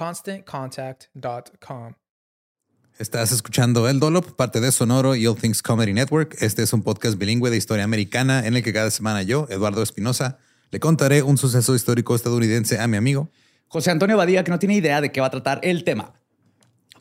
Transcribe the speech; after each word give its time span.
ConstantContact.com. 0.00 1.92
Estás 2.98 3.32
escuchando 3.32 3.86
El 3.86 4.00
Dolop, 4.00 4.32
parte 4.32 4.60
de 4.60 4.72
Sonoro 4.72 5.14
y 5.14 5.26
All 5.26 5.36
Things 5.36 5.62
Comedy 5.62 5.92
Network. 5.92 6.36
Este 6.40 6.62
es 6.62 6.72
un 6.72 6.82
podcast 6.82 7.18
bilingüe 7.18 7.50
de 7.50 7.58
historia 7.58 7.84
americana 7.84 8.46
en 8.46 8.56
el 8.56 8.62
que 8.62 8.72
cada 8.72 8.90
semana 8.90 9.22
yo, 9.22 9.46
Eduardo 9.50 9.82
Espinosa, 9.82 10.38
le 10.70 10.80
contaré 10.80 11.22
un 11.22 11.36
suceso 11.36 11.74
histórico 11.74 12.14
estadounidense 12.14 12.80
a 12.80 12.86
mi 12.86 12.96
amigo 12.96 13.30
José 13.68 13.90
Antonio 13.90 14.16
Badía, 14.16 14.42
que 14.42 14.50
no 14.50 14.58
tiene 14.58 14.74
idea 14.74 15.00
de 15.00 15.12
qué 15.12 15.20
va 15.20 15.28
a 15.28 15.30
tratar 15.30 15.60
el 15.62 15.84
tema. 15.84 16.14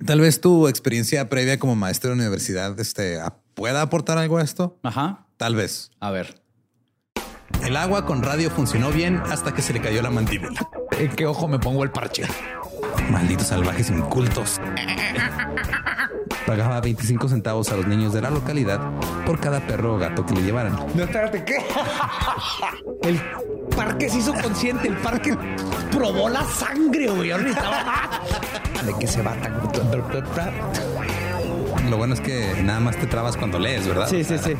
Tal 0.06 0.20
vez 0.20 0.40
tu 0.40 0.68
experiencia 0.68 1.28
previa 1.28 1.58
como 1.58 1.76
maestro 1.76 2.12
de 2.12 2.18
universidad 2.18 2.80
este, 2.80 3.20
pueda 3.54 3.82
aportar 3.82 4.18
algo 4.18 4.38
a 4.38 4.44
esto. 4.44 4.78
Ajá. 4.84 5.26
Tal 5.38 5.56
vez. 5.56 5.90
A 6.00 6.12
ver. 6.12 6.42
El 7.66 7.76
agua 7.76 8.06
con 8.06 8.22
radio 8.22 8.52
funcionó 8.52 8.92
bien 8.92 9.18
hasta 9.18 9.54
que 9.54 9.62
se 9.62 9.74
le 9.74 9.82
cayó 9.82 10.02
la 10.02 10.12
mandíbula. 10.12 10.70
¿En 10.92 11.16
qué 11.16 11.26
ojo 11.26 11.48
me 11.48 11.60
pongo 11.60 11.84
el 11.84 11.92
parche? 11.92 12.24
Malditos 13.10 13.48
salvajes 13.48 13.90
incultos. 13.90 14.60
Pagaba 16.46 16.82
25 16.82 17.30
centavos 17.30 17.72
a 17.72 17.76
los 17.76 17.88
niños 17.88 18.14
de 18.14 18.22
la 18.22 18.30
localidad 18.30 18.80
por 19.26 19.40
cada 19.40 19.60
perro 19.66 19.96
o 19.96 19.98
gato 19.98 20.26
que 20.26 20.34
le 20.34 20.42
llevaran. 20.42 20.76
No, 20.96 21.04
espérate, 21.04 21.44
¿qué? 21.44 21.58
El 23.04 23.20
parque 23.76 24.10
se 24.10 24.18
hizo 24.20 24.34
consciente, 24.34 24.88
el 24.88 24.98
parque 24.98 25.38
probó 25.92 26.30
la 26.30 26.44
sangre, 26.44 27.08
güey. 27.08 27.30
¿De 27.30 28.96
qué 29.00 29.08
se 29.08 29.22
va 29.22 29.34
tan? 29.36 29.60
Lo 31.90 31.98
bueno 31.98 32.14
es 32.14 32.22
que 32.22 32.62
nada 32.64 32.80
más 32.80 32.96
te 32.98 33.08
trabas 33.08 33.36
cuando 33.38 33.60
lees, 33.60 33.88
¿verdad? 33.88 34.08
Sí, 34.08 34.24
sí, 34.24 34.38
sí. 34.38 34.54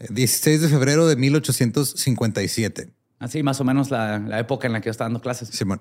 16 0.00 0.62
de 0.62 0.68
febrero 0.68 1.06
de 1.06 1.16
1857. 1.16 2.92
Así 3.18 3.42
más 3.42 3.60
o 3.60 3.64
menos 3.64 3.90
la, 3.90 4.18
la 4.18 4.38
época 4.38 4.66
en 4.66 4.72
la 4.72 4.80
que 4.80 4.86
yo 4.86 4.90
estaba 4.90 5.06
dando 5.06 5.20
clases. 5.20 5.48
Simón. 5.48 5.80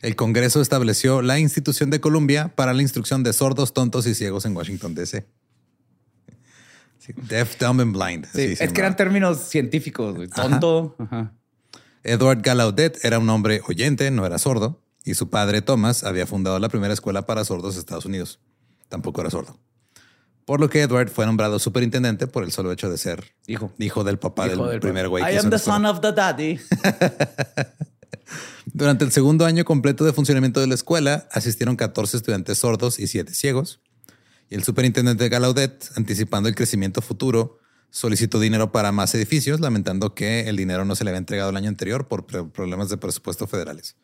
El 0.00 0.14
Congreso 0.14 0.60
estableció 0.60 1.22
la 1.22 1.38
institución 1.38 1.90
de 1.90 2.00
Columbia 2.00 2.52
para 2.54 2.72
la 2.72 2.82
instrucción 2.82 3.22
de 3.24 3.32
sordos, 3.32 3.74
tontos 3.74 4.06
y 4.06 4.14
ciegos 4.14 4.44
en 4.44 4.56
Washington, 4.56 4.94
D.C. 4.94 5.26
Sí, 6.98 7.12
deaf, 7.28 7.58
dumb 7.58 7.80
and 7.80 7.96
blind. 7.96 8.26
Sí, 8.32 8.54
es 8.58 8.72
que 8.72 8.80
eran 8.80 8.96
términos 8.96 9.48
científicos, 9.48 10.14
güey. 10.14 10.28
Tonto. 10.28 10.94
Ajá. 10.98 11.32
Edward 12.04 12.42
Gallaudet 12.42 13.04
era 13.04 13.18
un 13.18 13.28
hombre 13.28 13.60
oyente, 13.66 14.10
no 14.10 14.24
era 14.24 14.38
sordo, 14.38 14.82
y 15.04 15.14
su 15.14 15.30
padre 15.30 15.62
Thomas 15.62 16.04
había 16.04 16.26
fundado 16.26 16.58
la 16.58 16.68
primera 16.68 16.94
escuela 16.94 17.26
para 17.26 17.44
sordos 17.44 17.74
de 17.74 17.80
Estados 17.80 18.04
Unidos. 18.04 18.40
Tampoco 18.88 19.20
era 19.20 19.30
sordo. 19.30 19.58
Por 20.48 20.60
lo 20.60 20.70
que 20.70 20.80
Edward 20.80 21.10
fue 21.10 21.26
nombrado 21.26 21.58
superintendente 21.58 22.26
por 22.26 22.42
el 22.42 22.52
solo 22.52 22.72
hecho 22.72 22.88
de 22.88 22.96
ser 22.96 23.34
Hijo. 23.46 23.70
hijo 23.78 24.02
del 24.02 24.18
papá 24.18 24.46
Hijo 24.46 24.62
del, 24.62 24.70
del 24.70 24.80
primer 24.80 25.06
güey. 25.06 25.22
I 25.22 25.36
am 25.36 25.50
the 25.50 25.58
son 25.58 25.84
of 25.84 26.00
the 26.00 26.10
daddy. 26.10 26.58
Durante 28.72 29.04
el 29.04 29.12
segundo 29.12 29.44
año 29.44 29.66
completo 29.66 30.06
de 30.06 30.14
funcionamiento 30.14 30.60
de 30.60 30.66
la 30.66 30.74
escuela, 30.74 31.28
asistieron 31.32 31.76
14 31.76 32.16
estudiantes 32.16 32.56
sordos 32.56 32.98
y 32.98 33.08
7 33.08 33.34
ciegos. 33.34 33.82
Y 34.48 34.54
el 34.54 34.64
superintendente 34.64 35.28
Gallaudet, 35.28 35.90
anticipando 35.96 36.48
el 36.48 36.54
crecimiento 36.54 37.02
futuro, 37.02 37.58
solicitó 37.90 38.40
dinero 38.40 38.72
para 38.72 38.90
más 38.90 39.14
edificios, 39.14 39.60
lamentando 39.60 40.14
que 40.14 40.48
el 40.48 40.56
dinero 40.56 40.86
no 40.86 40.96
se 40.96 41.04
le 41.04 41.10
había 41.10 41.18
entregado 41.18 41.50
el 41.50 41.58
año 41.58 41.68
anterior 41.68 42.08
por 42.08 42.24
problemas 42.24 42.88
de 42.88 42.96
presupuesto 42.96 43.46
federales. 43.46 43.96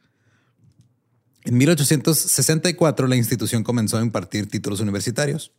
En 1.45 1.57
1864, 1.57 3.07
la 3.07 3.17
institución 3.17 3.65
comenzó 3.65 3.97
a 3.97 4.03
impartir 4.03 4.47
títulos 4.51 4.81
universitarios. 4.81 5.55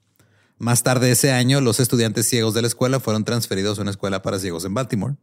Más 0.57 0.83
tarde 0.83 1.11
ese 1.11 1.31
año, 1.31 1.59
los 1.61 1.79
estudiantes 1.79 2.27
ciegos 2.27 2.53
de 2.53 2.61
la 2.61 2.67
escuela 2.67 2.99
fueron 2.99 3.23
transferidos 3.25 3.77
a 3.77 3.81
una 3.81 3.91
escuela 3.91 4.21
para 4.21 4.39
ciegos 4.39 4.63
en 4.65 4.73
Baltimore. 4.73 5.15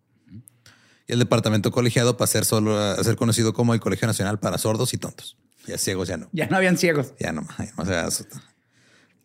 Y 1.09 1.13
el 1.15 1.19
departamento 1.19 1.71
colegiado 1.73 2.17
para 2.17 2.27
ser 2.31 2.45
solo 2.45 2.79
a 2.79 3.03
ser 3.03 3.17
conocido 3.17 3.53
como 3.55 3.75
el 3.75 3.81
Colegio 3.81 4.07
Nacional 4.07 4.39
para 4.39 4.59
Sordos 4.59 4.93
y 4.95 4.99
Tontos. 4.99 5.37
Ya 5.67 5.79
ciegos 5.79 6.09
ya 6.09 6.17
no. 6.17 6.29
Ya 6.33 6.47
no 6.49 6.57
habían 6.57 6.77
ciegos. 6.77 7.15
Ya 7.19 7.33
no, 7.33 7.47
o 7.77 7.85
sea, 7.87 8.09
eso- 8.09 8.25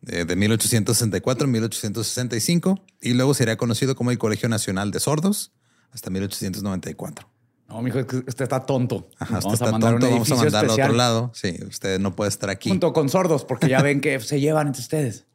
de, 0.02 0.26
de 0.26 0.36
1864 0.36 1.46
a 1.46 1.48
1865 1.50 2.86
y 3.02 3.14
luego 3.14 3.34
sería 3.34 3.58
conocido 3.58 3.96
como 3.96 4.12
el 4.12 4.18
Colegio 4.18 4.48
Nacional 4.48 4.92
de 4.92 5.00
Sordos 5.00 5.52
hasta 5.92 6.10
1894. 6.12 7.28
No, 7.68 7.82
mijo, 7.82 8.00
usted 8.00 8.44
está 8.44 8.66
tonto. 8.66 9.10
Ajá, 9.20 9.40
usted 9.40 9.44
vamos 9.44 9.54
está 9.56 9.68
a 9.68 9.72
mandar 9.72 9.92
tonto, 9.94 10.08
un 10.08 10.14
vamos 10.14 10.32
a 10.32 10.36
mandarlo 10.36 10.72
a 10.72 10.76
otro 10.76 10.94
lado. 10.94 11.32
Sí, 11.34 11.58
usted 11.68 12.00
no 12.00 12.16
puede 12.16 12.30
estar 12.30 12.50
aquí. 12.50 12.70
Junto 12.70 12.94
con 12.94 13.10
sordos, 13.10 13.44
porque 13.44 13.68
ya 13.68 13.82
ven 13.82 14.00
que 14.00 14.20
se 14.22 14.40
llevan 14.40 14.68
entre 14.68 14.82
ustedes. 14.82 15.26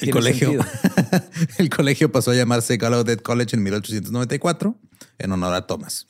El 0.00 0.10
colegio, 0.10 0.52
el 1.58 1.70
colegio 1.70 2.10
pasó 2.10 2.30
a 2.30 2.34
llamarse 2.34 2.76
Gallaudet 2.76 3.22
College 3.22 3.56
en 3.56 3.62
1894 3.62 4.78
en 5.18 5.32
honor 5.32 5.54
a 5.54 5.66
Thomas. 5.66 6.06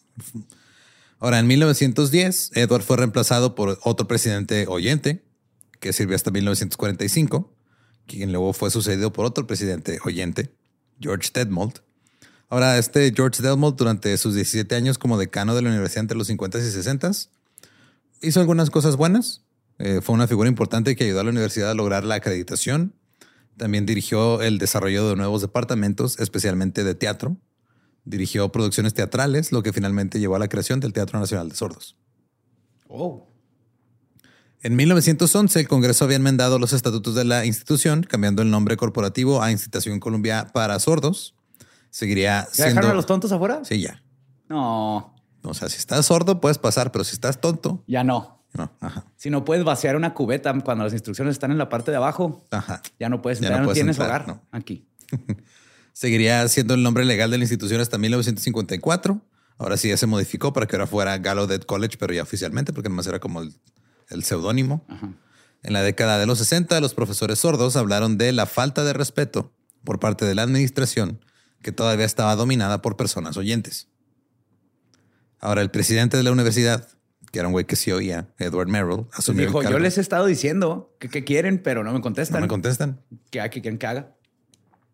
Ahora, 1.19 1.39
en 1.39 1.47
1910, 1.47 2.53
Edward 2.55 2.83
fue 2.83 2.97
reemplazado 2.97 3.55
por 3.55 3.79
otro 3.83 4.09
presidente 4.09 4.67
oyente 4.69 5.25
que 5.81 5.93
sirvió 5.93 6.17
hasta 6.17 6.31
1945, 6.31 7.55
quien 8.07 8.33
luego 8.33 8.53
fue 8.53 8.71
sucedido 8.71 9.13
por 9.13 9.25
otro 9.25 9.47
presidente 9.47 9.99
oyente, 10.05 10.55
George 11.01 11.31
Detmold. 11.35 11.81
Ahora, 12.49 12.79
este 12.79 13.13
George 13.15 13.43
Detmold, 13.43 13.77
durante 13.77 14.17
sus 14.17 14.35
17 14.35 14.75
años 14.75 14.99
como 14.99 15.19
decano 15.19 15.55
de 15.55 15.63
la 15.63 15.71
universidad 15.71 16.03
entre 16.03 16.17
los 16.17 16.29
50 16.29 16.59
y 16.59 16.63
60, 16.63 17.11
hizo 18.21 18.41
algunas 18.41 18.71
cosas 18.71 18.97
buenas. 18.97 19.43
Eh, 19.79 20.01
fue 20.03 20.15
una 20.15 20.29
figura 20.29 20.49
importante 20.49 20.95
que 20.95 21.05
ayudó 21.05 21.21
a 21.21 21.25
la 21.25 21.31
universidad 21.31 21.71
a 21.71 21.75
lograr 21.75 22.05
la 22.05 22.15
acreditación, 22.17 22.95
También 23.57 23.87
dirigió 23.87 24.41
el 24.43 24.59
desarrollo 24.59 25.09
de 25.09 25.17
nuevos 25.17 25.43
departamentos, 25.43 26.19
especialmente 26.19 26.85
de 26.85 26.95
teatro. 26.95 27.37
Dirigió 28.05 28.51
producciones 28.51 28.95
teatrales, 28.95 29.53
lo 29.53 29.63
que 29.63 29.73
finalmente 29.73 30.19
llevó 30.19 30.37
a 30.37 30.39
la 30.39 30.49
creación 30.49 30.81
del 30.81 30.93
Teatro 30.93 31.21
Nacional 31.21 31.49
de 31.49 31.55
Sordos. 31.55 31.97
Oh. 32.89 33.29
En 34.63 34.77
1911, 34.77 35.61
el 35.61 35.69
Congreso 35.69 36.05
había 36.05 36.17
enmendado 36.17 36.59
los 36.59 36.73
estatutos 36.73 37.15
de 37.15 37.25
la 37.25 37.45
institución, 37.45 38.05
cambiando 38.05 38.43
el 38.43 38.51
nombre 38.51 38.77
corporativo 38.77 39.43
a 39.43 39.51
Institución 39.51 40.01
Columbia 40.01 40.49
para 40.53 40.79
Sordos. 40.79 41.35
Seguiría 41.91 42.49
¿Ya 42.55 42.65
dejaron 42.67 42.79
a 42.79 42.83
siendo... 42.83 42.95
los 42.95 43.07
tontos 43.07 43.33
afuera? 43.33 43.61
Sí, 43.65 43.81
ya. 43.81 44.03
No, 44.49 45.15
O 45.43 45.55
sea, 45.55 45.69
si 45.69 45.79
estás 45.79 46.07
sordo 46.07 46.41
puedes 46.41 46.59
pasar, 46.59 46.93
pero 46.93 47.05
si 47.05 47.15
estás 47.15 47.41
tonto, 47.41 47.83
ya 47.87 48.05
no. 48.05 48.42
No. 48.55 48.71
Ajá. 48.81 49.05
Si 49.17 49.31
no 49.31 49.45
puedes 49.45 49.65
vaciar 49.65 49.97
una 49.97 50.15
cubeta 50.15 50.53
cuando 50.61 50.85
las 50.85 50.93
instrucciones 50.93 51.33
están 51.33 51.51
en 51.53 51.59
la 51.59 51.69
parte 51.69 51.91
de 51.91 51.97
abajo, 51.97 52.45
Ajá. 52.51 52.83
ya 53.01 53.09
no 53.09 53.23
puedes 53.23 53.41
Ya 53.41 53.47
entrar, 53.47 53.61
no 53.61 53.63
no, 53.63 53.69
puedes 53.69 53.79
tienes 53.79 53.97
entrar, 53.99 54.23
hogar 54.23 54.29
no. 54.29 54.43
aquí. 54.53 54.87
Seguiría 55.93 56.47
siendo 56.49 56.75
el 56.75 56.83
nombre 56.83 57.05
legal 57.05 57.31
de 57.31 57.39
la 57.39 57.45
institución 57.45 57.81
hasta 57.81 57.99
1954. 57.99 59.21
Ahora 59.59 59.77
sí 59.77 59.89
ya 59.89 59.97
se 59.97 60.07
modificó 60.07 60.53
para 60.53 60.67
que 60.67 60.77
ahora 60.77 60.87
fuera 60.87 61.19
Gallaudet 61.19 61.67
College, 61.67 61.97
pero 61.99 62.15
ya 62.15 62.23
oficialmente, 62.23 62.73
porque 62.73 62.89
nomás 62.89 63.07
era 63.07 63.21
como 63.21 63.43
el, 63.43 63.55
el 64.09 64.25
seudónimo. 64.25 64.85
En 65.63 65.73
la 65.73 65.83
década 65.83 66.19
de 66.19 66.27
los 66.27 66.39
60, 66.39 66.81
los 66.81 66.95
profesores 66.95 67.39
sordos 67.39 67.77
hablaron 67.77 68.19
de 68.19 68.33
la 68.33 68.47
falta 68.47 68.85
de 68.85 68.93
respeto 68.93 69.53
por 69.85 70.01
parte 70.01 70.25
de 70.25 70.35
la 70.35 70.43
administración 70.43 71.21
que 71.63 71.73
todavía 71.73 72.07
estaba 72.07 72.35
dominada 72.35 72.83
por 72.83 72.97
personas 72.97 73.37
oyentes. 73.37 73.89
Ahora, 75.39 75.61
el 75.63 75.71
presidente 75.71 76.17
de 76.17 76.23
la 76.23 76.33
universidad, 76.33 76.89
que 77.33 77.39
era 77.41 77.49
un 77.49 77.53
güey 77.53 77.65
que 77.65 77.75
sí 77.77 77.91
oía, 77.91 78.29
Edward 78.39 78.69
Merrill, 78.69 79.07
asumió 79.13 79.47
Dijo, 79.47 79.63
el 79.63 79.69
yo 79.71 79.79
les 79.81 79.99
he 79.99 80.01
estado 80.01 80.27
diciendo 80.27 80.95
que, 81.01 81.09
que 81.09 81.25
quieren, 81.25 81.61
pero 81.63 81.83
no 81.83 81.91
me 81.91 81.99
No 81.99 82.03
contestan. 82.03 82.43
me 82.43 82.47
contestan. 82.49 83.01
¿Qué, 83.31 83.41
qué 83.51 83.61
quieren 83.63 83.79
que 83.79 83.87
haga? 83.87 84.15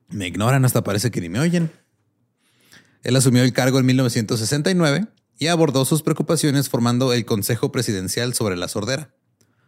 Me 0.08 0.26
ignoran, 0.28 0.64
hasta 0.64 0.82
parece 0.82 1.10
que 1.10 1.20
ni 1.20 1.28
me 1.28 1.40
oyen. 1.40 1.70
Él 3.02 3.16
asumió 3.16 3.42
el 3.42 3.52
cargo 3.52 3.78
en 3.78 3.86
1969 3.86 5.06
y 5.38 5.46
abordó 5.48 5.84
sus 5.84 6.02
preocupaciones 6.02 6.68
formando 6.68 7.12
el 7.12 7.24
Consejo 7.24 7.70
Presidencial 7.72 8.34
sobre 8.34 8.56
la 8.56 8.68
Sordera, 8.68 9.14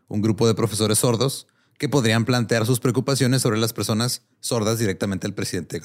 un 0.09 0.21
grupo 0.23 0.47
de 0.49 0.55
profesores 0.55 0.99
sordos 1.01 1.47
que 1.79 1.89
podrían 1.89 2.25
plantear 2.25 2.67
sus 2.67 2.79
preocupaciones 2.81 3.41
sobre 3.43 3.59
las 3.59 3.73
personas 3.73 4.27
sordas 4.41 4.79
directamente 4.79 5.27
al 5.27 5.33
presidente. 5.35 5.81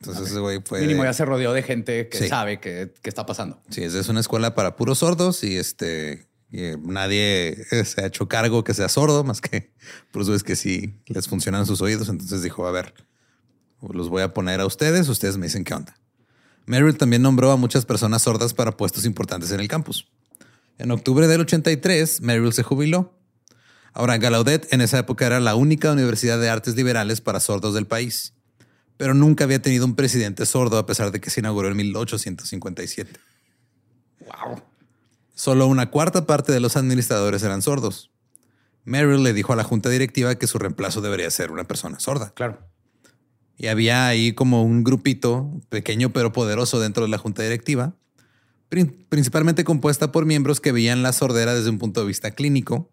Entonces 0.00 0.28
ese 0.30 0.38
güey 0.38 0.60
fue... 0.64 0.80
Mínimo 0.82 1.02
ya 1.04 1.12
se 1.12 1.24
rodeó 1.24 1.52
de 1.52 1.62
gente 1.62 2.08
que 2.08 2.18
Sí. 2.18 2.28
sabe 2.28 2.60
qué 2.60 2.92
está 3.02 3.26
pasando. 3.26 3.60
Sí, 3.70 3.82
es 3.82 4.08
una 4.08 4.20
escuela 4.20 4.54
para 4.54 4.76
puros 4.76 4.98
sordos 4.98 5.42
y 5.42 5.56
este 5.56 6.28
eh, 6.52 6.76
nadie 6.82 7.56
se 7.84 8.02
ha 8.02 8.06
hecho 8.06 8.28
cargo 8.28 8.64
que 8.64 8.74
sea 8.74 8.88
sordo, 8.88 9.24
más 9.24 9.40
que 9.40 9.72
por 10.10 10.22
eso 10.22 10.34
es 10.34 10.42
que 10.42 10.56
sí 10.56 11.00
les 11.06 11.28
funcionan 11.28 11.66
sus 11.66 11.80
oídos. 11.80 12.08
Entonces 12.08 12.42
dijo, 12.42 12.66
a 12.66 12.72
ver, 12.72 12.94
los 13.88 14.08
voy 14.08 14.22
a 14.22 14.34
poner 14.34 14.60
a 14.60 14.66
ustedes, 14.66 15.08
ustedes 15.08 15.36
me 15.36 15.46
dicen 15.46 15.64
qué 15.64 15.74
onda. 15.74 15.96
Merrill 16.66 16.96
también 16.96 17.22
nombró 17.22 17.50
a 17.50 17.56
muchas 17.56 17.84
personas 17.84 18.22
sordas 18.22 18.54
para 18.54 18.76
puestos 18.76 19.04
importantes 19.04 19.50
en 19.50 19.60
el 19.60 19.68
campus. 19.68 20.08
En 20.78 20.90
octubre 20.92 21.26
del 21.26 21.40
83, 21.40 22.20
Merrill 22.20 22.52
se 22.52 22.62
jubiló. 22.62 23.18
Ahora, 23.92 24.18
Gallaudet 24.18 24.72
en 24.72 24.80
esa 24.80 25.00
época 25.00 25.26
era 25.26 25.40
la 25.40 25.54
única 25.54 25.92
universidad 25.92 26.40
de 26.40 26.48
artes 26.48 26.76
liberales 26.76 27.20
para 27.20 27.40
sordos 27.40 27.74
del 27.74 27.86
país, 27.86 28.34
pero 28.96 29.14
nunca 29.14 29.44
había 29.44 29.60
tenido 29.60 29.84
un 29.84 29.96
presidente 29.96 30.46
sordo 30.46 30.78
a 30.78 30.86
pesar 30.86 31.10
de 31.10 31.20
que 31.20 31.30
se 31.30 31.40
inauguró 31.40 31.68
en 31.68 31.76
1857. 31.76 33.18
Wow. 34.20 34.62
Solo 35.40 35.66
una 35.68 35.90
cuarta 35.90 36.26
parte 36.26 36.52
de 36.52 36.60
los 36.60 36.76
administradores 36.76 37.42
eran 37.42 37.62
sordos. 37.62 38.10
Merrill 38.84 39.22
le 39.22 39.32
dijo 39.32 39.54
a 39.54 39.56
la 39.56 39.64
junta 39.64 39.88
directiva 39.88 40.34
que 40.34 40.46
su 40.46 40.58
reemplazo 40.58 41.00
debería 41.00 41.30
ser 41.30 41.50
una 41.50 41.64
persona 41.64 41.98
sorda. 41.98 42.34
Claro. 42.34 42.58
Y 43.56 43.68
había 43.68 44.06
ahí 44.06 44.34
como 44.34 44.62
un 44.62 44.84
grupito 44.84 45.50
pequeño 45.70 46.12
pero 46.12 46.34
poderoso 46.34 46.78
dentro 46.78 47.04
de 47.04 47.08
la 47.08 47.16
junta 47.16 47.42
directiva, 47.42 47.96
prin- 48.68 49.06
principalmente 49.08 49.64
compuesta 49.64 50.12
por 50.12 50.26
miembros 50.26 50.60
que 50.60 50.72
veían 50.72 51.02
la 51.02 51.14
sordera 51.14 51.54
desde 51.54 51.70
un 51.70 51.78
punto 51.78 52.02
de 52.02 52.08
vista 52.08 52.32
clínico 52.32 52.92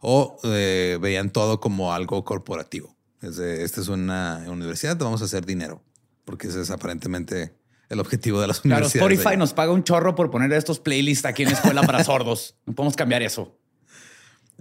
o 0.00 0.38
eh, 0.44 0.96
veían 1.02 1.32
todo 1.32 1.60
como 1.60 1.92
algo 1.92 2.24
corporativo. 2.24 2.96
Desde, 3.20 3.62
esta 3.62 3.82
es 3.82 3.88
una 3.88 4.42
universidad, 4.48 4.96
vamos 4.96 5.20
a 5.20 5.26
hacer 5.26 5.44
dinero, 5.44 5.82
porque 6.24 6.48
ese 6.48 6.62
es 6.62 6.70
aparentemente 6.70 7.54
el 7.92 8.00
objetivo 8.00 8.40
de 8.40 8.46
las 8.46 8.60
Claro, 8.60 8.78
universidades. 8.78 9.12
Spotify 9.12 9.34
ahí. 9.34 9.36
nos 9.36 9.52
paga 9.52 9.70
un 9.72 9.84
chorro 9.84 10.14
por 10.14 10.30
poner 10.30 10.52
estos 10.52 10.80
playlists 10.80 11.26
aquí 11.26 11.42
en 11.42 11.50
la 11.50 11.54
escuela 11.56 11.82
para 11.82 12.02
sordos. 12.02 12.56
No 12.66 12.74
podemos 12.74 12.96
cambiar 12.96 13.22
eso. 13.22 13.54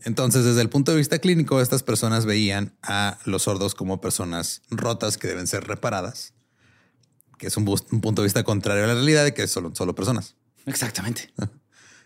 Entonces, 0.03 0.43
desde 0.43 0.61
el 0.61 0.69
punto 0.69 0.91
de 0.91 0.97
vista 0.97 1.19
clínico, 1.19 1.61
estas 1.61 1.83
personas 1.83 2.25
veían 2.25 2.73
a 2.81 3.19
los 3.25 3.43
sordos 3.43 3.73
como 3.73 4.01
personas 4.01 4.63
rotas 4.69 5.17
que 5.17 5.27
deben 5.27 5.47
ser 5.47 5.65
reparadas, 5.65 6.33
que 7.37 7.47
es 7.47 7.55
un, 7.55 7.65
punto 7.65 8.21
de 8.21 8.25
vista 8.25 8.43
contrario 8.43 8.83
a 8.83 8.87
la 8.87 8.95
realidad 8.95 9.23
de 9.23 9.33
que 9.33 9.47
son 9.47 9.75
solo 9.75 9.95
personas. 9.95 10.35
Exactamente. 10.65 11.31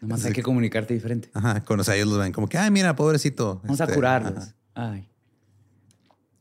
Nomás 0.02 0.26
hay 0.26 0.34
que 0.34 0.44
comunicarte 0.44 0.94
diferente. 0.94 1.30
Ajá, 1.34 1.64
con 1.64 1.80
o 1.80 1.84
sea, 1.84 1.96
ellos 1.96 2.10
los 2.10 2.20
ven 2.20 2.34
como 2.34 2.48
que, 2.48 2.58
ay, 2.58 2.70
mira, 2.70 2.96
pobrecito. 2.96 3.62
Vamos 3.64 3.82
a 3.82 3.86
este, 3.86 3.96
curarlos. 3.96 4.54
Ay. 4.76 5.10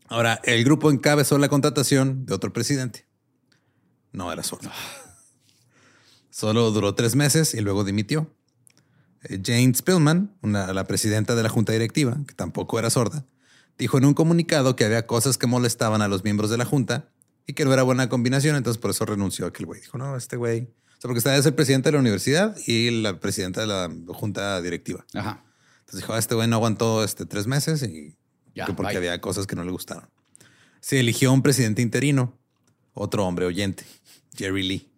Ahora, 0.09 0.41
el 0.45 0.63
grupo 0.65 0.91
encabezó 0.91 1.39
la 1.39 1.49
contratación 1.49 2.27
de 2.27 2.35
otro 2.35 2.53
presidente. 2.53 3.07
No 4.15 4.33
era 4.33 4.43
sordo. 4.43 4.71
Solo 6.31 6.71
duró 6.71 6.95
tres 6.95 7.15
meses 7.15 7.55
y 7.55 7.61
luego 7.61 7.85
dimitió. 7.85 8.33
Eh, 9.25 9.41
Jane 9.45 9.75
Spillman, 9.75 10.37
una- 10.43 10.73
la 10.73 10.85
presidenta 10.85 11.35
de 11.35 11.43
la 11.43 11.49
junta 11.49 11.73
directiva, 11.73 12.19
que 12.27 12.35
tampoco 12.35 12.79
era 12.79 12.91
sorda, 12.91 13.25
dijo 13.79 13.99
en 13.99 14.05
un 14.05 14.15
comunicado 14.15 14.77
que 14.77 14.85
había 14.85 15.07
cosas 15.07 15.39
que 15.39 15.47
molestaban 15.47 16.03
a 16.03 16.09
los 16.09 16.25
miembros 16.25 16.51
de 16.51 16.57
la 16.59 16.65
junta 16.65 17.11
y 17.47 17.53
que 17.55 17.65
no 17.65 17.73
era 17.73 17.83
buena 17.83 18.09
combinación, 18.09 18.57
entonces 18.57 18.81
por 18.81 18.91
eso 18.91 19.05
renunció 19.05 19.47
aquel 19.47 19.67
güey. 19.67 19.81
Dijo, 19.81 19.99
no, 19.99 20.17
este 20.17 20.37
güey... 20.37 20.63
O 20.63 21.01
sea, 21.05 21.09
porque 21.09 21.19
estaba 21.19 21.37
el 21.37 21.55
presidente 21.55 21.89
de 21.89 21.93
la 21.93 21.99
universidad 22.01 22.57
y 22.67 22.91
la 23.03 23.21
presidenta 23.21 23.61
de 23.61 23.67
la 23.67 23.91
junta 24.15 24.61
directiva. 24.63 25.05
Ajá. 25.13 25.45
Entonces 25.81 26.01
dijo, 26.01 26.15
"Ah, 26.15 26.19
este 26.19 26.35
güey 26.35 26.49
no 26.49 26.57
aguantó 26.57 27.05
este 27.05 27.27
tres 27.27 27.47
meses 27.47 27.83
y 27.83 28.17
Ya, 28.55 28.65
porque 28.67 28.83
bye. 28.93 28.97
había 28.97 29.21
cosas 29.21 29.47
que 29.47 29.55
no 29.55 29.65
le 29.65 29.71
gustaron. 29.71 30.09
Se 30.81 30.99
eligió 31.01 31.31
un 31.33 31.43
presidente 31.43 31.83
interino, 31.83 32.39
otro 32.95 33.27
hombre 33.27 33.45
oyente, 33.45 33.85
Jerry 34.37 34.63
Lee. 34.63 34.91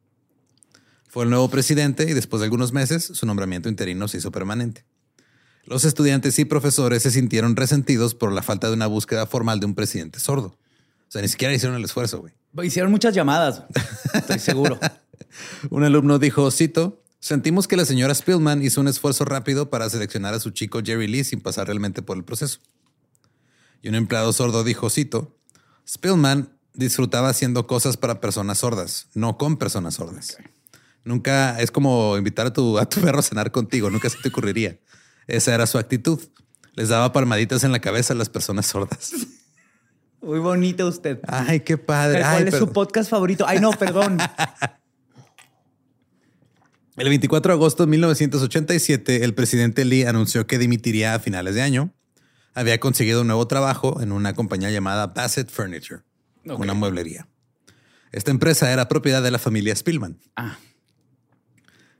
Fue 1.09 1.25
el 1.25 1.31
nuevo 1.31 1.49
presidente 1.49 2.05
y 2.05 2.13
después 2.13 2.41
de 2.41 2.45
algunos 2.45 2.73
meses 2.73 3.05
su 3.05 3.27
nombramiento 3.27 3.69
interino 3.69 4.09
se 4.09 4.19
hizo 4.19 4.31
permanente. 4.31 4.85
Los 5.65 5.85
estudiantes 5.85 6.39
y 6.39 6.45
profesores 6.45 7.03
se 7.03 7.11
sintieron 7.11 7.57
resentidos 7.57 8.15
por 8.15 8.33
la 8.33 8.43
falta 8.43 8.69
de 8.69 8.75
una 8.75 8.87
búsqueda 8.87 9.27
formal 9.27 9.59
de 9.59 9.67
un 9.67 9.75
presidente 9.75 10.21
sordo. 10.21 10.59
O 11.09 11.11
sea, 11.11 11.23
ni 11.23 11.29
siquiera 11.29 11.55
hicieron 11.55 11.77
el 11.77 11.85
esfuerzo, 11.85 12.21
güey. 12.21 12.35
Hicieron 12.67 12.91
muchas 12.91 13.15
llamadas. 13.15 13.65
Estoy 14.15 14.39
seguro. 14.39 14.79
Un 15.71 15.85
alumno 15.85 16.19
dijo, 16.19 16.51
cito, 16.51 17.03
sentimos 17.19 17.67
que 17.69 17.77
la 17.77 17.85
señora 17.85 18.15
Spillman 18.15 18.63
hizo 18.63 18.81
un 18.81 18.89
esfuerzo 18.89 19.25
rápido 19.25 19.69
para 19.71 19.91
seleccionar 19.91 20.35
a 20.35 20.41
su 20.41 20.51
chico 20.51 20.81
Jerry 20.85 21.09
Lee 21.09 21.25
sin 21.25 21.41
pasar 21.41 21.67
realmente 21.67 22.01
por 22.01 22.17
el 22.17 22.25
proceso. 22.25 22.61
Y 23.83 23.89
un 23.89 23.95
empleado 23.95 24.33
sordo 24.33 24.65
dijo, 24.65 24.89
cito, 24.89 25.37
Spillman 25.87 26.56
disfrutaba 26.77 27.29
haciendo 27.29 27.67
cosas 27.67 27.97
para 27.97 28.21
personas 28.21 28.59
sordas, 28.59 29.09
no 29.15 29.39
con 29.39 29.57
personas 29.57 29.95
sordas. 29.95 30.39
Nunca 31.05 31.61
es 31.61 31.71
como 31.71 32.17
invitar 32.17 32.47
a 32.47 32.53
tu, 32.53 32.79
a 32.79 32.89
tu 32.89 33.01
perro 33.01 33.21
a 33.21 33.23
cenar 33.23 33.51
contigo, 33.51 33.91
nunca 33.91 34.11
se 34.11 34.19
te 34.19 34.29
ocurriría. 34.29 34.79
Esa 35.27 35.55
era 35.55 35.67
su 35.67 35.79
actitud. 35.79 36.21
Les 36.75 36.89
daba 36.89 37.13
palmaditas 37.13 37.65
en 37.65 37.73
la 37.73 37.81
cabeza 37.81 38.13
a 38.13 38.17
las 38.17 38.29
personas 38.29 38.67
sordas. 38.67 39.13
Muy 40.21 40.39
bonito 40.41 40.87
usted. 40.87 41.21
Ay, 41.27 41.61
qué 41.61 41.79
padre. 41.79 42.21
¿Cuál 42.21 42.43
Ay, 42.43 42.49
es 42.49 42.57
su 42.57 42.73
podcast 42.73 43.09
favorito? 43.09 43.45
Ay, 43.47 43.61
no, 43.61 43.71
perdón. 43.71 44.19
El 46.97 47.11
24 47.11 47.53
de 47.53 47.55
agosto 47.55 47.85
de 47.85 47.91
1987, 47.91 49.23
el 49.23 49.35
presidente 49.35 49.85
Lee 49.85 50.05
anunció 50.05 50.47
que 50.47 50.57
dimitiría 50.57 51.15
a 51.15 51.19
finales 51.19 51.55
de 51.55 51.61
año. 51.61 51.93
Había 52.55 52.81
conseguido 52.81 53.21
un 53.21 53.27
nuevo 53.27 53.47
trabajo 53.47 54.01
en 54.01 54.13
una 54.13 54.33
compañía 54.33 54.71
llamada 54.71 55.09
Bassett 55.09 55.51
Furniture, 55.51 56.05
Una 56.47 56.75
mueblería. 56.75 57.29
Esta 58.13 58.31
empresa 58.31 58.73
era 58.73 58.89
propiedad 58.89 59.23
de 59.23 59.31
la 59.31 59.39
familia 59.39 59.75
Spillman. 59.75 60.19
Ah, 60.37 60.59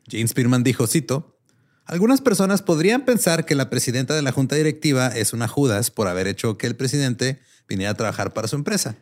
Jane 0.09 0.29
Spillman 0.29 0.63
dijo, 0.63 0.87
cito, 0.87 1.37
algunas 1.85 2.21
personas 2.21 2.63
podrían 2.63 3.05
pensar 3.05 3.45
que 3.45 3.55
la 3.55 3.71
presidenta 3.71 4.15
de 4.15 4.23
la 4.23 4.33
junta 4.33 4.57
directiva 4.57 5.09
es 5.09 5.33
una 5.33 5.49
Judas 5.49 5.91
por 5.91 6.09
haber 6.09 6.27
hecho 6.27 6.59
que 6.59 6.67
el 6.67 6.77
presidente 6.77 7.41
viniera 7.69 7.93
a 7.93 7.95
trabajar 7.95 8.33
para 8.33 8.49
su 8.49 8.57
empresa. 8.57 8.97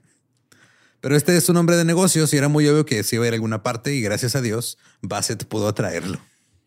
Pero 1.00 1.16
este 1.16 1.36
es 1.36 1.48
un 1.48 1.56
hombre 1.56 1.76
de 1.76 1.84
negocios 1.84 2.32
y 2.32 2.36
era 2.36 2.48
muy 2.48 2.66
obvio 2.68 2.86
que 2.86 3.02
se 3.02 3.16
iba 3.16 3.24
a 3.24 3.28
ir 3.28 3.34
a 3.34 3.36
alguna 3.36 3.62
parte 3.62 3.94
y 3.94 4.00
gracias 4.00 4.34
a 4.36 4.40
Dios 4.42 4.78
Bassett 5.02 5.44
pudo 5.44 5.68
atraerlo. 5.68 6.18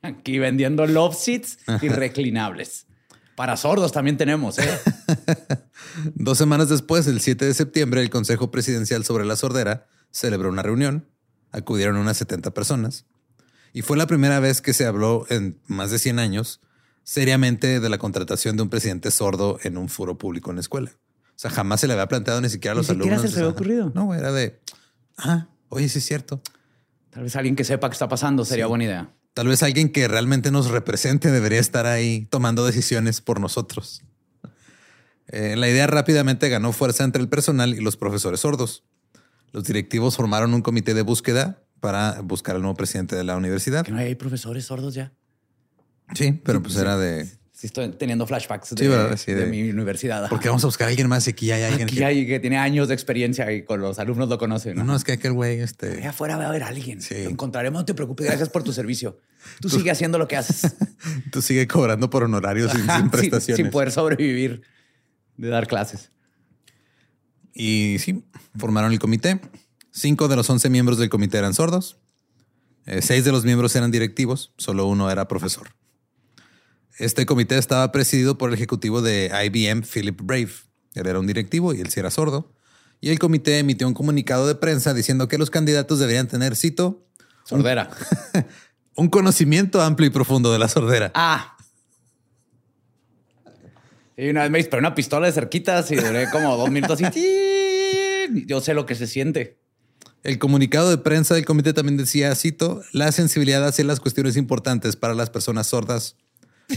aquí 0.01 0.39
vendiendo 0.39 0.85
love 0.85 1.15
seats 1.15 1.59
y 1.81 1.89
reclinables. 1.89 2.86
Para 3.37 3.55
sordos 3.55 3.91
también 3.91 4.17
tenemos, 4.17 4.57
¿eh? 4.57 4.79
Dos 6.15 6.39
semanas 6.39 6.69
después, 6.69 7.05
el 7.05 7.21
7 7.21 7.45
de 7.45 7.53
septiembre, 7.53 8.01
el 8.01 8.09
Consejo 8.09 8.49
Presidencial 8.49 9.05
sobre 9.05 9.25
la 9.25 9.35
Sordera 9.35 9.85
celebró 10.09 10.49
una 10.49 10.63
reunión. 10.63 11.05
Acudieron 11.51 11.97
unas 11.97 12.17
70 12.17 12.55
personas. 12.55 13.05
Y 13.73 13.83
fue 13.83 13.95
la 13.95 14.07
primera 14.07 14.39
vez 14.39 14.59
que 14.59 14.73
se 14.73 14.87
habló 14.87 15.27
en 15.29 15.59
más 15.67 15.91
de 15.91 15.99
100 15.99 16.17
años 16.17 16.61
seriamente 17.03 17.79
de 17.79 17.89
la 17.89 17.99
contratación 17.99 18.57
de 18.57 18.63
un 18.63 18.69
presidente 18.69 19.11
sordo 19.11 19.59
en 19.61 19.77
un 19.77 19.87
foro 19.87 20.17
público 20.17 20.49
en 20.49 20.55
la 20.55 20.61
escuela. 20.61 20.89
O 21.27 21.35
sea, 21.35 21.51
jamás 21.51 21.81
se 21.81 21.85
le 21.85 21.93
había 21.93 22.07
planteado 22.07 22.41
ni 22.41 22.49
siquiera 22.49 22.71
a 22.71 22.75
los 22.75 22.89
alumnos. 22.89 23.21
se 23.21 23.27
les 23.27 23.37
había 23.37 23.49
ocurrido. 23.49 23.91
No, 23.93 24.15
era 24.15 24.31
de, 24.31 24.59
ah, 25.15 25.45
oye, 25.69 25.87
sí 25.89 25.99
es 25.99 26.05
cierto. 26.05 26.41
Tal 27.11 27.21
vez 27.21 27.35
alguien 27.35 27.55
que 27.55 27.63
sepa 27.63 27.87
qué 27.87 27.93
está 27.93 28.09
pasando 28.09 28.43
sería 28.45 28.65
buena 28.65 28.85
idea. 28.85 29.11
Tal 29.37 29.47
vez 29.47 29.61
alguien 29.61 29.89
que 29.89 30.07
realmente 30.07 30.49
nos 30.49 30.71
represente 30.71 31.29
debería 31.29 31.59
estar 31.59 31.85
ahí 31.85 32.25
tomando 32.31 32.65
decisiones 32.65 33.21
por 33.21 33.39
nosotros. 33.39 34.01
Eh, 35.27 35.55
la 35.55 35.69
idea 35.69 35.85
rápidamente 35.85 36.49
ganó 36.49 36.73
fuerza 36.73 37.03
entre 37.03 37.21
el 37.21 37.29
personal 37.29 37.75
y 37.75 37.79
los 37.79 37.97
profesores 37.97 38.39
sordos. 38.39 38.83
Los 39.51 39.65
directivos 39.65 40.15
formaron 40.15 40.55
un 40.55 40.63
comité 40.63 40.95
de 40.95 41.03
búsqueda 41.03 41.61
para 41.79 42.19
buscar 42.21 42.55
al 42.55 42.63
nuevo 42.63 42.73
presidente 42.73 43.15
de 43.15 43.23
la 43.23 43.37
universidad. 43.37 43.85
Que 43.85 43.91
no 43.91 43.99
hay 43.99 44.15
profesores 44.15 44.65
sordos 44.65 44.95
ya. 44.95 45.13
Sí, 46.15 46.31
pero 46.43 46.63
pues 46.63 46.75
era 46.75 46.97
de... 46.97 47.29
Sí, 47.59 47.65
estoy 47.65 47.89
teniendo 47.89 48.27
flashbacks 48.27 48.75
de, 48.75 48.83
Sí, 48.83 48.87
¿verdad? 48.87 49.17
Sí, 49.17 49.31
de 49.33 49.45
de- 49.45 49.47
mi 49.47 49.67
universidad. 49.71 50.29
Porque 50.29 50.47
vamos 50.47 50.63
a 50.63 50.67
buscar 50.67 50.85
a 50.85 50.89
alguien 50.91 51.07
más 51.09 51.25
y 51.25 51.31
aquí 51.31 51.49
hay 51.51 51.63
alguien 51.63 51.87
Aquí 51.87 51.95
que... 51.97 52.05
hay 52.05 52.27
que 52.27 52.39
tiene 52.39 52.59
años 52.59 52.87
de 52.87 52.93
experiencia 52.93 53.51
y 53.51 53.63
con 53.63 53.81
los 53.81 53.97
alumnos 53.97 54.29
lo 54.29 54.37
conocen. 54.37 54.75
No, 54.75 54.83
¿no? 54.83 54.91
no, 54.91 54.95
es 54.95 55.03
que 55.03 55.13
aquel 55.13 55.33
güey, 55.33 55.59
este... 55.61 55.93
Allá 55.97 56.11
afuera 56.11 56.37
va 56.37 56.43
a 56.45 56.49
haber 56.49 56.61
alguien. 56.61 57.01
Sí. 57.01 57.23
Lo 57.23 57.31
encontraremos. 57.31 57.81
No 57.81 57.85
te 57.85 57.95
preocupes. 57.95 58.27
Gracias 58.27 58.49
por 58.49 58.61
tu 58.63 58.73
servicio. 58.73 59.17
Tú 59.59 59.69
sigue 59.69 59.89
haciendo 59.89 60.19
lo 60.19 60.27
que 60.27 60.37
haces. 60.37 60.75
Tú 61.31 61.41
sigue 61.41 61.67
cobrando 61.67 62.11
por 62.11 62.23
honorarios 62.23 62.71
sin, 62.73 62.81
Ajá, 62.81 62.93
sin 62.97 63.01
sin- 63.05 63.09
prestaciones. 63.11 63.57
sin 63.63 63.71
poder 63.71 63.91
sobrevivir 63.91 64.61
de 65.37 65.47
dar 65.49 65.65
clases. 65.65 66.11
Y 67.53 67.97
sí, 67.99 68.23
formaron 68.55 68.91
el 68.91 68.99
comité. 68.99 69.39
Cinco 69.91 70.27
de 70.27 70.35
los 70.35 70.47
once 70.49 70.69
miembros 70.69 70.99
del 70.99 71.09
comité 71.09 71.39
eran 71.39 71.55
sordos. 71.55 71.97
Eh, 72.85 73.01
seis 73.01 73.25
de 73.25 73.31
los 73.31 73.45
miembros 73.45 73.75
eran 73.75 73.89
directivos. 73.89 74.53
Solo 74.57 74.85
uno 74.85 75.09
era 75.09 75.27
profesor. 75.27 75.69
Este 76.97 77.27
comité 77.27 77.59
estaba 77.59 77.91
presidido 77.91 78.39
por 78.39 78.49
el 78.49 78.55
ejecutivo 78.55 79.03
de 79.03 79.31
IBM, 79.45 79.83
Philip 79.83 80.19
Brave. 80.19 80.49
Él 80.95 81.05
era 81.05 81.19
un 81.19 81.27
directivo 81.27 81.73
y 81.73 81.81
él 81.81 81.89
sí 81.89 81.99
era 81.99 82.09
sordo. 82.09 82.51
Y 82.99 83.09
el 83.09 83.19
comité 83.19 83.59
emitió 83.59 83.87
un 83.87 83.93
comunicado 83.93 84.47
de 84.47 84.55
prensa 84.55 84.95
diciendo 84.95 85.27
que 85.27 85.37
los 85.37 85.51
candidatos 85.51 85.99
deberían 85.99 86.27
tener, 86.27 86.55
cito, 86.55 87.05
Sordera. 87.43 87.89
un 88.95 89.09
conocimiento 89.09 89.79
amplio 89.81 90.07
y 90.07 90.09
profundo 90.09 90.51
de 90.51 90.59
la 90.59 90.67
sordera. 90.67 91.11
ah. 91.13 91.53
Y 94.19 94.29
una 94.29 94.41
vez 94.41 94.49
me 94.49 94.57
disparé 94.57 94.79
una 94.79 94.95
pistola 94.95 95.27
de 95.27 95.33
cerquitas 95.33 95.91
y 95.91 95.95
duré 95.95 96.27
como 96.31 96.57
dos 96.57 96.71
minutos 96.71 96.99
así. 97.03 97.21
Yo 98.47 98.59
sé 98.61 98.73
lo 98.73 98.87
que 98.87 98.95
se 98.95 99.05
siente. 99.05 99.59
El 100.23 100.39
comunicado 100.39 100.89
de 100.89 100.97
prensa 100.97 101.35
del 101.35 101.45
comité 101.45 101.71
también 101.73 101.97
decía, 101.97 102.33
cito, 102.33 102.81
la 102.91 103.11
sensibilidad 103.11 103.63
hacia 103.63 103.85
las 103.85 103.99
cuestiones 103.99 104.35
importantes 104.35 104.95
para 104.95 105.13
las 105.13 105.29
personas 105.29 105.67
sordas 105.67 106.15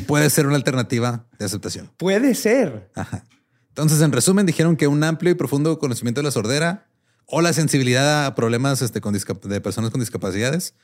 puede 0.06 0.30
ser 0.30 0.46
una 0.46 0.56
alternativa 0.56 1.26
de 1.38 1.44
aceptación. 1.44 1.90
Puede 1.96 2.34
ser. 2.34 2.90
Ajá. 2.94 3.24
Entonces, 3.68 4.00
en 4.00 4.12
resumen, 4.12 4.46
dijeron 4.46 4.76
que 4.76 4.86
un 4.86 5.02
amplio 5.04 5.32
y 5.32 5.34
profundo 5.34 5.78
conocimiento 5.78 6.20
de 6.20 6.24
la 6.24 6.30
sordera 6.30 6.86
o 7.26 7.40
la 7.40 7.52
sensibilidad 7.52 8.26
a 8.26 8.34
problemas 8.34 8.82
este, 8.82 9.00
con 9.00 9.14
de 9.14 9.60
personas 9.60 9.90
con 9.90 10.00
discapacidades 10.00 10.74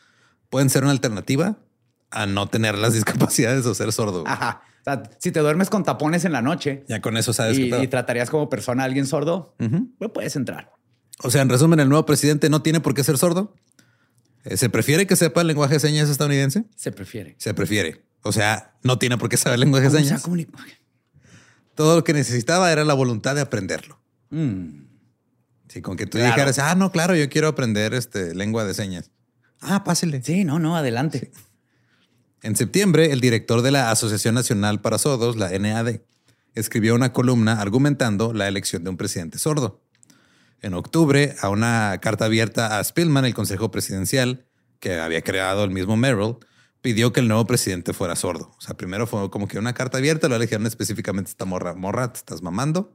pueden 0.49 0.71
ser 0.71 0.85
una 0.85 0.93
alternativa 0.93 1.59
a 2.11 2.27
no 2.27 2.49
tener 2.49 2.79
las 2.79 2.93
discapacidades 2.95 3.67
o 3.67 3.75
ser 3.75 3.93
sordo. 3.93 4.25
Ajá. 4.27 4.63
O 4.81 4.85
sea, 4.85 5.03
si 5.19 5.33
te 5.33 5.41
duermes 5.41 5.69
con 5.69 5.83
tapones 5.83 6.25
en 6.25 6.31
la 6.31 6.43
noche 6.43 6.85
Ya 6.87 7.01
con 7.01 7.17
eso 7.17 7.33
sabes 7.33 7.59
y, 7.59 7.75
y 7.75 7.89
tratarías 7.89 8.31
como 8.31 8.49
persona 8.49 8.85
a 8.85 8.87
alguien 8.87 9.07
sordo, 9.07 9.57
pues 9.99 10.11
puedes 10.15 10.37
entrar. 10.37 10.71
O 11.23 11.31
sea, 11.31 11.43
en 11.43 11.49
resumen, 11.49 11.81
el 11.81 11.89
nuevo 11.89 12.07
presidente 12.07 12.49
no 12.51 12.63
tiene 12.63 12.81
por 12.81 12.95
qué 12.95 13.03
ser 13.03 13.19
sordo. 13.19 13.55
Eh, 14.45 14.57
¿Se 14.57 14.71
prefiere 14.71 15.07
que 15.07 15.17
sepa 15.17 15.41
el 15.41 15.49
lenguaje 15.49 15.75
de 15.75 15.81
señas 15.81 16.09
estadounidense? 16.09 16.67
Se 16.77 16.93
prefiere. 16.93 17.35
Se 17.39 17.53
prefiere. 17.53 18.06
O 18.27 18.33
sea, 18.33 18.75
no 18.83 18.99
tiene 18.99 19.17
por 19.19 19.29
qué 19.29 19.37
saber 19.37 19.59
lenguaje 19.59 19.85
de 19.87 19.91
¿Cómo 19.91 20.03
se 20.03 20.09
señas. 20.09 20.23
Todo 21.75 21.97
lo 21.97 22.05
que 22.05 22.13
necesitaba 22.13 22.73
era 22.73 22.85
la 22.85 22.95
voluntad 22.95 23.35
de 23.35 23.43
aprenderlo. 23.43 24.01
Mm. 24.31 24.87
Sí, 25.69 25.83
con 25.83 25.97
que 25.97 26.07
tú 26.07 26.19
Claro. 26.19 26.33
dijeras, 26.35 26.59
ah, 26.59 26.75
no, 26.75 26.91
claro, 26.91 27.15
yo 27.15 27.29
quiero 27.29 27.49
aprender 27.49 27.93
este, 27.95 28.35
lengua 28.35 28.65
de 28.65 28.73
señas. 28.75 29.11
Ah, 29.61 29.85
pásele. 29.85 30.23
Sí, 30.23 30.45
no, 30.45 30.59
no, 30.59 30.77
adelante. 30.77 31.31
En 32.43 32.57
septiembre, 32.57 33.13
el 33.13 33.21
director 33.21 33.63
de 33.63 33.71
la 33.73 33.91
Asociación 33.91 34.35
Nacional 34.35 34.81
para 34.81 34.99
Sordos, 34.99 35.37
la 35.37 35.51
NAD, 35.59 36.01
escribió 36.55 36.95
una 36.95 37.13
columna 37.13 37.61
argumentando 37.61 38.33
la 38.33 38.49
elección 38.49 38.85
de 38.85 38.91
un 38.91 38.97
presidente 38.97 39.39
sordo. 39.39 39.83
En 40.63 40.73
octubre, 40.75 41.35
a 41.43 41.49
una 41.51 41.99
carta 42.01 42.25
abierta 42.25 42.79
a 42.79 42.85
Spillman, 42.85 43.25
el 43.25 43.35
consejo 43.35 43.71
presidencial, 43.71 44.47
que 44.81 44.99
había 44.99 45.23
creado 45.23 45.65
el 45.65 45.71
mismo 45.71 45.97
Merrill, 45.97 46.37
pidió 46.83 47.13
que 47.13 47.21
el 47.21 47.29
nuevo 47.29 47.47
presidente 47.47 47.93
fuera 47.93 48.15
sordo. 48.17 48.53
O 48.57 48.61
sea, 48.61 48.77
primero 48.77 49.07
fue 49.07 49.31
como 49.31 49.49
que 49.49 49.59
una 49.59 49.75
carta 49.75 49.99
abierta, 49.99 50.29
lo 50.29 50.37
eligieron 50.37 50.67
específicamente 50.67 51.31
esta 51.31 51.45
morra. 51.45 51.75
Morra, 51.75 52.13
¿te 52.13 52.19
estás 52.19 52.43
mamando? 52.43 52.95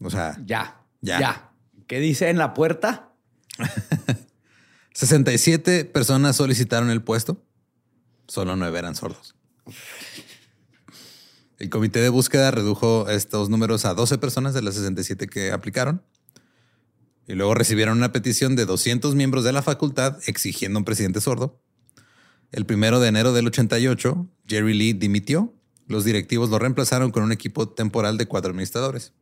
O 0.00 0.10
sea, 0.10 0.36
Ya, 0.44 0.82
Ya. 1.00 1.20
ya. 1.20 1.52
¿Qué 1.86 1.98
dice 2.00 2.28
en 2.30 2.38
la 2.38 2.54
puerta? 2.54 3.12
67 4.94 5.84
personas 5.86 6.36
solicitaron 6.36 6.90
el 6.90 7.02
puesto. 7.02 7.42
Solo 8.28 8.56
nueve 8.56 8.78
eran 8.78 8.94
sordos. 8.94 9.34
El 11.58 11.70
comité 11.70 12.00
de 12.00 12.08
búsqueda 12.08 12.50
redujo 12.50 13.08
estos 13.08 13.48
números 13.48 13.84
a 13.84 13.94
12 13.94 14.18
personas 14.18 14.54
de 14.54 14.62
las 14.62 14.74
67 14.74 15.28
que 15.28 15.52
aplicaron. 15.52 16.02
Y 17.26 17.34
luego 17.34 17.54
recibieron 17.54 17.98
una 17.98 18.12
petición 18.12 18.56
de 18.56 18.66
200 18.66 19.14
miembros 19.14 19.44
de 19.44 19.52
la 19.52 19.62
facultad 19.62 20.18
exigiendo 20.26 20.78
un 20.78 20.84
presidente 20.84 21.20
sordo. 21.20 21.60
El 22.52 22.66
primero 22.66 23.00
de 23.00 23.08
enero 23.08 23.32
del 23.32 23.46
88, 23.46 24.26
Jerry 24.46 24.74
Lee 24.74 24.92
dimitió. 24.92 25.54
Los 25.88 26.04
directivos 26.04 26.48
lo 26.50 26.58
reemplazaron 26.58 27.10
con 27.10 27.22
un 27.22 27.32
equipo 27.32 27.68
temporal 27.68 28.16
de 28.18 28.26
cuatro 28.26 28.50
administradores. 28.50 29.12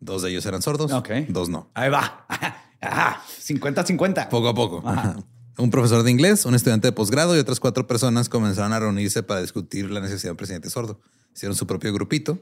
Dos 0.00 0.22
de 0.22 0.30
ellos 0.30 0.44
eran 0.46 0.62
sordos, 0.62 0.90
dos 1.28 1.48
no. 1.48 1.70
Ahí 1.74 1.88
va. 1.90 2.26
Ajá. 2.80 3.22
50-50. 3.42 4.28
Poco 4.28 4.48
a 4.48 4.54
poco. 4.54 4.82
Ajá. 4.86 5.16
Un 5.56 5.70
profesor 5.70 6.02
de 6.02 6.10
inglés, 6.10 6.44
un 6.46 6.54
estudiante 6.54 6.88
de 6.88 6.92
posgrado 6.92 7.34
y 7.36 7.38
otras 7.38 7.60
cuatro 7.60 7.86
personas 7.86 8.28
comenzaron 8.28 8.72
a 8.72 8.80
reunirse 8.80 9.22
para 9.22 9.40
discutir 9.40 9.90
la 9.90 10.00
necesidad 10.00 10.28
de 10.28 10.32
un 10.32 10.36
presidente 10.36 10.68
sordo. 10.68 11.00
Hicieron 11.34 11.56
su 11.56 11.66
propio 11.66 11.92
grupito. 11.92 12.38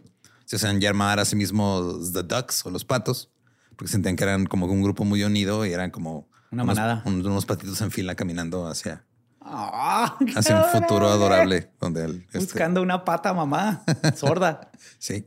Se 0.46 0.56
hacían 0.56 0.80
llamar 0.80 1.20
a 1.20 1.24
sí 1.24 1.36
mismos 1.36 2.12
The 2.12 2.22
Ducks 2.24 2.66
o 2.66 2.70
los 2.70 2.84
patos, 2.84 3.30
porque 3.76 3.92
sentían 3.92 4.16
que 4.16 4.24
eran 4.24 4.46
como 4.46 4.66
un 4.66 4.82
grupo 4.82 5.04
muy 5.04 5.22
unido 5.22 5.64
y 5.64 5.72
eran 5.72 5.90
como 5.90 6.28
Una 6.50 6.64
manada. 6.64 7.02
un- 7.06 7.24
unos 7.24 7.46
patitos 7.46 7.80
en 7.82 7.90
fila 7.90 8.14
caminando 8.16 8.66
hacia, 8.66 9.04
Qué 10.26 10.38
hacia 10.38 10.64
un 10.64 10.70
futuro 10.70 11.08
adorable. 11.08 11.70
Donde 11.80 12.04
el, 12.04 12.16
este- 12.26 12.38
Buscando 12.38 12.82
una 12.82 13.04
pata, 13.04 13.32
mamá. 13.32 13.84
Sorda. 14.16 14.70
Sí. 14.98 15.26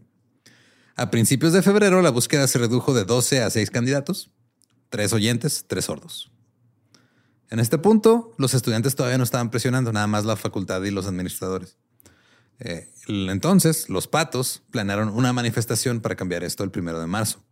A 0.95 1.11
principios 1.11 1.53
de 1.53 1.61
febrero, 1.61 2.01
la 2.01 2.09
búsqueda 2.09 2.47
se 2.47 2.57
redujo 2.57 2.93
de 2.93 3.03
12 3.03 3.43
a 3.43 3.49
6 3.49 3.69
candidatos, 3.69 4.31
tres 4.89 5.11
oyentes, 5.11 5.65
tres 5.67 5.85
sordos. 5.85 6.31
En 7.49 7.59
este 7.59 7.77
punto, 7.77 8.33
los 8.37 8.53
estudiantes 8.53 8.95
todavía 8.95 9.17
no 9.17 9.23
estaban 9.23 9.51
presionando, 9.51 9.91
nada 9.91 10.07
más 10.07 10.25
la 10.25 10.35
facultad 10.35 10.81
y 10.83 10.91
los 10.91 11.05
administradores. 11.05 11.77
Eh, 12.59 12.89
entonces, 13.07 13.89
los 13.89 14.07
patos 14.07 14.63
planearon 14.71 15.09
una 15.09 15.33
manifestación 15.33 15.99
para 15.99 16.15
cambiar 16.15 16.43
esto 16.43 16.63
el 16.63 16.71
primero 16.71 16.99
de 16.99 17.07
marzo. 17.07 17.43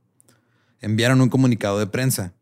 Enviaron 0.79 1.21
un 1.21 1.29
comunicado 1.29 1.79
de 1.79 1.87
prensa, 1.87 2.33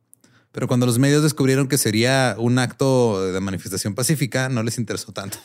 pero 0.52 0.68
cuando 0.68 0.86
los 0.86 1.00
medios 1.00 1.24
descubrieron 1.24 1.68
que 1.68 1.78
sería 1.78 2.36
un 2.38 2.60
acto 2.60 3.32
de 3.32 3.40
manifestación 3.40 3.96
pacífica, 3.96 4.50
no 4.50 4.64
les 4.64 4.78
interesó 4.78 5.12
tanto. 5.12 5.38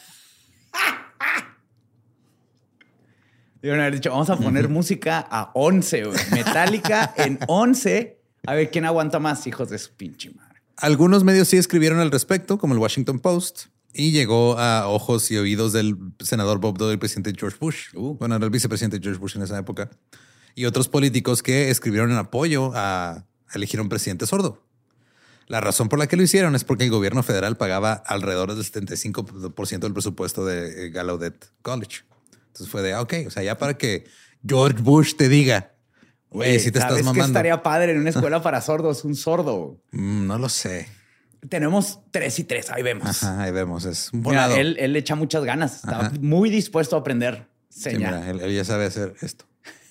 Debieron 3.62 3.80
haber 3.80 3.94
dicho, 3.94 4.10
vamos 4.10 4.30
a 4.30 4.36
poner 4.36 4.68
música 4.68 5.26
a 5.28 5.50
11, 5.54 6.04
güey. 6.04 6.18
Metálica 6.32 7.14
en 7.16 7.38
11. 7.48 8.20
A 8.46 8.54
ver 8.54 8.70
quién 8.70 8.84
aguanta 8.84 9.18
más, 9.18 9.46
hijos 9.46 9.70
de 9.70 9.78
su 9.78 9.92
pinche 9.92 10.30
madre. 10.30 10.60
Algunos 10.76 11.24
medios 11.24 11.48
sí 11.48 11.56
escribieron 11.56 11.98
al 12.00 12.10
respecto, 12.10 12.58
como 12.58 12.74
el 12.74 12.80
Washington 12.80 13.18
Post, 13.18 13.66
y 13.92 14.12
llegó 14.12 14.58
a 14.58 14.88
ojos 14.88 15.30
y 15.30 15.38
oídos 15.38 15.72
del 15.72 15.96
senador 16.20 16.58
Bob 16.60 16.76
Dole, 16.76 16.92
el 16.92 16.98
presidente 16.98 17.32
George 17.36 17.56
Bush. 17.58 17.94
Uh. 17.94 18.14
Bueno, 18.18 18.36
era 18.36 18.44
el 18.44 18.50
vicepresidente 18.50 19.00
George 19.02 19.18
Bush 19.18 19.36
en 19.36 19.42
esa 19.42 19.58
época. 19.58 19.90
Y 20.54 20.66
otros 20.66 20.88
políticos 20.88 21.42
que 21.42 21.70
escribieron 21.70 22.10
en 22.10 22.18
apoyo 22.18 22.72
a 22.74 23.24
elegir 23.54 23.80
un 23.80 23.88
presidente 23.88 24.26
sordo. 24.26 24.65
La 25.46 25.60
razón 25.60 25.88
por 25.88 25.98
la 25.98 26.06
que 26.08 26.16
lo 26.16 26.22
hicieron 26.22 26.54
es 26.56 26.64
porque 26.64 26.84
el 26.84 26.90
gobierno 26.90 27.22
federal 27.22 27.56
pagaba 27.56 27.92
alrededor 27.92 28.54
del 28.54 28.64
75% 28.64 29.78
del 29.80 29.92
presupuesto 29.92 30.44
de 30.44 30.86
eh, 30.86 30.90
Gallaudet 30.90 31.50
College. 31.62 32.00
Entonces 32.48 32.68
fue 32.68 32.82
de, 32.82 32.94
ah, 32.94 33.02
ok, 33.02 33.14
o 33.26 33.30
sea, 33.30 33.42
ya 33.42 33.56
para 33.56 33.78
que 33.78 34.04
George 34.46 34.82
Bush 34.82 35.14
te 35.14 35.28
diga, 35.28 35.72
güey, 36.30 36.58
si 36.58 36.72
te 36.72 36.78
estás 36.78 36.90
¿sabes 36.90 36.98
qué 36.98 37.04
mamando. 37.04 37.26
estaría 37.26 37.62
padre 37.62 37.92
en 37.92 37.98
una 38.00 38.10
escuela 38.16 38.42
para 38.42 38.60
sordos? 38.60 39.04
Un 39.04 39.14
sordo. 39.14 39.80
Mm, 39.92 40.26
no 40.26 40.38
lo 40.38 40.48
sé. 40.48 40.88
Tenemos 41.48 42.00
tres 42.10 42.38
y 42.40 42.44
tres, 42.44 42.70
ahí 42.70 42.82
vemos. 42.82 43.06
Ajá, 43.08 43.42
ahí 43.42 43.52
vemos. 43.52 43.84
Es 43.84 44.12
un 44.12 44.22
Mira, 44.22 44.52
él, 44.58 44.76
él 44.80 44.96
echa 44.96 45.14
muchas 45.14 45.44
ganas. 45.44 45.76
Está 45.76 46.06
Ajá. 46.06 46.12
muy 46.20 46.50
dispuesto 46.50 46.96
a 46.96 47.00
aprender 47.00 47.46
Sí, 47.68 47.82
señal. 47.90 48.14
mira, 48.20 48.30
él, 48.30 48.40
él 48.40 48.54
ya 48.56 48.64
sabe 48.64 48.86
hacer 48.86 49.14
esto. 49.20 49.44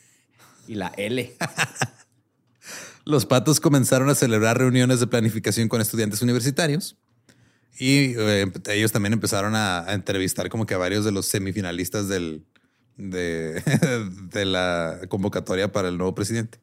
y 0.67 0.75
la 0.75 0.91
L. 0.97 1.33
Los 3.05 3.25
patos 3.25 3.59
comenzaron 3.59 4.09
a 4.09 4.15
celebrar 4.15 4.57
reuniones 4.57 4.99
de 4.99 5.07
planificación 5.07 5.69
con 5.69 5.79
estudiantes 5.79 6.21
universitarios 6.21 6.97
y 7.77 8.15
eh, 8.17 8.51
ellos 8.69 8.91
también 8.91 9.13
empezaron 9.13 9.55
a, 9.55 9.81
a 9.81 9.93
entrevistar 9.93 10.49
como 10.49 10.65
que 10.65 10.73
a 10.73 10.77
varios 10.77 11.05
de 11.05 11.11
los 11.11 11.27
semifinalistas 11.27 12.07
del, 12.07 12.45
de, 12.97 13.61
de 14.31 14.45
la 14.45 15.01
convocatoria 15.09 15.71
para 15.71 15.89
el 15.89 15.97
nuevo 15.97 16.15
presidente. 16.15 16.59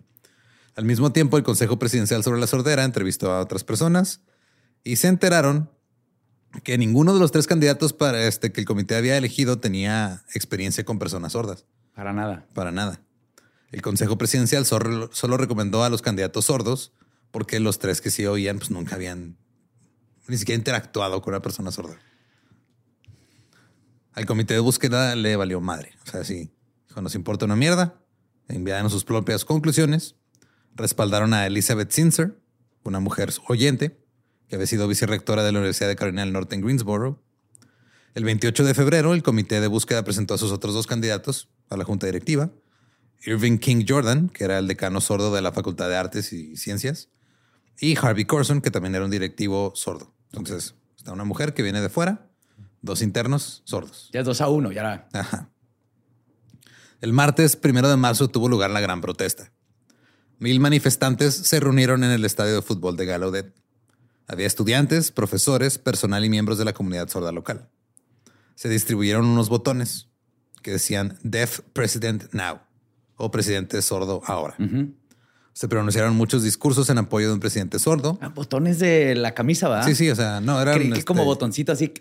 Al 0.75 0.85
mismo 0.85 1.13
tiempo, 1.13 1.37
el 1.37 1.43
Consejo 1.43 1.79
Presidencial 1.79 2.25
sobre 2.25 2.41
la 2.41 2.47
Sordera 2.47 2.85
entrevistó 2.85 3.31
a 3.31 3.41
otras 3.41 3.63
personas 3.63 4.21
y 4.85 4.97
se 4.97 5.09
enteraron 5.09 5.71
que 6.65 6.79
ninguno 6.79 7.15
de 7.15 7.21
los 7.21 7.33
tres 7.33 7.47
candidatos 7.47 7.93
para 7.93 8.27
este 8.27 8.53
que 8.53 8.61
el 8.61 8.67
comité 8.67 8.97
había 8.97 9.17
elegido 9.17 9.59
tenía 9.59 10.25
experiencia 10.35 10.85
con 10.85 10.99
personas 10.99 11.33
sordas. 11.33 11.67
Para 11.95 12.13
nada. 12.13 12.47
Para 12.55 12.73
nada. 12.73 13.01
El 13.73 13.81
Consejo 13.81 14.19
Presidencial 14.19 14.67
solo, 14.67 15.37
recomendó 15.39 15.83
a 15.83 15.89
los 15.89 16.03
candidatos 16.03 16.45
sordos 16.45 16.93
porque 17.31 17.59
los 17.59 17.79
tres 17.79 18.03
que 18.03 18.11
sí 18.11 18.27
oían 18.27 18.59
pues 18.59 18.71
nunca 18.71 18.95
habían 18.95 19.39
ni 20.29 20.37
siquiera 20.37 20.59
interactuado 20.59 21.23
con 21.23 21.33
una 21.33 21.41
persona 21.43 21.73
sorda. 21.73 21.99
Al 24.13 24.27
comité 24.27 24.53
de 24.53 24.61
búsqueda 24.61 25.17
le 25.17 25.37
valió 25.37 25.61
madre. 25.63 25.95
O 26.07 26.11
sea, 26.11 26.23
sí, 26.23 26.53
dijo, 26.87 27.01
nos 27.01 27.15
importa 27.15 27.47
una 27.47 27.57
mierda. 27.57 27.99
Enviaron 28.49 28.91
sus 28.91 29.05
propias 29.05 29.47
conclusiones. 29.47 30.17
Respaldaron 30.75 31.33
a 31.33 31.47
Elizabeth 31.47 31.91
Sinzer, 31.91 32.39
una 32.85 33.01
mujer 33.01 33.33
oyente, 33.49 33.99
que 34.49 34.57
había 34.57 34.67
sido 34.67 34.87
vicerrectora 34.87 35.43
de 35.45 35.53
la 35.53 35.61
Universidad 35.61 35.89
de 35.89 35.97
Carolina 35.97 36.23
del 36.23 36.35
Norte 36.35 36.55
en 36.55 36.61
Greensboro. 36.61 37.23
El 38.15 38.25
28 38.25 38.65
de 38.65 38.75
febrero, 38.75 39.15
el 39.15 39.23
comité 39.23 39.63
de 39.63 39.67
búsqueda 39.67 40.05
presentó 40.05 40.35
a 40.35 40.39
sus 40.39 40.53
otros 40.53 40.75
dos 40.75 40.87
candidatos 40.87 41.49
a 41.71 41.79
la 41.79 41.85
junta 41.85 42.05
directiva. 42.05 42.51
Irving 43.25 43.59
King 43.59 43.85
Jordan, 43.89 44.29
que 44.29 44.45
era 44.45 44.59
el 44.59 44.67
decano 44.67 45.01
sordo 45.01 45.33
de 45.35 45.43
la 45.43 45.53
Facultad 45.53 45.89
de 45.89 45.97
Artes 45.97 46.33
y 46.33 46.57
Ciencias, 46.57 47.09
y 47.81 47.97
Harvey 47.97 48.25
Corson, 48.25 48.61
que 48.61 48.71
también 48.71 48.95
era 48.95 49.05
un 49.05 49.11
directivo 49.11 49.73
sordo. 49.75 50.13
Entonces, 50.33 50.75
está 50.97 51.13
una 51.13 51.25
mujer 51.25 51.55
que 51.55 51.63
viene 51.63 51.81
de 51.81 51.89
fuera, 51.89 52.29
dos 52.81 53.03
internos 53.03 53.63
sordos. 53.65 54.11
Ya 54.13 54.21
es 54.21 54.27
dos 54.27 54.41
a 54.41 54.49
uno, 54.49 54.73
ya 54.73 54.81
era. 54.81 55.09
Ajá. 55.13 55.51
El 57.01 57.13
martes 57.13 57.57
primero 57.57 57.89
de 57.89 57.97
marzo 57.97 58.29
tuvo 58.29 58.49
lugar 58.49 58.71
la 58.71 58.81
gran 58.81 59.01
protesta. 59.01 59.53
Mil 60.39 60.61
manifestantes 60.61 61.35
se 61.35 61.61
reunieron 61.61 62.05
en 62.05 62.11
el 62.11 62.25
estadio 62.25 62.55
de 62.55 62.63
fútbol 62.63 62.97
de 62.97 63.07
Gallaudet. 63.07 63.55
Había 64.27 64.47
estudiantes, 64.47 65.11
profesores, 65.11 65.79
personal 65.79 66.25
y 66.25 66.31
miembros 66.31 66.59
de 66.59 66.65
la 66.65 66.73
comunidad 66.73 67.09
sorda 67.09 67.33
local. 67.33 67.69
Se 68.55 68.69
distribuyeron 68.69 69.27
unos 69.27 69.49
botones 69.49 70.09
que 70.63 70.73
decían 70.73 71.19
Deaf 71.23 71.61
President 71.73 72.33
Now 72.33 72.61
o 73.25 73.31
Presidente 73.31 73.81
Sordo 73.83 74.21
ahora. 74.27 74.57
Se 75.53 75.69
pronunciaron 75.69 76.17
muchos 76.17 76.43
discursos 76.43 76.89
en 76.91 76.99
apoyo 76.99 77.29
de 77.29 77.35
un 77.35 77.41
presidente 77.41 77.79
sordo. 77.79 78.19
Ah, 78.23 78.31
botones 78.31 78.79
de 78.79 79.15
la 79.15 79.33
camisa, 79.35 79.69
¿verdad? 79.69 79.85
Sí, 79.87 79.95
sí, 79.95 80.09
o 80.11 80.17
sea, 80.17 80.41
no, 80.41 80.61
eran... 80.61 80.75
Creí 80.75 80.91
que 80.91 81.05
como 81.05 81.21
este, 81.21 81.27
botoncito 81.27 81.73
así. 81.73 81.93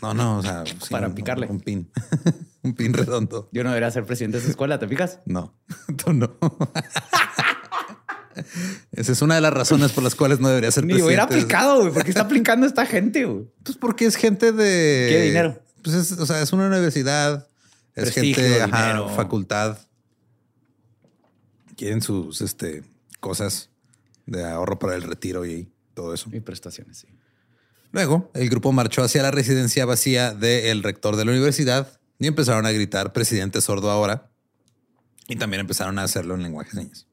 No, 0.00 0.14
no, 0.14 0.38
o 0.38 0.42
sea... 0.42 0.64
sí, 0.64 0.74
Para 0.88 1.08
un- 1.08 1.14
picarle. 1.14 1.46
Un 1.48 1.60
pin. 1.60 1.90
un 2.62 2.74
pin 2.74 2.94
redondo. 2.94 3.48
Yo 3.52 3.64
no 3.64 3.70
debería 3.70 3.90
ser 3.90 4.06
presidente 4.06 4.36
de 4.38 4.42
esa 4.44 4.50
escuela, 4.50 4.78
¿te 4.78 4.86
fijas? 4.88 5.18
No, 5.26 5.52
tú 6.04 6.12
no. 6.12 6.32
Esa 8.92 9.12
es 9.12 9.20
una 9.20 9.34
de 9.34 9.40
las 9.42 9.52
razones 9.52 9.92
por 9.92 10.02
las 10.04 10.14
cuales 10.14 10.40
no 10.40 10.48
debería 10.48 10.70
ser 10.70 10.84
Ni 10.86 10.94
hubiera 10.94 11.26
presidente. 11.26 11.54
aplicado, 11.54 11.80
güey. 11.80 11.92
¿Por 11.92 12.04
qué 12.04 12.10
está 12.10 12.22
aplicando 12.22 12.66
esta 12.66 12.86
gente, 12.86 13.24
güey? 13.24 13.46
Pues 13.64 13.76
porque 13.76 14.06
es 14.06 14.16
gente 14.16 14.52
de... 14.52 15.06
¿Qué 15.10 15.22
dinero? 15.22 15.60
Pues 15.82 15.96
es, 15.96 16.12
o 16.12 16.24
sea, 16.24 16.40
es 16.40 16.52
una 16.52 16.68
universidad, 16.68 17.48
es 17.96 18.04
Prestigio, 18.12 18.42
gente, 18.42 18.62
ajá, 18.62 19.08
facultad. 19.08 19.76
Quieren 21.82 22.00
sus 22.00 22.40
este, 22.42 22.84
cosas 23.18 23.68
de 24.26 24.48
ahorro 24.48 24.78
para 24.78 24.94
el 24.94 25.02
retiro 25.02 25.44
y 25.44 25.68
todo 25.94 26.14
eso. 26.14 26.30
Y 26.32 26.38
prestaciones, 26.38 26.98
sí. 26.98 27.08
Luego, 27.90 28.30
el 28.34 28.48
grupo 28.48 28.70
marchó 28.70 29.02
hacia 29.02 29.20
la 29.20 29.32
residencia 29.32 29.84
vacía 29.84 30.32
del 30.32 30.84
rector 30.84 31.16
de 31.16 31.24
la 31.24 31.32
universidad 31.32 31.98
y 32.20 32.28
empezaron 32.28 32.66
a 32.66 32.70
gritar 32.70 33.12
presidente 33.12 33.60
sordo 33.60 33.90
ahora. 33.90 34.30
Y 35.26 35.34
también 35.34 35.58
empezaron 35.62 35.98
a 35.98 36.04
hacerlo 36.04 36.36
en 36.36 36.44
lenguaje 36.44 36.70
de 36.70 36.82
señas. 36.84 37.08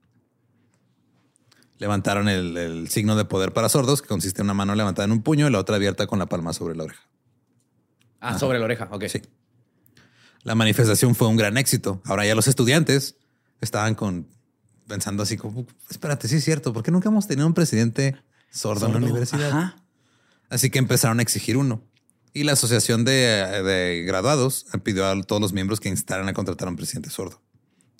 Levantaron 1.79 2.29
el, 2.29 2.55
el 2.55 2.89
signo 2.89 3.15
de 3.15 3.25
poder 3.25 3.53
para 3.53 3.69
sordos, 3.69 4.03
que 4.03 4.07
consiste 4.07 4.41
en 4.43 4.45
una 4.45 4.53
mano 4.53 4.75
levantada 4.75 5.07
en 5.07 5.13
un 5.13 5.23
puño 5.23 5.47
y 5.47 5.51
la 5.51 5.57
otra 5.57 5.77
abierta 5.77 6.05
con 6.05 6.19
la 6.19 6.27
palma 6.27 6.53
sobre 6.53 6.75
la 6.75 6.83
oreja. 6.83 7.01
Ah, 8.19 8.37
sobre 8.37 8.59
la 8.59 8.65
oreja. 8.65 8.87
Ok. 8.91 9.05
Sí. 9.07 9.23
La 10.43 10.53
manifestación 10.53 11.15
fue 11.15 11.27
un 11.27 11.37
gran 11.37 11.57
éxito. 11.57 12.03
Ahora 12.05 12.23
ya 12.27 12.35
los 12.35 12.47
estudiantes 12.47 13.15
estaban 13.61 13.95
con 13.95 14.27
pensando 14.89 15.23
así 15.23 15.37
como, 15.37 15.65
espérate, 15.89 16.27
sí 16.27 16.35
es 16.35 16.43
cierto, 16.43 16.73
¿por 16.73 16.83
qué 16.83 16.91
nunca 16.91 17.07
hemos 17.07 17.27
tenido 17.27 17.47
un 17.47 17.53
presidente 17.53 18.17
sordo, 18.51 18.87
en 18.87 18.93
la 18.93 18.97
universidad? 18.97 19.49
Ajá. 19.49 19.75
Así 20.49 20.69
que 20.69 20.79
empezaron 20.79 21.19
a 21.19 21.21
exigir 21.21 21.55
uno. 21.55 21.81
Y 22.33 22.43
la 22.43 22.53
asociación 22.53 23.05
de, 23.05 23.13
de 23.13 24.03
graduados 24.05 24.65
pidió 24.83 25.05
a 25.07 25.21
todos 25.21 25.41
los 25.41 25.53
miembros 25.53 25.79
que 25.79 25.87
instaran 25.87 26.27
a 26.27 26.33
contratar 26.33 26.67
a 26.67 26.71
un 26.71 26.75
presidente 26.75 27.09
sordo. 27.09 27.41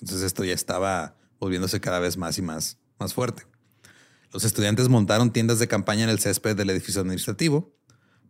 Entonces 0.02 0.26
esto 0.26 0.44
ya 0.44 0.54
estaba 0.54 1.16
volviéndose 1.40 1.80
cada 1.80 2.00
vez 2.00 2.18
más 2.18 2.38
y 2.38 2.42
más, 2.42 2.78
más 3.00 3.14
fuerte. 3.14 3.44
Los 4.34 4.44
estudiantes 4.44 4.90
montaron 4.90 5.32
tiendas 5.32 5.60
de 5.60 5.68
campaña 5.68 6.04
en 6.04 6.10
el 6.10 6.20
césped 6.20 6.56
del 6.56 6.70
edificio 6.70 7.02
administrativo, 7.02 7.74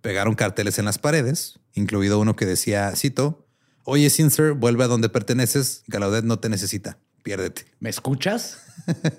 pegaron 0.02 0.36
carteles 0.36 0.80
en 0.80 0.86
las 0.86 1.00
paredes, 1.00 1.60
incluido 1.74 2.20
uno 2.20 2.36
que 2.36 2.46
decía, 2.46 2.94
cito, 2.96 3.46
Oye, 3.84 4.10
Sincer, 4.10 4.54
vuelve 4.54 4.84
a 4.84 4.88
donde 4.88 5.10
perteneces, 5.10 5.84
Gallaudet 5.88 6.24
no 6.24 6.40
te 6.40 6.48
necesita, 6.48 7.00
piérdete. 7.24 7.66
¿Me 7.80 7.90
escuchas? 7.90 8.60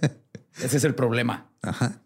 Ese 0.62 0.76
es 0.76 0.84
el 0.84 0.94
problema. 0.94 1.50
Ajá. 1.62 2.02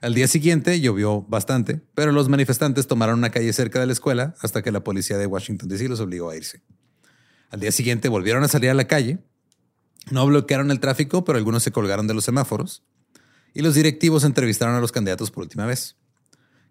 Al 0.00 0.14
día 0.14 0.28
siguiente 0.28 0.80
llovió 0.80 1.22
bastante, 1.22 1.80
pero 1.94 2.12
los 2.12 2.28
manifestantes 2.28 2.86
tomaron 2.86 3.18
una 3.18 3.30
calle 3.30 3.52
cerca 3.52 3.80
de 3.80 3.86
la 3.86 3.92
escuela 3.92 4.34
hasta 4.40 4.62
que 4.62 4.70
la 4.70 4.84
policía 4.84 5.18
de 5.18 5.26
Washington 5.26 5.68
DC 5.68 5.88
los 5.88 6.00
obligó 6.00 6.30
a 6.30 6.36
irse. 6.36 6.62
Al 7.50 7.60
día 7.60 7.72
siguiente 7.72 8.08
volvieron 8.08 8.44
a 8.44 8.48
salir 8.48 8.70
a 8.70 8.74
la 8.74 8.86
calle. 8.86 9.18
No 10.10 10.26
bloquearon 10.26 10.70
el 10.70 10.80
tráfico, 10.80 11.24
pero 11.24 11.38
algunos 11.38 11.62
se 11.62 11.72
colgaron 11.72 12.06
de 12.06 12.14
los 12.14 12.24
semáforos. 12.24 12.84
Y 13.54 13.62
los 13.62 13.74
directivos 13.74 14.24
entrevistaron 14.24 14.74
a 14.76 14.80
los 14.80 14.92
candidatos 14.92 15.30
por 15.30 15.42
última 15.42 15.66
vez. 15.66 15.96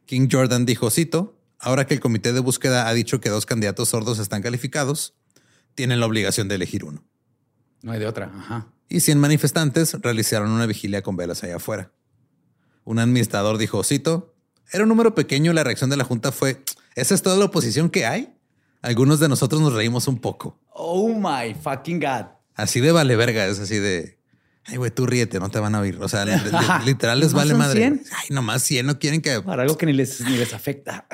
King 0.06 0.30
Jordan 0.32 0.66
dijo, 0.66 0.90
cito, 0.90 1.38
ahora 1.60 1.86
que 1.86 1.94
el 1.94 2.00
comité 2.00 2.32
de 2.32 2.40
búsqueda 2.40 2.88
ha 2.88 2.94
dicho 2.94 3.20
que 3.20 3.30
dos 3.30 3.46
candidatos 3.46 3.90
sordos 3.90 4.20
están 4.20 4.42
calificados, 4.42 5.16
tienen 5.76 6.00
la 6.00 6.06
obligación 6.06 6.48
de 6.48 6.56
elegir 6.56 6.86
uno. 6.86 7.07
No 7.82 7.92
hay 7.92 8.00
de 8.00 8.08
otra. 8.08 8.32
Ajá. 8.36 8.68
Y 8.90 9.02
100 9.02 9.20
manifestantes 9.20 9.94
realizaron 10.02 10.52
una 10.52 10.66
vigilia 10.66 11.02
con 11.02 11.16
velas 11.16 11.44
allá 11.44 11.58
afuera. 11.58 11.92
Un 12.84 13.00
administrador 13.00 13.58
dijo, 13.58 13.84
cito, 13.84 14.34
era 14.72 14.84
un 14.84 14.90
número 14.90 15.14
pequeño 15.14 15.52
y 15.52 15.56
la 15.56 15.64
reacción 15.64 15.90
de 15.90 15.98
la 15.98 16.04
junta 16.04 16.32
fue, 16.32 16.64
¿esa 16.96 17.14
es 17.14 17.22
toda 17.22 17.38
la 17.38 17.46
oposición 17.46 17.90
que 17.90 18.06
hay? 18.06 18.34
Algunos 18.82 19.20
de 19.20 19.28
nosotros 19.28 19.62
nos 19.62 19.74
reímos 19.74 20.08
un 20.08 20.20
poco. 20.20 20.60
Oh 20.70 21.10
my 21.10 21.54
fucking 21.54 22.00
God. 22.00 22.28
Así 22.56 22.80
de 22.80 22.92
vale 22.92 23.16
verga, 23.16 23.46
es 23.46 23.60
así 23.60 23.78
de, 23.78 24.20
ay 24.66 24.78
güey, 24.78 24.92
tú 24.92 25.06
ríete, 25.06 25.40
no 25.40 25.50
te 25.50 25.60
van 25.60 25.76
a 25.76 25.82
oír. 25.82 25.98
O 26.02 26.08
sea, 26.08 26.26
literal 26.86 27.20
les 27.20 27.34
¿Nomás 27.34 27.48
vale 27.48 27.58
madre. 27.58 27.80
100? 27.82 28.04
Ay, 28.12 28.28
nomás 28.30 28.64
100, 28.64 28.86
no 28.86 29.00
quieren 29.00 29.22
que... 29.22 29.42
Para 29.42 29.64
algo 29.64 29.78
que 29.78 29.86
ni 29.86 29.94
les, 29.94 30.22
ni 30.22 30.38
les 30.38 30.54
afecta. 30.54 31.06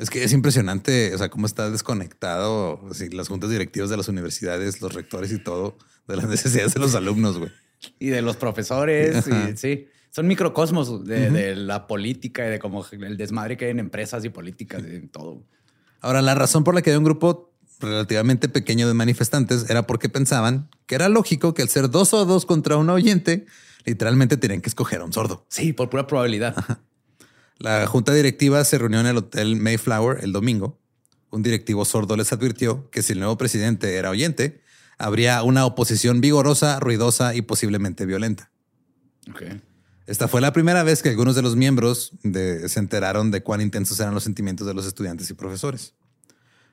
Es 0.00 0.08
que 0.08 0.24
es 0.24 0.32
impresionante, 0.32 1.14
o 1.14 1.18
sea, 1.18 1.28
cómo 1.28 1.44
está 1.44 1.70
desconectado 1.70 2.80
así, 2.90 3.10
las 3.10 3.28
juntas 3.28 3.50
directivas 3.50 3.90
de 3.90 3.98
las 3.98 4.08
universidades, 4.08 4.80
los 4.80 4.94
rectores 4.94 5.30
y 5.30 5.38
todo, 5.38 5.76
de 6.08 6.16
las 6.16 6.26
necesidades 6.28 6.72
de 6.72 6.80
los 6.80 6.94
alumnos, 6.94 7.36
güey. 7.36 7.50
Y 7.98 8.08
de 8.08 8.22
los 8.22 8.36
profesores. 8.36 9.28
Ajá. 9.28 9.50
Y, 9.50 9.56
sí. 9.58 9.88
Son 10.10 10.26
microcosmos 10.26 11.04
de, 11.04 11.30
de 11.30 11.54
la 11.54 11.86
política 11.86 12.46
y 12.46 12.50
de 12.50 12.58
como 12.58 12.84
el 12.90 13.16
desmadre 13.16 13.56
que 13.56 13.66
hay 13.66 13.70
en 13.72 13.78
empresas 13.78 14.24
y 14.24 14.30
políticas 14.30 14.82
y 14.90 14.96
en 14.96 15.08
todo. 15.08 15.44
Ahora, 16.00 16.22
la 16.22 16.34
razón 16.34 16.64
por 16.64 16.74
la 16.74 16.82
que 16.82 16.90
había 16.90 16.98
un 16.98 17.04
grupo 17.04 17.52
relativamente 17.78 18.48
pequeño 18.48 18.88
de 18.88 18.94
manifestantes 18.94 19.68
era 19.68 19.86
porque 19.86 20.08
pensaban 20.08 20.68
que 20.86 20.94
era 20.94 21.08
lógico 21.08 21.54
que 21.54 21.62
al 21.62 21.68
ser 21.68 21.90
dos 21.90 22.14
o 22.14 22.24
dos 22.24 22.46
contra 22.46 22.76
un 22.76 22.90
oyente, 22.90 23.46
literalmente 23.84 24.36
tenían 24.36 24.62
que 24.62 24.68
escoger 24.68 25.00
a 25.00 25.04
un 25.04 25.12
sordo. 25.12 25.44
Sí, 25.48 25.72
por 25.72 25.90
pura 25.90 26.06
probabilidad. 26.06 26.56
La 27.60 27.86
junta 27.86 28.14
directiva 28.14 28.64
se 28.64 28.78
reunió 28.78 29.00
en 29.00 29.06
el 29.06 29.18
Hotel 29.18 29.56
Mayflower 29.56 30.24
el 30.24 30.32
domingo. 30.32 30.80
Un 31.30 31.42
directivo 31.42 31.84
sordo 31.84 32.16
les 32.16 32.32
advirtió 32.32 32.90
que 32.90 33.02
si 33.02 33.12
el 33.12 33.18
nuevo 33.20 33.36
presidente 33.36 33.96
era 33.96 34.08
oyente, 34.08 34.62
habría 34.98 35.42
una 35.42 35.66
oposición 35.66 36.22
vigorosa, 36.22 36.80
ruidosa 36.80 37.34
y 37.34 37.42
posiblemente 37.42 38.06
violenta. 38.06 38.50
Esta 40.06 40.26
fue 40.26 40.40
la 40.40 40.54
primera 40.54 40.82
vez 40.82 41.02
que 41.02 41.10
algunos 41.10 41.36
de 41.36 41.42
los 41.42 41.54
miembros 41.54 42.12
de- 42.22 42.66
se 42.70 42.80
enteraron 42.80 43.30
de 43.30 43.42
cuán 43.42 43.60
intensos 43.60 44.00
eran 44.00 44.14
los 44.14 44.24
sentimientos 44.24 44.66
de 44.66 44.72
los 44.74 44.86
estudiantes 44.86 45.28
y 45.30 45.34
profesores. 45.34 45.94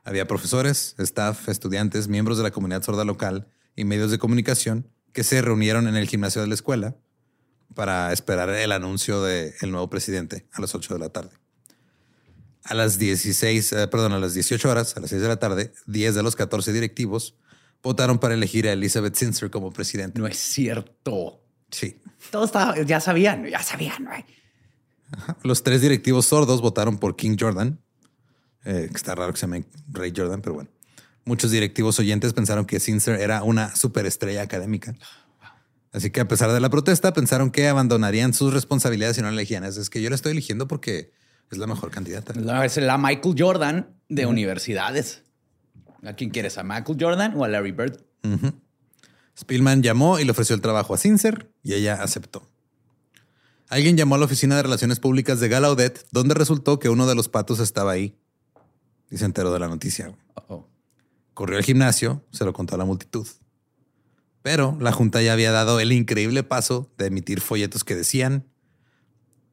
Había 0.06 0.26
profesores, 0.26 0.96
staff, 1.00 1.50
estudiantes, 1.50 2.08
miembros 2.08 2.38
de 2.38 2.44
la 2.44 2.52
comunidad 2.52 2.82
sorda 2.82 3.04
local 3.04 3.50
y 3.76 3.84
medios 3.84 4.10
de 4.10 4.18
comunicación 4.18 4.88
que 5.12 5.26
se 5.26 5.42
reunieron 5.42 5.86
en 5.88 5.98
el 5.98 6.08
gimnasio 6.08 6.42
de 6.42 6.48
la 6.48 6.54
escuela 6.54 6.96
para 7.78 8.12
esperar 8.12 8.50
el 8.50 8.72
anuncio 8.72 9.22
del 9.22 9.54
nuevo 9.70 9.88
presidente 9.88 10.48
a 10.52 10.62
las 10.62 10.74
8 10.74 10.96
de 10.96 11.00
la 11.00 11.10
tarde. 11.10 11.30
A 12.64 12.74
las 12.74 12.98
16, 12.98 13.72
eh, 13.72 13.88
perdón, 13.88 14.14
a 14.14 14.20
las 14.20 14.34
18 14.34 14.68
horas, 14.68 14.98
a 14.98 15.00
las 15.00 15.12
6 15.12 15.22
de 15.22 15.28
la 15.28 15.38
tarde, 15.38 15.72
10 15.86 16.16
de 16.16 16.24
los 16.24 16.36
14 16.36 16.74
directivos 16.74 17.36
votaron 17.84 18.18
para 18.18 18.34
elegir 18.34 18.68
a 18.68 18.74
Elizabeth 18.74 19.14
Sincer 19.14 19.52
como 19.52 19.72
presidente. 19.72 20.20
No 20.20 20.26
es 20.26 20.38
cierto. 20.38 21.40
Sí. 21.70 22.02
Todo 22.32 22.46
estaba, 22.46 22.82
ya 22.82 23.00
sabían, 23.00 23.46
ya 23.46 23.62
sabían. 23.62 24.08
Los 25.44 25.62
tres 25.62 25.82
directivos 25.82 26.26
sordos 26.26 26.62
votaron 26.62 26.98
por 26.98 27.16
King 27.16 27.38
Jordan. 27.40 27.80
Eh, 28.66 28.90
está 28.92 29.14
raro 29.14 29.34
que 29.34 29.40
se 29.40 29.46
llame 29.46 29.66
Ray 29.90 30.12
Jordan, 30.16 30.42
pero 30.42 30.56
bueno. 30.56 30.72
Muchos 31.26 31.52
directivos 31.52 32.00
oyentes 32.00 32.34
pensaron 32.34 32.66
que 32.66 32.80
Sincer 32.80 33.22
era 33.22 33.44
una 33.44 33.76
superestrella 33.76 34.42
académica. 34.42 34.96
Así 35.98 36.12
que 36.12 36.22
a 36.22 36.28
pesar 36.28 36.52
de 36.52 36.60
la 36.60 36.70
protesta, 36.70 37.12
pensaron 37.14 37.50
que 37.50 37.68
abandonarían 37.68 38.34
sus 38.34 38.54
responsabilidades 38.54 39.16
si 39.16 39.22
no 39.24 39.28
la 39.30 39.34
elegían. 39.34 39.64
Es 39.64 39.90
que 39.90 40.02
yo 40.02 40.10
la 40.10 40.16
estoy 40.16 40.32
eligiendo 40.34 40.68
porque 40.68 41.12
es 41.52 41.58
la 41.58 41.66
mejor 41.66 41.90
candidata. 41.90 42.34
La- 42.40 42.64
Es 42.66 42.78
la 42.78 42.98
Michael 43.00 43.36
Jordan 43.38 43.96
de 44.08 44.28
universidades. 44.28 45.24
¿A 46.04 46.14
quién 46.14 46.30
quieres? 46.30 46.58
¿A 46.60 46.64
Michael 46.64 46.98
Jordan 47.00 47.34
o 47.36 47.44
a 47.44 47.48
Larry 47.48 47.72
Bird? 47.72 47.98
Spielman 49.38 49.82
llamó 49.84 50.20
y 50.20 50.26
le 50.26 50.32
ofreció 50.32 50.56
el 50.56 50.62
trabajo 50.62 50.94
a 50.94 50.98
Sincer 50.98 51.52
y 51.64 51.74
ella 51.74 52.02
aceptó. 52.02 52.48
Alguien 53.70 53.98
llamó 53.98 54.16
a 54.16 54.18
la 54.18 54.26
oficina 54.26 54.56
de 54.56 54.64
relaciones 54.64 55.00
públicas 55.00 55.40
de 55.40 55.50
Gallaudet, 55.50 56.06
donde 56.12 56.34
resultó 56.36 56.80
que 56.80 56.90
uno 56.90 57.06
de 57.08 57.16
los 57.16 57.28
patos 57.28 57.60
estaba 57.60 57.92
ahí 57.92 58.16
y 59.10 59.18
se 59.18 59.26
enteró 59.26 59.52
de 59.52 59.60
la 59.60 59.68
noticia. 59.68 60.14
Uh-oh. 60.36 60.68
Corrió 61.34 61.58
al 61.58 61.64
gimnasio, 61.64 62.24
se 62.32 62.46
lo 62.46 62.54
contó 62.54 62.76
a 62.76 62.78
la 62.78 62.86
multitud. 62.86 63.28
Pero 64.48 64.78
la 64.80 64.94
junta 64.94 65.22
ya 65.22 65.34
había 65.34 65.52
dado 65.52 65.82
el 65.82 65.92
increíble 65.92 66.42
paso 66.42 66.90
de 66.98 67.08
emitir 67.08 67.42
folletos 67.42 67.84
que 67.84 67.98
decían: 67.98 68.46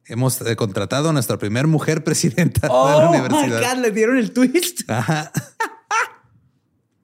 Hemos 0.05 0.39
eh, 0.39 0.55
contratado 0.55 1.09
a 1.09 1.11
nuestra 1.11 1.37
primera 1.37 1.67
mujer 1.67 2.05
presidenta 2.05 2.61
de 2.61 2.67
la 2.69 2.73
Oh 2.73 3.11
my 3.11 3.17
universidad. 3.19 3.75
God, 3.75 3.81
le 3.81 3.91
dieron 3.91 4.17
el 4.17 4.31
twist. 4.31 4.83
Ajá. 4.89 5.33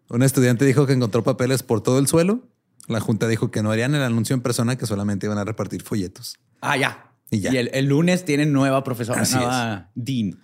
Un 0.08 0.24
estudiante 0.24 0.64
dijo 0.64 0.88
que 0.88 0.94
encontró 0.94 1.22
papeles 1.26 1.64
por 1.64 1.84
todo 1.84 2.00
el 2.00 2.08
suelo. 2.08 2.48
La 2.88 3.02
junta 3.02 3.28
dijo 3.28 3.52
que 3.52 3.62
no 3.62 3.72
harían 3.72 3.94
el 3.94 4.04
anuncio 4.04 4.36
en 4.36 4.42
persona, 4.42 4.78
que 4.78 4.86
solamente 4.86 5.26
iban 5.26 5.38
a 5.38 5.44
repartir 5.44 5.84
folletos. 5.84 6.40
Ah, 6.62 6.78
ya. 6.78 7.12
Y 7.30 7.42
ya. 7.42 7.52
el, 7.52 7.72
el 7.74 7.88
lunes 7.88 8.24
tienen 8.24 8.54
nueva 8.54 8.86
profesora, 8.86 9.24
Así 9.24 9.36
nueva 9.36 9.92
dean. 9.96 10.40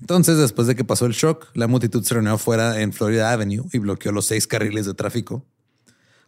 Entonces, 0.00 0.38
después 0.38 0.68
de 0.68 0.76
que 0.76 0.84
pasó 0.84 1.06
el 1.06 1.12
shock, 1.12 1.48
la 1.54 1.66
multitud 1.66 2.04
se 2.04 2.14
reunió 2.14 2.34
afuera 2.34 2.80
en 2.80 2.92
Florida 2.92 3.32
Avenue 3.32 3.64
y 3.72 3.78
bloqueó 3.78 4.12
los 4.12 4.26
seis 4.26 4.46
carriles 4.46 4.86
de 4.86 4.94
tráfico. 4.94 5.44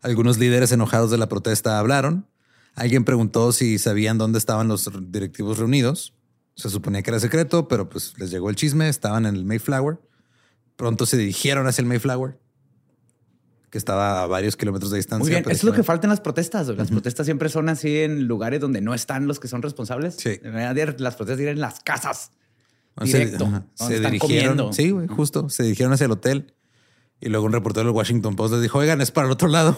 Algunos 0.02 0.38
líderes 0.38 0.72
enojados 0.72 1.11
de 1.11 1.18
la 1.18 1.28
protesta 1.28 1.78
hablaron. 1.78 2.26
Alguien 2.74 3.04
preguntó 3.04 3.52
si 3.52 3.78
sabían 3.78 4.18
dónde 4.18 4.38
estaban 4.38 4.68
los 4.68 4.90
directivos 5.11 5.59
reunidos. 5.59 6.14
Se 6.54 6.70
suponía 6.70 7.02
que 7.02 7.11
era 7.11 7.20
secreto, 7.20 7.68
pero 7.68 7.88
pues 7.88 8.14
les 8.18 8.30
llegó 8.30 8.50
el 8.50 8.56
chisme. 8.56 8.88
Estaban 8.88 9.26
en 9.26 9.35
el 9.35 9.44
Mayflower. 9.44 9.98
Pronto 10.76 11.06
se 11.06 11.16
dirigieron 11.16 11.66
hacia 11.66 11.82
el 11.82 11.88
Mayflower, 11.88 12.38
que 13.70 13.78
estaba 13.78 14.22
a 14.22 14.26
varios 14.26 14.56
kilómetros 14.56 14.90
de 14.90 14.98
distancia. 14.98 15.22
Muy 15.22 15.30
bien, 15.30 15.42
eso 15.42 15.52
es 15.52 15.64
lo 15.64 15.72
que 15.72 15.82
falta 15.82 16.06
en 16.06 16.11
las 16.11 16.20
protestas. 16.20 16.68
Las 16.68 16.90
protestas 16.90 17.26
siempre 17.26 17.48
son 17.48 17.70
así 17.70 18.00
en 18.00 18.26
lugares 18.26 18.61
donde 18.61 18.82
no 18.82 18.92
están 18.92 19.26
los 19.26 19.40
que 19.40 19.48
son 19.48 19.62
responsables. 19.62 20.16
Sí. 20.16 20.38
Las 20.42 21.16
protestas 21.16 21.40
ir 21.40 21.48
en 21.48 21.61
las 21.61 21.80
casas. 21.80 22.30
Directo. 23.02 23.64
Se 23.74 23.96
están 23.96 24.12
dirigieron. 24.12 24.56
comiendo. 24.56 24.72
Sí, 24.72 24.90
güey, 24.90 25.06
justo. 25.06 25.48
Se 25.48 25.62
dirigieron 25.62 25.92
hacia 25.92 26.06
el 26.06 26.12
hotel. 26.12 26.54
Y 27.20 27.29
luego 27.29 27.46
un 27.46 27.52
reportero 27.52 27.87
del 27.87 27.96
Washington 27.96 28.37
Post 28.37 28.55
les 28.55 28.62
dijo: 28.62 28.79
Oigan, 28.79 29.00
es 29.00 29.11
para 29.11 29.26
el 29.26 29.33
otro 29.33 29.48
lado. 29.48 29.76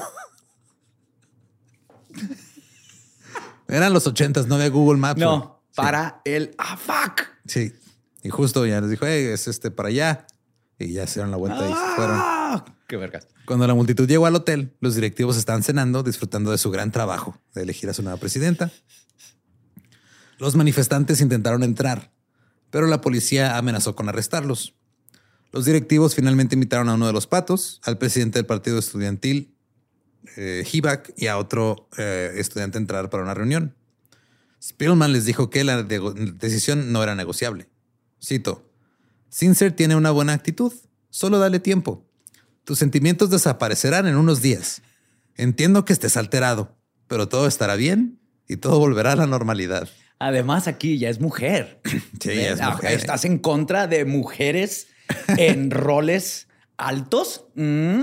Eran 3.69 3.93
los 3.93 4.07
ochentas, 4.07 4.47
no 4.47 4.55
había 4.55 4.71
Google 4.71 4.99
Maps. 4.99 5.21
No, 5.21 5.63
para 5.75 6.21
el 6.25 6.55
ah, 6.59 6.77
fuck. 6.77 7.23
Sí. 7.47 7.73
Y 8.23 8.31
justo 8.31 8.67
ya 8.67 8.81
les 8.81 8.91
dijo: 8.91 9.07
Hey, 9.07 9.27
es 9.27 9.47
este 9.49 9.71
para 9.71 9.89
allá. 9.91 10.27
Y 10.79 10.93
ya 10.93 11.07
se 11.07 11.15
dieron 11.15 11.31
la 11.33 11.37
vuelta 11.37 11.69
y 11.69 11.73
se 11.73 11.97
fueron. 11.97 12.17
Ah, 12.19 12.65
qué 12.87 12.97
vergas. 12.97 13.27
Cuando 13.45 13.67
la 13.67 13.75
multitud 13.75 14.07
llegó 14.07 14.27
al 14.27 14.35
hotel, 14.37 14.77
los 14.81 14.95
directivos 14.95 15.37
estaban 15.37 15.63
cenando, 15.63 16.03
disfrutando 16.03 16.51
de 16.51 16.59
su 16.59 16.71
gran 16.71 16.93
trabajo 16.93 17.41
de 17.55 17.63
elegir 17.63 17.91
a 17.91 17.95
su 17.95 18.03
nueva 18.03 18.19
presidenta. 18.19 18.71
Los 20.39 20.55
manifestantes 20.55 21.21
intentaron 21.21 21.65
entrar, 21.65 22.13
pero 22.71 22.87
la 22.87 23.01
policía 23.01 23.57
amenazó 23.57 23.97
con 23.97 24.09
arrestarlos. 24.09 24.75
Los 25.53 25.65
directivos 25.65 26.15
finalmente 26.15 26.55
invitaron 26.55 26.89
a 26.89 26.95
uno 26.95 27.07
de 27.07 27.13
los 27.13 27.27
patos, 27.27 27.81
al 27.85 27.99
presidente 27.99 28.39
del 28.39 28.47
partido 28.47 28.79
estudiantil, 28.79 29.55
eh, 30.37 30.65
Hibak, 30.71 31.13
y 31.17 31.27
a 31.29 31.39
otro 31.39 31.89
eh, 31.97 32.33
estudiante 32.37 32.77
a 32.79 32.81
entrar 32.81 33.09
para 33.11 33.23
una 33.23 33.35
reunión. 33.35 33.75
Spielman 34.63 35.13
les 35.13 35.25
dijo 35.25 35.51
que 35.51 35.65
la 35.65 35.83
de- 35.83 36.33
decisión 36.39 36.93
no 36.93 37.03
era 37.03 37.15
negociable. 37.15 37.69
Cito, 38.23 38.65
Sincer 39.31 39.73
tiene 39.73 39.95
una 39.97 40.11
buena 40.11 40.33
actitud, 40.33 40.73
solo 41.11 41.39
dale 41.39 41.61
tiempo. 41.61 42.05
Tus 42.65 42.79
sentimientos 42.79 43.31
desaparecerán 43.31 44.07
en 44.07 44.17
unos 44.17 44.43
días. 44.43 44.83
Entiendo 45.37 45.85
que 45.85 45.93
estés 45.93 46.17
alterado, 46.17 46.77
pero 47.07 47.29
todo 47.29 47.47
estará 47.47 47.77
bien 47.77 48.19
y 48.49 48.57
todo 48.57 48.79
volverá 48.79 49.13
a 49.13 49.17
la 49.17 49.27
normalidad. 49.27 49.89
Además, 50.19 50.67
aquí 50.67 50.99
ya 50.99 51.09
es 51.11 51.21
mujer. 51.21 51.81
Sí, 52.21 52.35
ya 52.35 52.53
es 52.55 52.61
Ah, 52.61 52.71
mujer. 52.73 52.93
¿Estás 52.93 53.25
en 53.25 53.39
contra 53.39 53.87
de 53.87 54.05
mujeres 54.05 54.89
en 55.37 55.71
roles 55.71 56.49
altos? 56.77 57.47
Mm. 57.55 58.01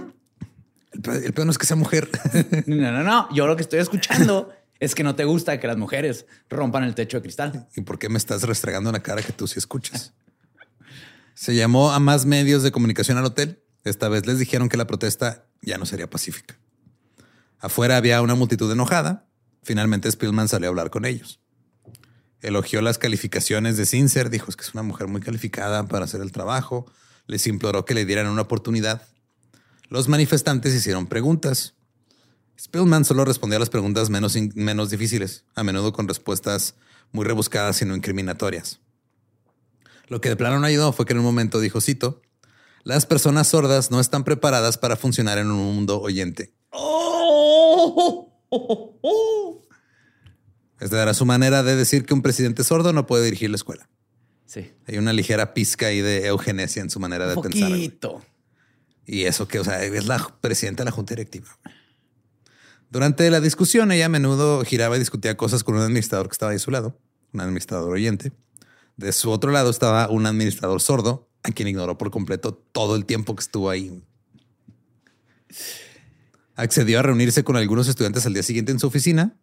El, 0.92 1.02
pe- 1.02 1.26
el 1.26 1.34
peor 1.34 1.46
no 1.46 1.52
es 1.52 1.58
que 1.58 1.66
sea 1.66 1.76
mujer. 1.76 2.10
No, 2.68 2.92
no, 2.92 3.04
no. 3.04 3.34
Yo 3.34 3.48
lo 3.48 3.56
que 3.56 3.62
estoy 3.64 3.80
escuchando 3.80 4.52
es 4.80 4.96
que 4.96 5.04
no 5.04 5.16
te 5.16 5.26
gusta 5.26 5.60
que 5.60 5.68
las 5.68 5.78
mujeres 5.78 6.26
rompan 6.50 6.84
el 6.84 6.96
techo 6.96 7.18
de 7.18 7.22
cristal. 7.24 7.68
¿Y 7.76 7.82
por 7.82 8.00
qué 8.00 8.10
me 8.10 8.18
estás 8.18 8.44
restregando 8.44 8.90
en 8.90 8.94
la 8.94 9.04
cara 9.04 9.22
que 9.22 9.34
tú 9.34 9.48
sí 9.48 9.60
escuchas? 9.60 10.14
Se 11.34 11.54
llamó 11.56 11.92
a 11.92 12.00
más 12.00 12.26
medios 12.26 12.64
de 12.64 12.72
comunicación 12.72 13.18
al 13.18 13.26
hotel. 13.26 13.62
Esta 13.84 14.08
vez 14.10 14.26
les 14.26 14.40
dijeron 14.40 14.70
que 14.70 14.78
la 14.78 14.88
protesta 14.88 15.46
ya 15.62 15.78
no 15.78 15.86
sería 15.86 16.10
pacífica. 16.10 16.58
Afuera 17.60 17.98
había 17.98 18.22
una 18.22 18.36
multitud 18.36 18.72
enojada. 18.72 19.28
Finalmente 19.64 20.10
Spielman 20.10 20.48
salió 20.48 20.68
a 20.68 20.72
hablar 20.72 20.90
con 20.92 21.06
ellos. 21.06 21.40
Elogió 22.46 22.82
las 22.84 23.00
calificaciones 23.00 23.76
de 23.76 23.88
Sincer, 23.88 24.30
dijo 24.30 24.46
"Es 24.50 24.56
que 24.56 24.62
es 24.62 24.76
una 24.76 24.84
mujer 24.84 25.08
muy 25.08 25.20
calificada 25.20 25.88
para 25.88 26.06
hacer 26.06 26.22
el 26.22 26.32
trabajo. 26.32 26.86
Les 27.26 27.48
imploró 27.48 27.86
que 27.86 27.96
le 27.96 28.06
dieran 28.06 28.28
una 28.28 28.44
oportunidad. 28.44 29.02
Los 29.90 30.10
manifestantes 30.10 30.76
hicieron 30.76 31.08
preguntas. 31.08 31.74
Spielman 32.56 33.04
solo 33.04 33.26
respondió 33.26 33.58
a 33.58 33.60
las 33.60 33.72
preguntas 33.72 34.12
menos, 34.12 34.38
menos 34.54 34.92
difíciles, 34.92 35.44
a 35.56 35.64
menudo 35.64 35.92
con 35.92 36.08
respuestas 36.08 36.76
muy 37.12 37.26
rebuscadas 37.26 37.82
y 37.82 37.86
no 37.86 37.96
incriminatorias. 37.96 38.80
Lo 40.08 40.22
que 40.22 40.30
de 40.30 40.36
plano 40.36 40.60
no 40.60 40.68
ayudó 40.68 40.94
fue 40.94 41.08
que 41.08 41.14
en 41.14 41.20
un 41.20 41.26
momento 41.26 41.60
dijo, 41.60 41.82
cito, 41.82 42.22
las 42.84 43.08
personas 43.08 43.48
sordas 43.48 43.90
no 43.90 44.00
están 44.00 44.24
preparadas 44.24 44.78
para 44.78 44.98
funcionar 44.98 45.40
en 45.40 45.50
un 45.50 45.58
mundo 45.58 46.00
oyente. 46.00 46.54
Esta 50.80 51.02
era 51.02 51.14
su 51.14 51.26
manera 51.26 51.64
de 51.64 51.76
decir 51.76 52.06
que 52.06 52.14
un 52.14 52.22
presidente 52.22 52.64
sordo 52.64 52.94
no 52.94 53.08
puede 53.08 53.26
dirigir 53.26 53.50
la 53.50 53.56
escuela. 53.56 53.90
Sí. 54.46 54.72
Hay 54.88 54.98
una 54.98 55.14
ligera 55.14 55.54
pizca 55.54 55.88
ahí 55.88 56.02
de 56.02 56.28
eugenesia 56.28 56.82
en 56.82 56.90
su 56.90 57.00
manera 57.00 57.28
de 57.28 57.36
pensar. 57.36 57.70
güey. 57.70 57.90
Poquito. 57.90 58.22
Y 59.06 59.24
eso 59.24 59.48
que, 59.48 59.60
o 59.60 59.64
sea, 59.64 59.84
es 59.84 60.06
la 60.06 60.36
presidenta 60.42 60.84
de 60.84 60.86
la 60.86 60.92
junta 60.92 61.14
directiva. 61.14 61.48
Durante 62.90 63.30
la 63.30 63.42
discusión, 63.42 63.92
ella 63.92 64.06
a 64.06 64.10
menudo 64.10 64.64
giraba 64.64 64.96
y 64.96 65.00
discutía 65.00 65.38
cosas 65.38 65.64
con 65.64 65.76
un 65.76 65.82
administrador 65.82 66.28
que 66.28 66.34
estaba 66.34 66.52
ahí 66.52 66.58
a 66.58 66.60
su 66.60 66.72
lado, 66.72 67.00
un 67.34 67.42
administrador 67.42 67.92
oyente. 67.92 68.32
De 68.98 69.12
su 69.12 69.30
otro 69.32 69.52
lado 69.52 69.70
estaba 69.70 70.10
un 70.10 70.26
administrador 70.26 70.82
sordo, 70.82 71.30
a 71.44 71.52
quien 71.52 71.68
ignoró 71.68 71.98
por 71.98 72.10
completo 72.10 72.54
todo 72.54 72.96
el 72.96 73.06
tiempo 73.06 73.36
que 73.36 73.42
estuvo 73.42 73.70
ahí. 73.70 74.02
Accedió 76.56 77.00
a 77.00 77.02
reunirse 77.02 77.44
con 77.44 77.58
algunos 77.58 77.88
estudiantes 77.88 78.26
al 78.26 78.34
día 78.34 78.44
siguiente 78.44 78.72
en 78.72 78.80
su 78.80 78.88
oficina, 78.88 79.36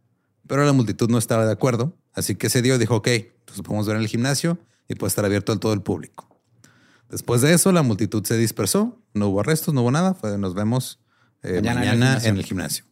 pero 0.46 0.64
la 0.64 0.72
multitud 0.72 1.09
no 1.11 1.18
estaba 1.18 1.46
de 1.46 1.52
acuerdo, 1.52 1.96
así 2.12 2.35
que 2.35 2.50
se 2.50 2.62
dio 2.62 2.74
y 2.74 2.78
dijo, 2.78 2.96
ok, 2.96 3.09
nos 3.48 3.62
podemos 3.62 3.87
ver 3.87 3.96
en 3.96 4.02
el 4.02 4.09
gimnasio 4.09 4.59
y 4.88 4.94
puede 4.94 5.09
estar 5.09 5.24
abierto 5.24 5.52
al 5.52 5.61
todo 5.61 5.72
el 5.72 5.83
público. 5.83 6.28
Después 7.11 7.42
de 7.42 7.52
eso, 7.52 7.72
la 7.72 7.83
multitud 7.83 8.24
se 8.24 8.37
dispersó, 8.37 8.98
no 9.14 9.28
hubo 9.28 9.40
arrestos, 9.40 9.74
no 9.74 9.83
hubo 9.83 9.90
nada, 9.90 10.14
fue 10.14 10.37
nos 10.38 10.55
vemos 10.55 11.00
eh, 11.42 11.55
Mañana 11.57 11.81
mañana, 11.81 11.85
en 11.85 11.92
el 11.92 12.07
en, 12.14 12.22
gimnasio. 12.22 12.31
el 12.35 12.44
gimnasio. 12.44 12.85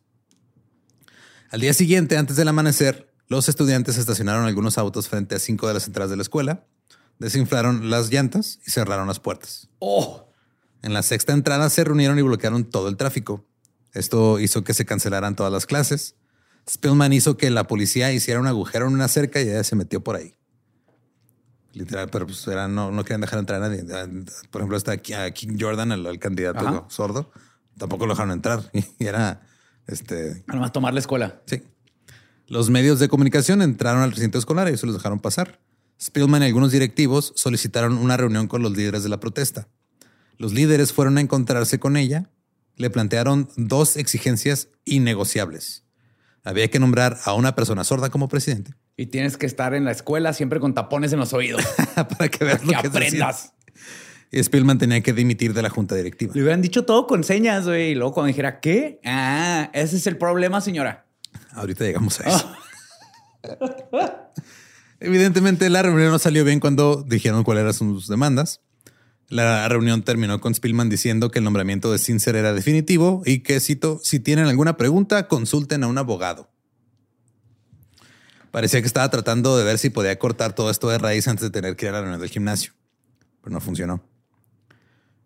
Al 1.50 1.60
día 1.60 1.72
siguiente, 1.72 2.16
antes 2.16 2.36
del 2.36 2.48
amanecer, 2.48 3.12
los 3.28 3.48
estudiantes 3.48 3.96
estacionaron 3.96 4.44
algunos 4.46 4.78
autos 4.78 5.08
frente 5.08 5.34
a 5.34 5.38
cinco 5.38 5.66
de 5.68 5.74
las 5.74 5.86
entradas 5.86 6.10
de 6.10 6.16
la 6.16 6.22
escuela, 6.22 6.66
desinflaron 7.18 7.90
las 7.90 8.10
llantas 8.10 8.58
y 8.66 8.70
cerraron 8.70 9.06
las 9.08 9.20
puertas. 9.20 9.68
Oh, 9.78 10.28
En 10.82 10.92
la 10.94 11.02
sexta 11.02 11.32
entrada 11.32 11.68
se 11.70 11.84
reunieron 11.84 12.18
y 12.18 12.22
bloquearon 12.22 12.64
todo 12.64 12.88
el 12.88 12.96
tráfico. 12.96 13.46
Esto 13.92 14.38
hizo 14.38 14.64
que 14.64 14.74
se 14.74 14.84
cancelaran 14.84 15.36
todas 15.36 15.52
las 15.52 15.66
clases. 15.66 16.14
Spillman 16.70 17.12
hizo 17.12 17.36
que 17.36 17.50
la 17.50 17.66
policía 17.66 18.12
hiciera 18.12 18.38
un 18.40 18.46
agujero 18.46 18.86
en 18.86 18.94
una 18.94 19.08
cerca 19.08 19.40
y 19.40 19.48
ella 19.48 19.64
se 19.64 19.74
metió 19.74 20.02
por 20.02 20.16
ahí. 20.16 20.34
Literal, 21.72 22.08
pero 22.10 22.26
pues 22.26 22.46
era, 22.46 22.68
no, 22.68 22.90
no 22.90 23.04
querían 23.04 23.20
dejar 23.20 23.38
entrar 23.38 23.62
a 23.62 23.68
nadie. 23.68 23.84
Por 24.50 24.60
ejemplo, 24.60 24.76
está 24.76 24.92
aquí 24.92 25.12
a 25.12 25.30
King 25.32 25.56
Jordan, 25.58 25.92
el, 25.92 26.06
el 26.06 26.18
candidato 26.18 26.66
Ajá. 26.66 26.84
sordo. 26.88 27.30
Tampoco 27.78 28.06
lo 28.06 28.14
dejaron 28.14 28.32
entrar. 28.32 28.70
Y 28.98 29.06
era 29.06 29.42
este. 29.86 30.44
nomás 30.46 30.72
tomar 30.72 30.94
la 30.94 31.00
escuela. 31.00 31.42
Sí. 31.46 31.62
Los 32.46 32.70
medios 32.70 32.98
de 32.98 33.08
comunicación 33.08 33.62
entraron 33.62 34.02
al 34.02 34.12
recinto 34.12 34.38
escolar 34.38 34.68
y 34.68 34.76
se 34.76 34.86
los 34.86 34.94
dejaron 34.94 35.20
pasar. 35.20 35.60
Spillman 36.00 36.42
y 36.42 36.46
algunos 36.46 36.72
directivos 36.72 37.32
solicitaron 37.36 37.98
una 37.98 38.16
reunión 38.16 38.48
con 38.48 38.62
los 38.62 38.76
líderes 38.76 39.02
de 39.02 39.08
la 39.08 39.20
protesta. 39.20 39.68
Los 40.38 40.52
líderes 40.52 40.92
fueron 40.92 41.18
a 41.18 41.20
encontrarse 41.20 41.78
con 41.78 41.96
ella. 41.96 42.30
Le 42.76 42.90
plantearon 42.90 43.48
dos 43.56 43.96
exigencias 43.96 44.68
innegociables. 44.84 45.84
Había 46.44 46.68
que 46.68 46.78
nombrar 46.78 47.18
a 47.24 47.34
una 47.34 47.54
persona 47.54 47.84
sorda 47.84 48.08
como 48.10 48.28
presidente 48.28 48.72
Y 48.96 49.06
tienes 49.06 49.36
que 49.36 49.46
estar 49.46 49.74
en 49.74 49.84
la 49.84 49.92
escuela 49.92 50.32
siempre 50.32 50.60
con 50.60 50.74
tapones 50.74 51.12
en 51.12 51.18
los 51.20 51.32
oídos. 51.32 51.62
para 51.94 52.28
que 52.28 52.44
veas 52.44 52.60
que 52.60 52.66
lo 52.66 52.82
que 52.82 52.88
aprendas. 52.88 53.54
Y 54.30 54.42
Spillman 54.42 54.78
tenía 54.78 55.00
que 55.00 55.12
dimitir 55.12 55.54
de 55.54 55.62
la 55.62 55.70
junta 55.70 55.94
directiva. 55.94 56.32
Le 56.34 56.42
hubieran 56.42 56.62
dicho 56.62 56.84
todo 56.84 57.06
con 57.06 57.24
señas, 57.24 57.66
güey. 57.66 57.92
Y 57.92 57.94
luego 57.94 58.12
cuando 58.12 58.28
dijera, 58.28 58.60
¿qué? 58.60 59.00
Ah, 59.04 59.70
ese 59.72 59.96
es 59.96 60.06
el 60.06 60.18
problema, 60.18 60.60
señora. 60.60 61.06
Ahorita 61.52 61.84
llegamos 61.84 62.20
a 62.20 62.28
eso. 62.28 62.52
Evidentemente 65.00 65.68
la 65.70 65.82
reunión 65.82 66.10
no 66.10 66.18
salió 66.18 66.44
bien 66.44 66.60
cuando 66.60 67.02
dijeron 67.02 67.42
cuáles 67.42 67.62
eran 67.62 67.74
sus 67.74 68.06
demandas. 68.06 68.60
La 69.30 69.68
reunión 69.68 70.02
terminó 70.02 70.40
con 70.40 70.56
Spillman 70.56 70.88
diciendo 70.88 71.30
que 71.30 71.38
el 71.38 71.44
nombramiento 71.44 71.92
de 71.92 71.98
Sincer 71.98 72.34
era 72.34 72.52
definitivo 72.52 73.22
y 73.24 73.44
que, 73.44 73.60
cito, 73.60 74.00
si 74.02 74.18
tienen 74.18 74.46
alguna 74.46 74.76
pregunta, 74.76 75.28
consulten 75.28 75.84
a 75.84 75.86
un 75.86 75.98
abogado. 75.98 76.50
Parecía 78.50 78.80
que 78.80 78.88
estaba 78.88 79.08
tratando 79.08 79.56
de 79.56 79.62
ver 79.62 79.78
si 79.78 79.88
podía 79.88 80.18
cortar 80.18 80.52
todo 80.52 80.68
esto 80.68 80.88
de 80.88 80.98
raíz 80.98 81.28
antes 81.28 81.42
de 81.42 81.50
tener 81.50 81.76
que 81.76 81.86
ir 81.86 81.90
a 81.90 81.92
la 81.92 82.00
reunión 82.00 82.20
del 82.20 82.28
gimnasio, 82.28 82.72
pero 83.40 83.54
no 83.54 83.60
funcionó. 83.60 84.02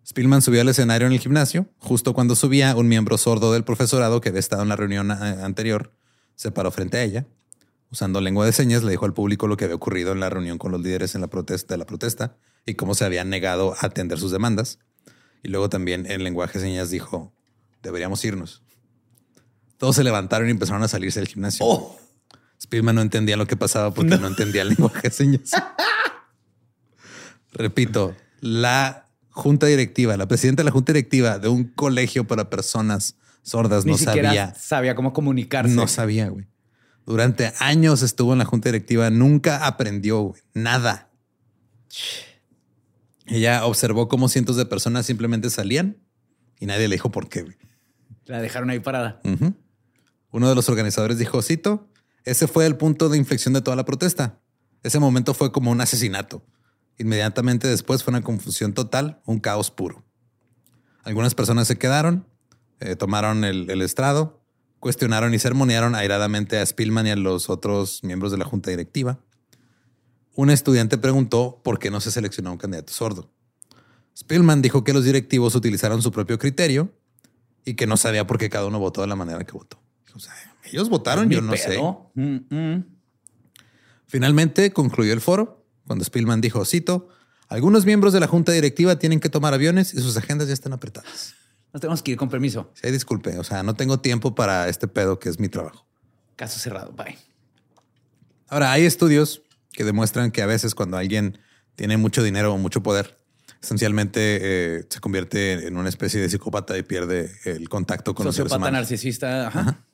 Spillman 0.07 0.43
subió 0.43 0.61
al 0.61 0.69
escenario 0.69 1.07
en 1.07 1.13
el 1.13 1.19
gimnasio. 1.19 1.67
Justo 1.79 2.13
cuando 2.13 2.35
subía, 2.35 2.75
un 2.75 2.87
miembro 2.87 3.17
sordo 3.17 3.53
del 3.53 3.63
profesorado 3.63 4.21
que 4.21 4.29
había 4.29 4.39
estado 4.39 4.61
en 4.61 4.69
la 4.69 4.75
reunión 4.75 5.09
eh, 5.09 5.15
anterior 5.41 5.91
se 6.35 6.51
paró 6.51 6.69
frente 6.69 6.97
a 6.97 7.03
ella. 7.03 7.25
Usando 7.89 8.21
lengua 8.21 8.45
de 8.45 8.51
señas, 8.51 8.83
le 8.83 8.91
dijo 8.91 9.05
al 9.05 9.15
público 9.15 9.47
lo 9.47 9.57
que 9.57 9.65
había 9.65 9.75
ocurrido 9.75 10.11
en 10.11 10.19
la 10.19 10.29
reunión 10.29 10.59
con 10.59 10.71
los 10.71 10.81
líderes 10.81 11.15
en 11.15 11.21
la 11.21 11.27
protesta, 11.27 11.73
de 11.73 11.79
la 11.79 11.85
protesta 11.87 12.37
y 12.65 12.75
cómo 12.75 12.95
se 12.95 13.05
habían 13.05 13.29
negado 13.29 13.73
a 13.73 13.87
atender 13.87 14.19
sus 14.19 14.31
demandas. 14.31 14.79
Y 15.43 15.49
luego 15.49 15.69
también 15.69 16.09
en 16.09 16.23
lenguaje 16.23 16.59
de 16.59 16.65
señas 16.65 16.89
dijo, 16.89 17.33
deberíamos 17.83 18.23
irnos. 18.25 18.63
Todos 19.77 19.95
se 19.95 20.03
levantaron 20.03 20.47
y 20.47 20.51
empezaron 20.51 20.81
a 20.83 20.87
salirse 20.87 21.19
del 21.19 21.27
gimnasio. 21.27 21.65
Oh. 21.65 21.99
Spillman 22.61 22.95
no 22.95 23.01
entendía 23.01 23.37
lo 23.37 23.45
que 23.45 23.57
pasaba 23.57 23.93
porque 23.93 24.17
no, 24.17 24.27
entendía 24.27 24.63
el 24.63 24.69
lenguaje 24.69 25.09
de 25.09 25.11
señas. 25.11 25.51
Repito, 27.51 28.15
la 28.39 29.09
junta 29.29 29.67
directiva, 29.67 30.17
la 30.17 30.27
presidenta 30.27 30.61
de 30.61 30.65
la 30.65 30.71
junta 30.71 30.93
directiva 30.93 31.39
de 31.39 31.49
un 31.49 31.65
colegio 31.65 32.25
para 32.25 32.49
personas 32.49 33.17
sordas 33.43 33.85
Ni 33.85 33.91
no 33.91 33.97
siquiera 33.97 34.29
sabía. 34.29 34.55
sabía 34.55 34.95
cómo 34.95 35.13
comunicarse. 35.13 35.75
No 35.75 35.87
sabía, 35.87 36.29
güey. 36.29 36.47
Durante 37.05 37.53
años 37.59 38.01
estuvo 38.01 38.33
en 38.33 38.39
la 38.39 38.45
junta 38.45 38.69
directiva, 38.69 39.09
nunca 39.11 39.67
aprendió 39.67 40.21
güey, 40.21 40.41
nada. 40.53 41.11
Ella 43.27 43.65
observó 43.65 44.07
cómo 44.07 44.29
cientos 44.29 44.55
de 44.55 44.65
personas 44.65 45.05
simplemente 45.05 45.49
salían 45.49 45.97
y 46.59 46.65
nadie 46.65 46.87
le 46.87 46.95
dijo 46.95 47.11
por 47.11 47.29
qué. 47.29 47.45
La 48.25 48.41
dejaron 48.41 48.69
ahí 48.69 48.79
parada. 48.79 49.21
Uno 50.31 50.49
de 50.49 50.55
los 50.55 50.69
organizadores 50.69 51.17
dijo, 51.17 51.41
cito, 51.41 51.89
ese 52.23 52.47
fue 52.47 52.65
el 52.65 52.75
punto 52.75 53.09
de 53.09 53.17
inflexión 53.17 53.53
de 53.53 53.61
toda 53.61 53.75
la 53.75 53.85
protesta. 53.85 54.41
Ese 54.83 54.99
momento 54.99 55.33
fue 55.33 55.51
como 55.51 55.71
un 55.71 55.81
asesinato. 55.81 56.45
Inmediatamente 56.97 57.67
después 57.67 58.03
fue 58.03 58.11
una 58.11 58.21
confusión 58.21 58.73
total, 58.73 59.21
un 59.25 59.39
caos 59.39 59.71
puro. 59.71 60.05
Algunas 61.03 61.35
personas 61.35 61.67
se 61.67 61.77
quedaron, 61.77 62.27
eh, 62.79 62.95
tomaron 62.95 63.43
el, 63.43 63.69
el 63.69 63.81
estrado, 63.81 64.43
cuestionaron 64.79 65.33
y 65.33 65.39
sermonearon 65.39 65.95
airadamente 65.95 66.57
a 66.59 66.65
Spillman 66.65 67.07
y 67.07 67.11
a 67.11 67.15
los 67.15 67.49
otros 67.49 68.03
miembros 68.03 68.31
de 68.31 68.37
la 68.37 68.45
junta 68.45 68.69
directiva. 68.69 69.19
Un 70.35 70.49
estudiante 70.49 70.97
preguntó 70.97 71.61
por 71.63 71.79
qué 71.79 71.89
no 71.89 72.01
se 72.01 72.11
seleccionó 72.11 72.51
un 72.51 72.57
candidato 72.57 72.91
sordo. 72.91 73.31
Spillman 74.17 74.61
dijo 74.61 74.83
que 74.83 74.93
los 74.93 75.03
directivos 75.05 75.55
utilizaron 75.55 76.01
su 76.01 76.11
propio 76.11 76.37
criterio 76.37 76.91
y 77.65 77.75
que 77.75 77.87
no 77.87 77.97
sabía 77.97 78.27
por 78.27 78.37
qué 78.37 78.49
cada 78.49 78.67
uno 78.67 78.79
votó 78.79 79.01
de 79.01 79.07
la 79.07 79.15
manera 79.15 79.43
que 79.45 79.53
votó. 79.53 79.79
O 80.13 80.19
sea, 80.19 80.33
ellos 80.63 80.89
votaron, 80.89 81.29
yo 81.29 81.41
no 81.41 81.55
sé. 81.55 81.79
Mm, 82.13 82.35
mm. 82.49 82.85
Finalmente 84.07 84.71
concluyó 84.71 85.13
el 85.13 85.21
foro 85.21 85.65
cuando 85.87 86.05
Spillman 86.05 86.41
dijo, 86.41 86.63
cito, 86.65 87.09
algunos 87.47 87.85
miembros 87.85 88.13
de 88.13 88.19
la 88.19 88.27
junta 88.27 88.51
directiva 88.51 88.97
tienen 88.97 89.19
que 89.19 89.29
tomar 89.29 89.53
aviones 89.53 89.93
y 89.93 90.01
sus 90.01 90.15
agendas 90.17 90.47
ya 90.47 90.53
están 90.53 90.73
apretadas. 90.73 91.35
Nos 91.73 91.81
tenemos 91.81 92.01
que 92.01 92.11
ir 92.11 92.17
con 92.17 92.29
permiso. 92.29 92.71
Sí, 92.73 92.89
disculpe, 92.91 93.37
o 93.37 93.43
sea, 93.43 93.63
no 93.63 93.73
tengo 93.75 93.99
tiempo 93.99 94.33
para 94.33 94.69
este 94.69 94.87
pedo 94.87 95.19
que 95.19 95.29
es 95.29 95.39
mi 95.39 95.49
trabajo. 95.49 95.85
Caso 96.35 96.59
cerrado. 96.59 96.91
Bye. 96.93 97.17
Ahora, 98.47 98.71
hay 98.71 98.85
estudios 98.85 99.41
que 99.75 99.83
demuestran 99.83 100.31
que 100.31 100.41
a 100.41 100.45
veces 100.45 100.75
cuando 100.75 100.97
alguien 100.97 101.37
tiene 101.75 101.97
mucho 101.97 102.23
dinero 102.23 102.53
o 102.53 102.57
mucho 102.57 102.81
poder, 102.81 103.19
esencialmente 103.61 104.39
eh, 104.41 104.85
se 104.89 104.99
convierte 104.99 105.67
en 105.67 105.77
una 105.77 105.89
especie 105.89 106.21
de 106.21 106.29
psicópata 106.29 106.77
y 106.77 106.83
pierde 106.83 107.31
el 107.45 107.67
contacto 107.69 108.15
con 108.15 108.25
los 108.25 108.35
seres 108.35 108.49
Sociópata 108.49 108.69
humanos. 108.69 108.89
narcisista. 108.89 109.47
Ajá. 109.47 109.85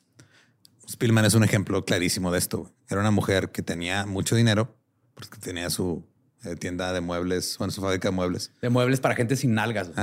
Spillman 0.88 1.24
es 1.24 1.34
un 1.34 1.44
ejemplo 1.44 1.84
clarísimo 1.84 2.30
de 2.32 2.38
esto. 2.38 2.72
Era 2.88 3.00
una 3.00 3.10
mujer 3.10 3.50
que 3.50 3.62
tenía 3.62 4.06
mucho 4.06 4.36
dinero 4.36 4.76
porque 5.14 5.38
tenía 5.38 5.70
su 5.70 6.04
eh, 6.44 6.56
tienda 6.56 6.92
de 6.92 7.00
muebles, 7.00 7.56
bueno, 7.58 7.70
su 7.72 7.80
fábrica 7.80 8.08
de 8.08 8.14
muebles. 8.14 8.50
De 8.60 8.68
muebles 8.68 9.00
para 9.00 9.14
gente 9.14 9.36
sin 9.36 9.54
nalgas. 9.54 9.90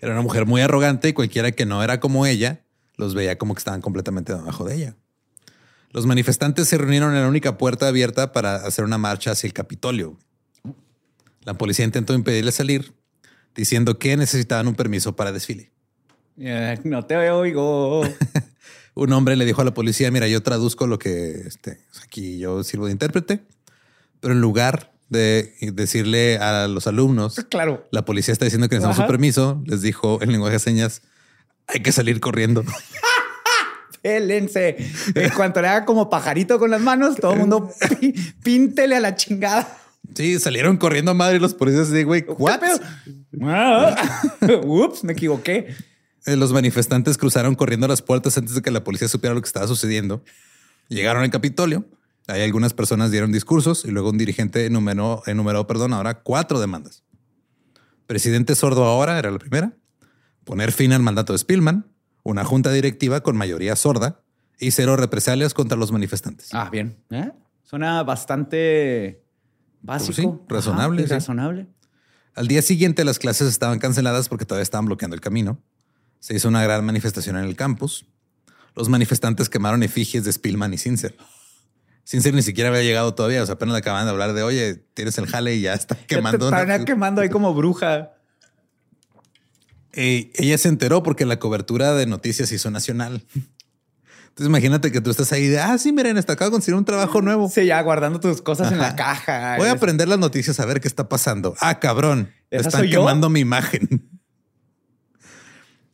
Era 0.00 0.12
una 0.12 0.22
mujer 0.22 0.46
muy 0.46 0.60
arrogante 0.60 1.08
y 1.08 1.12
cualquiera 1.12 1.50
que 1.52 1.66
no 1.66 1.82
era 1.82 1.98
como 1.98 2.24
ella 2.24 2.64
los 2.96 3.14
veía 3.14 3.36
como 3.36 3.54
que 3.54 3.58
estaban 3.58 3.80
completamente 3.80 4.32
debajo 4.32 4.64
de 4.64 4.74
ella. 4.76 4.96
Los 5.90 6.06
manifestantes 6.06 6.68
se 6.68 6.78
reunieron 6.78 7.14
en 7.14 7.22
la 7.22 7.28
única 7.28 7.56
puerta 7.56 7.88
abierta 7.88 8.32
para 8.32 8.56
hacer 8.56 8.84
una 8.84 8.98
marcha 8.98 9.30
hacia 9.30 9.46
el 9.46 9.52
Capitolio. 9.52 10.18
La 11.42 11.54
policía 11.54 11.84
intentó 11.84 12.14
impedirle 12.14 12.52
salir, 12.52 12.92
diciendo 13.54 13.98
que 13.98 14.16
necesitaban 14.16 14.68
un 14.68 14.74
permiso 14.74 15.16
para 15.16 15.32
desfile. 15.32 15.70
Eh, 16.38 16.78
no 16.84 17.04
te 17.04 17.16
oigo. 17.16 18.02
Un 18.94 19.12
hombre 19.12 19.36
le 19.36 19.44
dijo 19.44 19.62
a 19.62 19.64
la 19.64 19.74
policía, 19.74 20.10
mira, 20.10 20.26
yo 20.26 20.42
traduzco 20.42 20.86
lo 20.86 20.98
que 20.98 21.42
este, 21.46 21.78
aquí 22.02 22.38
yo 22.38 22.64
sirvo 22.64 22.86
de 22.86 22.92
intérprete, 22.92 23.40
pero 24.20 24.34
en 24.34 24.40
lugar 24.40 24.92
de 25.08 25.54
decirle 25.72 26.36
a 26.38 26.66
los 26.66 26.86
alumnos, 26.86 27.36
claro. 27.48 27.86
la 27.92 28.04
policía 28.04 28.32
está 28.32 28.44
diciendo 28.44 28.68
que 28.68 28.74
necesitamos 28.74 28.98
Ajá. 28.98 29.06
su 29.06 29.10
permiso, 29.10 29.62
les 29.66 29.82
dijo 29.82 30.20
en 30.20 30.32
lenguaje 30.32 30.54
de 30.54 30.58
señas, 30.58 31.02
hay 31.68 31.80
que 31.80 31.92
salir 31.92 32.20
corriendo. 32.20 32.64
Pélense. 34.02 34.76
En 35.14 35.30
cuanto 35.30 35.60
le 35.60 35.68
haga 35.68 35.84
como 35.84 36.08
pajarito 36.10 36.58
con 36.58 36.70
las 36.70 36.80
manos, 36.80 37.16
todo 37.16 37.32
el 37.32 37.38
mundo 37.40 37.70
píntele 38.42 38.96
a 38.96 39.00
la 39.00 39.14
chingada. 39.16 39.76
Sí, 40.14 40.38
salieron 40.40 40.76
corriendo 40.78 41.10
a 41.10 41.14
madre 41.14 41.38
los 41.38 41.54
policías 41.54 41.90
de 41.90 42.04
güey, 42.04 42.24
¿what? 42.38 42.60
Ah. 43.42 44.22
Ups, 44.64 45.04
me 45.04 45.12
equivoqué. 45.12 45.74
Eh, 46.26 46.36
Los 46.36 46.52
manifestantes 46.52 47.18
cruzaron 47.18 47.54
corriendo 47.54 47.86
las 47.88 48.02
puertas 48.02 48.36
antes 48.38 48.54
de 48.54 48.62
que 48.62 48.70
la 48.70 48.84
policía 48.84 49.08
supiera 49.08 49.34
lo 49.34 49.40
que 49.40 49.46
estaba 49.46 49.66
sucediendo. 49.66 50.24
Llegaron 50.88 51.22
al 51.22 51.30
Capitolio. 51.30 51.84
Ahí 52.26 52.42
algunas 52.42 52.74
personas 52.74 53.10
dieron 53.10 53.32
discursos 53.32 53.84
y 53.86 53.90
luego 53.90 54.10
un 54.10 54.18
dirigente 54.18 54.66
enumeró, 54.66 55.22
enumeró 55.26 55.66
perdón, 55.66 55.94
ahora 55.94 56.20
cuatro 56.20 56.60
demandas. 56.60 57.02
Presidente 58.06 58.54
sordo 58.54 58.84
ahora 58.84 59.18
era 59.18 59.30
la 59.30 59.38
primera. 59.38 59.72
Poner 60.44 60.72
fin 60.72 60.92
al 60.92 61.02
mandato 61.02 61.32
de 61.32 61.38
Spillman. 61.38 61.86
Una 62.28 62.44
junta 62.44 62.70
directiva 62.70 63.22
con 63.22 63.38
mayoría 63.38 63.74
sorda 63.74 64.20
y 64.60 64.72
cero 64.72 64.98
represalias 64.98 65.54
contra 65.54 65.78
los 65.78 65.92
manifestantes. 65.92 66.50
Ah, 66.52 66.68
bien. 66.70 66.98
¿Eh? 67.08 67.32
Suena 67.62 68.02
bastante 68.02 69.22
básico. 69.80 70.44
Pues 70.46 70.62
sí, 70.64 70.68
razonable, 70.70 71.04
sí. 71.04 71.08
razonable. 71.08 71.68
Al 72.34 72.46
día 72.46 72.60
siguiente 72.60 73.02
las 73.06 73.18
clases 73.18 73.48
estaban 73.48 73.78
canceladas 73.78 74.28
porque 74.28 74.44
todavía 74.44 74.62
estaban 74.62 74.84
bloqueando 74.84 75.14
el 75.14 75.22
camino. 75.22 75.58
Se 76.18 76.34
hizo 76.34 76.48
una 76.48 76.62
gran 76.62 76.84
manifestación 76.84 77.38
en 77.38 77.44
el 77.44 77.56
campus. 77.56 78.04
Los 78.74 78.90
manifestantes 78.90 79.48
quemaron 79.48 79.82
efigies 79.82 80.24
de 80.24 80.32
Spillman 80.32 80.74
y 80.74 80.76
Sincer. 80.76 81.16
Sincer 82.04 82.34
ni 82.34 82.42
siquiera 82.42 82.68
había 82.68 82.82
llegado 82.82 83.14
todavía. 83.14 83.42
O 83.42 83.46
sea, 83.46 83.54
apenas 83.54 83.72
le 83.72 83.78
acaban 83.78 84.04
de 84.04 84.10
hablar 84.10 84.34
de, 84.34 84.42
oye, 84.42 84.74
tienes 84.92 85.16
el 85.16 85.28
jale 85.28 85.54
y 85.54 85.62
ya 85.62 85.72
está 85.72 85.94
quemando. 85.94 86.50
Está 86.50 86.62
una- 86.62 86.84
quemando 86.84 87.22
ahí 87.22 87.30
como 87.30 87.54
bruja. 87.54 88.12
Eh, 90.00 90.30
ella 90.34 90.56
se 90.58 90.68
enteró 90.68 91.02
porque 91.02 91.26
la 91.26 91.40
cobertura 91.40 91.92
de 91.94 92.06
noticias 92.06 92.52
hizo 92.52 92.70
nacional. 92.70 93.26
Entonces 93.34 94.46
imagínate 94.46 94.92
que 94.92 95.00
tú 95.00 95.10
estás 95.10 95.32
ahí 95.32 95.48
de, 95.48 95.58
ah, 95.58 95.76
sí, 95.76 95.90
miren, 95.90 96.16
hasta 96.16 96.34
acabo 96.34 96.50
de 96.50 96.52
conseguir 96.52 96.76
un 96.76 96.84
trabajo 96.84 97.20
nuevo. 97.20 97.50
Sí, 97.52 97.66
ya 97.66 97.82
guardando 97.82 98.20
tus 98.20 98.40
cosas 98.40 98.70
en 98.70 98.78
la 98.78 98.94
caja. 98.94 99.56
Voy 99.56 99.66
a 99.66 99.72
aprender 99.72 100.06
las 100.06 100.20
noticias 100.20 100.60
a 100.60 100.66
ver 100.66 100.80
qué 100.80 100.86
está 100.86 101.08
pasando. 101.08 101.56
Ah, 101.60 101.80
cabrón. 101.80 102.32
¿Esa 102.48 102.68
Están 102.68 102.84
yo? 102.84 103.00
quemando 103.00 103.28
mi 103.28 103.40
imagen. 103.40 104.08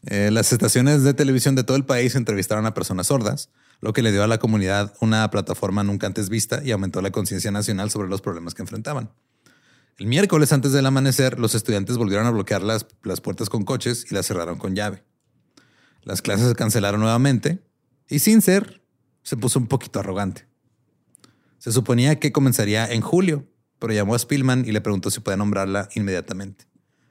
Eh, 0.07 0.29
las 0.31 0.53
estaciones 0.53 1.03
de 1.03 1.15
televisión 1.15 1.55
de 1.55 1.65
todo 1.65 1.79
el 1.79 1.87
país 1.87 2.15
entrevistaron 2.15 2.67
a 2.67 2.75
personas 2.75 3.07
sordas, 3.07 3.49
lo 3.81 3.95
que 3.95 4.03
le 4.03 4.13
dio 4.13 4.23
a 4.23 4.27
la 4.27 4.37
comunidad 4.37 4.93
una 5.01 5.31
plataforma 5.31 5.83
nunca 5.83 6.07
antes 6.07 6.29
vista 6.29 6.61
y 6.63 6.73
aumentó 6.73 7.01
la 7.01 7.11
conciencia 7.11 7.51
nacional 7.51 7.91
sobre 7.91 8.11
los 8.11 8.21
problemas 8.21 8.53
que 8.53 8.61
enfrentaban. 8.61 9.09
El 9.99 10.07
miércoles 10.07 10.53
antes 10.53 10.73
del 10.73 10.87
amanecer, 10.87 11.39
los 11.39 11.55
estudiantes 11.55 11.97
volvieron 11.97 12.27
a 12.27 12.31
bloquear 12.31 12.63
las, 12.63 12.87
las 13.05 13.21
puertas 13.21 13.49
con 13.49 13.65
coches 13.65 14.07
y 14.11 14.15
las 14.15 14.27
cerraron 14.27 14.59
con 14.59 14.75
llave. 14.75 15.05
Las 16.03 16.21
clases 16.21 16.49
se 16.49 16.55
cancelaron 16.55 17.01
nuevamente 17.01 17.61
y 18.09 18.19
sin 18.19 18.43
ser, 18.43 18.83
se 19.23 19.37
puso 19.37 19.59
un 19.59 19.69
poquito 19.69 20.01
arrogante. 20.01 20.47
Se 21.59 21.73
suponía 21.73 22.19
que 22.19 22.33
comenzaría 22.33 22.87
en 22.87 23.01
julio, 23.01 23.47
pero 23.79 23.93
llamó 23.95 24.15
a 24.15 24.19
Spillman 24.19 24.65
y 24.67 24.73
le 24.73 24.81
preguntó 24.81 25.11
si 25.11 25.21
podía 25.21 25.37
nombrarla 25.37 25.89
inmediatamente. 25.95 26.67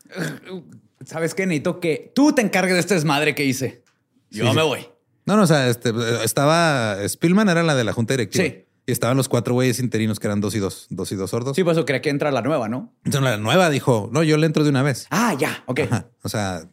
¿Sabes 1.05 1.33
qué? 1.33 1.45
Necesito 1.45 1.79
que 1.79 2.11
tú 2.13 2.33
te 2.33 2.41
encargues 2.41 2.75
de 2.75 2.79
este 2.81 2.93
desmadre 2.93 3.33
que 3.35 3.45
hice. 3.45 3.83
Yo 4.29 4.43
Sí, 4.49 4.55
me 4.55 4.61
sí. 4.61 4.67
voy. 4.67 4.87
No, 5.25 5.37
no, 5.37 5.43
o 5.43 5.47
sea, 5.47 5.69
este, 5.69 5.91
estaba 6.23 6.97
Spillman 7.07 7.47
era 7.49 7.63
la 7.63 7.75
de 7.75 7.83
la 7.83 7.93
junta 7.93 8.13
directiva. 8.13 8.43
Sí. 8.45 8.65
Y 8.85 8.91
estaban 8.91 9.15
los 9.15 9.29
cuatro 9.29 9.53
güeyes 9.53 9.79
interinos 9.79 10.19
que 10.19 10.27
eran 10.27 10.41
dos 10.41 10.55
y 10.55 10.59
dos, 10.59 10.87
dos 10.89 11.11
y 11.11 11.15
dos 11.15 11.29
sordos. 11.29 11.55
Sí, 11.55 11.63
por 11.63 11.71
eso 11.73 11.85
cree 11.85 12.01
que 12.01 12.09
entra 12.09 12.31
la 12.31 12.41
nueva, 12.41 12.67
¿no? 12.67 12.93
Entonces 13.05 13.21
la 13.21 13.37
nueva 13.37 13.69
dijo, 13.69 14.09
no, 14.11 14.23
yo 14.23 14.37
le 14.37 14.45
entro 14.45 14.63
de 14.63 14.69
una 14.69 14.83
vez. 14.83 15.07
Ah, 15.09 15.35
ya, 15.39 15.63
ok. 15.67 15.79
Ajá. 15.81 16.07
O 16.21 16.29
sea, 16.29 16.69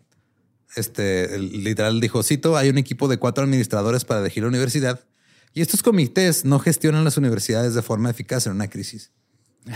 este 0.74 1.38
literal 1.38 2.00
dijo, 2.00 2.22
cito, 2.22 2.56
hay 2.56 2.68
un 2.68 2.78
equipo 2.78 3.06
de 3.06 3.18
cuatro 3.18 3.44
administradores 3.44 4.04
para 4.04 4.20
elegir 4.20 4.42
la 4.42 4.48
universidad 4.48 5.00
y 5.52 5.62
estos 5.62 5.82
comités 5.82 6.44
no 6.44 6.58
gestionan 6.58 7.04
las 7.04 7.16
universidades 7.16 7.74
de 7.74 7.82
forma 7.82 8.10
eficaz 8.10 8.46
en 8.46 8.52
una 8.52 8.68
crisis. 8.68 9.12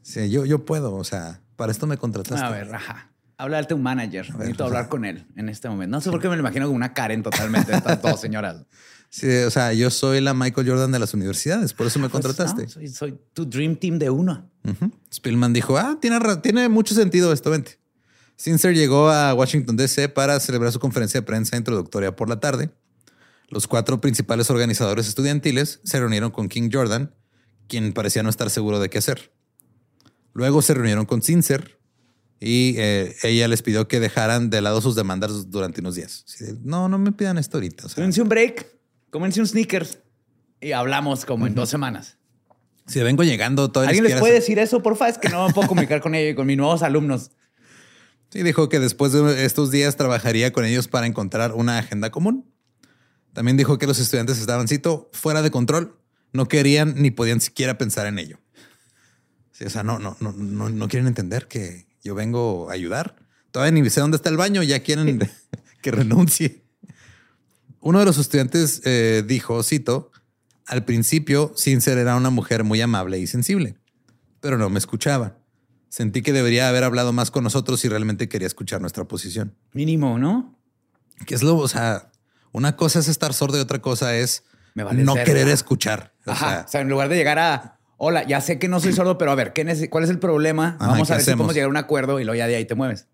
Sí, 0.00 0.30
yo, 0.30 0.46
yo 0.46 0.64
puedo, 0.64 0.94
o 0.94 1.04
sea, 1.04 1.42
para 1.56 1.70
esto 1.70 1.86
me 1.86 1.98
contrataste. 1.98 2.42
A 2.42 2.48
ver, 2.48 2.74
ajá. 2.74 3.12
Háblate 3.36 3.74
a 3.74 3.76
un 3.76 3.82
manager. 3.82 4.34
Necesito 4.36 4.64
hablar 4.64 4.88
con 4.88 5.04
él 5.04 5.26
en 5.36 5.50
este 5.50 5.68
momento. 5.68 5.94
No 5.94 6.00
sé 6.00 6.10
por 6.10 6.18
qué 6.18 6.30
me 6.30 6.36
lo 6.36 6.40
imagino 6.40 6.64
como 6.64 6.76
una 6.76 6.94
Karen 6.94 7.22
totalmente. 7.22 7.74
Estas 7.74 8.00
dos 8.02 8.18
señoras. 8.18 8.64
Sí, 9.10 9.26
o 9.28 9.50
sea, 9.50 9.72
yo 9.72 9.90
soy 9.90 10.20
la 10.20 10.34
Michael 10.34 10.68
Jordan 10.68 10.92
de 10.92 10.98
las 10.98 11.14
universidades, 11.14 11.72
por 11.72 11.86
eso 11.86 11.98
me 11.98 12.08
Pues, 12.10 12.22
contrataste. 12.24 12.64
no, 12.64 12.68
soy, 12.68 12.88
soy 12.88 13.18
tu 13.32 13.46
dream 13.46 13.76
team 13.76 13.98
de 13.98 14.10
uno. 14.10 14.50
Ujú. 14.64 14.92
Spillman 15.12 15.52
dijo, 15.52 15.78
ah, 15.78 15.98
tiene, 16.00 16.18
tiene 16.42 16.68
mucho 16.68 16.94
sentido 16.94 17.32
esto, 17.32 17.50
vente. 17.50 17.78
Sincer 18.36 18.74
llegó 18.74 19.08
a 19.10 19.34
Washington, 19.34 19.76
D.C. 19.76 20.10
para 20.10 20.38
celebrar 20.40 20.70
su 20.72 20.78
conferencia 20.78 21.20
de 21.20 21.26
prensa 21.26 21.56
introductoria 21.56 22.14
por 22.14 22.28
la 22.28 22.38
tarde. 22.38 22.70
Los 23.48 23.66
cuatro 23.66 24.00
principales 24.00 24.50
organizadores 24.50 25.08
estudiantiles 25.08 25.80
se 25.82 25.98
reunieron 25.98 26.30
con 26.30 26.48
King 26.48 26.68
Jordan, 26.70 27.14
quien 27.66 27.92
parecía 27.94 28.22
no 28.22 28.28
estar 28.30 28.50
seguro 28.50 28.78
de 28.78 28.90
qué 28.90 28.98
hacer. 28.98 29.32
Luego 30.34 30.60
se 30.62 30.74
reunieron 30.74 31.06
con 31.06 31.22
Sincer 31.22 31.78
y 32.38 32.74
eh, 32.76 33.16
ella 33.24 33.48
les 33.48 33.62
pidió 33.62 33.88
que 33.88 33.98
dejaran 33.98 34.50
de 34.50 34.60
lado 34.60 34.80
sus 34.82 34.94
demandas 34.94 35.50
durante 35.50 35.80
unos 35.80 35.94
días. 35.96 36.24
De, 36.38 36.54
no, 36.62 36.88
no 36.88 36.98
me 36.98 37.10
pidan 37.10 37.38
esto 37.38 37.56
ahorita. 37.56 37.86
O 37.86 37.88
sea, 37.88 38.04
un 38.04 38.28
break, 38.28 38.66
cómense 39.10 39.40
un 39.40 39.46
sneakers 39.46 39.98
y 40.60 40.72
hablamos 40.72 41.24
como 41.24 41.46
en 41.46 41.54
dos 41.54 41.68
semanas. 41.68 42.18
si 42.86 43.00
vengo 43.00 43.22
llegando, 43.22 43.70
todavía 43.70 43.90
¿Alguien 43.90 44.04
les 44.04 44.20
puede 44.20 44.34
decir 44.34 44.58
eso, 44.58 44.82
porfa? 44.82 45.08
Es 45.08 45.18
que 45.18 45.28
no 45.28 45.46
me 45.46 45.52
puedo 45.52 45.68
comunicar 45.68 46.00
con 46.00 46.14
ellos 46.14 46.32
y 46.32 46.34
con 46.34 46.46
mis 46.46 46.56
nuevos 46.56 46.82
alumnos. 46.82 47.30
Sí, 48.30 48.42
dijo 48.42 48.68
que 48.68 48.78
después 48.78 49.12
de 49.12 49.44
estos 49.44 49.70
días 49.70 49.96
trabajaría 49.96 50.52
con 50.52 50.64
ellos 50.64 50.88
para 50.88 51.06
encontrar 51.06 51.52
una 51.52 51.78
agenda 51.78 52.10
común. 52.10 52.52
También 53.32 53.56
dijo 53.56 53.78
que 53.78 53.86
los 53.86 53.98
estudiantes 53.98 54.38
estaban, 54.38 54.68
cito, 54.68 55.10
fuera 55.12 55.42
de 55.42 55.50
control. 55.50 55.98
No 56.32 56.46
querían 56.46 56.94
ni 56.96 57.10
podían 57.10 57.40
siquiera 57.40 57.78
pensar 57.78 58.06
en 58.06 58.18
ello. 58.18 58.38
Sí, 59.52 59.64
o 59.64 59.70
sea, 59.70 59.82
no, 59.82 59.98
no, 59.98 60.16
no, 60.20 60.32
no, 60.32 60.68
no 60.68 60.88
quieren 60.88 61.06
entender 61.06 61.48
que 61.48 61.86
yo 62.02 62.14
vengo 62.14 62.68
a 62.68 62.74
ayudar. 62.74 63.16
Todavía 63.50 63.80
ni 63.80 63.88
sé 63.88 64.00
dónde 64.00 64.16
está 64.16 64.28
el 64.28 64.36
baño, 64.36 64.62
ya 64.62 64.80
quieren 64.80 65.20
que 65.82 65.90
renuncie. 65.90 66.67
Uno 67.80 67.98
de 68.00 68.04
los 68.04 68.18
estudiantes 68.18 68.82
eh, 68.84 69.22
dijo, 69.26 69.62
cito, 69.62 70.10
al 70.66 70.84
principio 70.84 71.52
Sincer 71.56 71.98
era 71.98 72.16
una 72.16 72.30
mujer 72.30 72.64
muy 72.64 72.80
amable 72.80 73.18
y 73.18 73.26
sensible, 73.26 73.76
pero 74.40 74.58
no 74.58 74.68
me 74.70 74.78
escuchaba. 74.78 75.36
Sentí 75.88 76.20
que 76.22 76.32
debería 76.32 76.68
haber 76.68 76.84
hablado 76.84 77.12
más 77.12 77.30
con 77.30 77.44
nosotros 77.44 77.80
si 77.80 77.88
realmente 77.88 78.28
quería 78.28 78.46
escuchar 78.46 78.80
nuestra 78.80 79.04
posición. 79.04 79.54
Mínimo, 79.72 80.18
¿no? 80.18 80.58
Que 81.26 81.34
es 81.34 81.42
lo, 81.42 81.56
o 81.56 81.68
sea, 81.68 82.10
una 82.52 82.76
cosa 82.76 82.98
es 82.98 83.08
estar 83.08 83.32
sordo 83.32 83.56
y 83.56 83.60
otra 83.60 83.80
cosa 83.80 84.14
es 84.16 84.44
Me 84.74 84.84
vale 84.84 85.02
no 85.04 85.14
querer 85.14 85.48
escuchar. 85.48 86.12
O 86.26 86.30
Ajá. 86.32 86.48
sea, 86.50 86.64
o 86.66 86.68
sea, 86.68 86.80
en 86.82 86.88
lugar 86.90 87.08
de 87.08 87.16
llegar 87.16 87.38
a, 87.38 87.78
hola, 87.96 88.24
ya 88.26 88.40
sé 88.42 88.58
que 88.58 88.68
no 88.68 88.80
soy 88.80 88.92
sordo, 88.92 89.16
pero 89.16 89.30
a 89.30 89.34
ver, 89.34 89.52
¿qué 89.54 89.64
neces- 89.64 89.88
¿cuál 89.88 90.04
es 90.04 90.10
el 90.10 90.18
problema? 90.18 90.76
Ajá, 90.78 90.90
Vamos 90.92 91.08
¿qué 91.08 91.14
a 91.14 91.16
ver 91.16 91.24
si 91.24 91.30
podemos 91.32 91.54
llegar 91.54 91.68
a 91.68 91.70
un 91.70 91.76
acuerdo 91.78 92.20
y 92.20 92.24
luego 92.24 92.36
ya 92.36 92.46
de 92.46 92.56
ahí 92.56 92.64
te 92.66 92.74
mueves. 92.74 93.06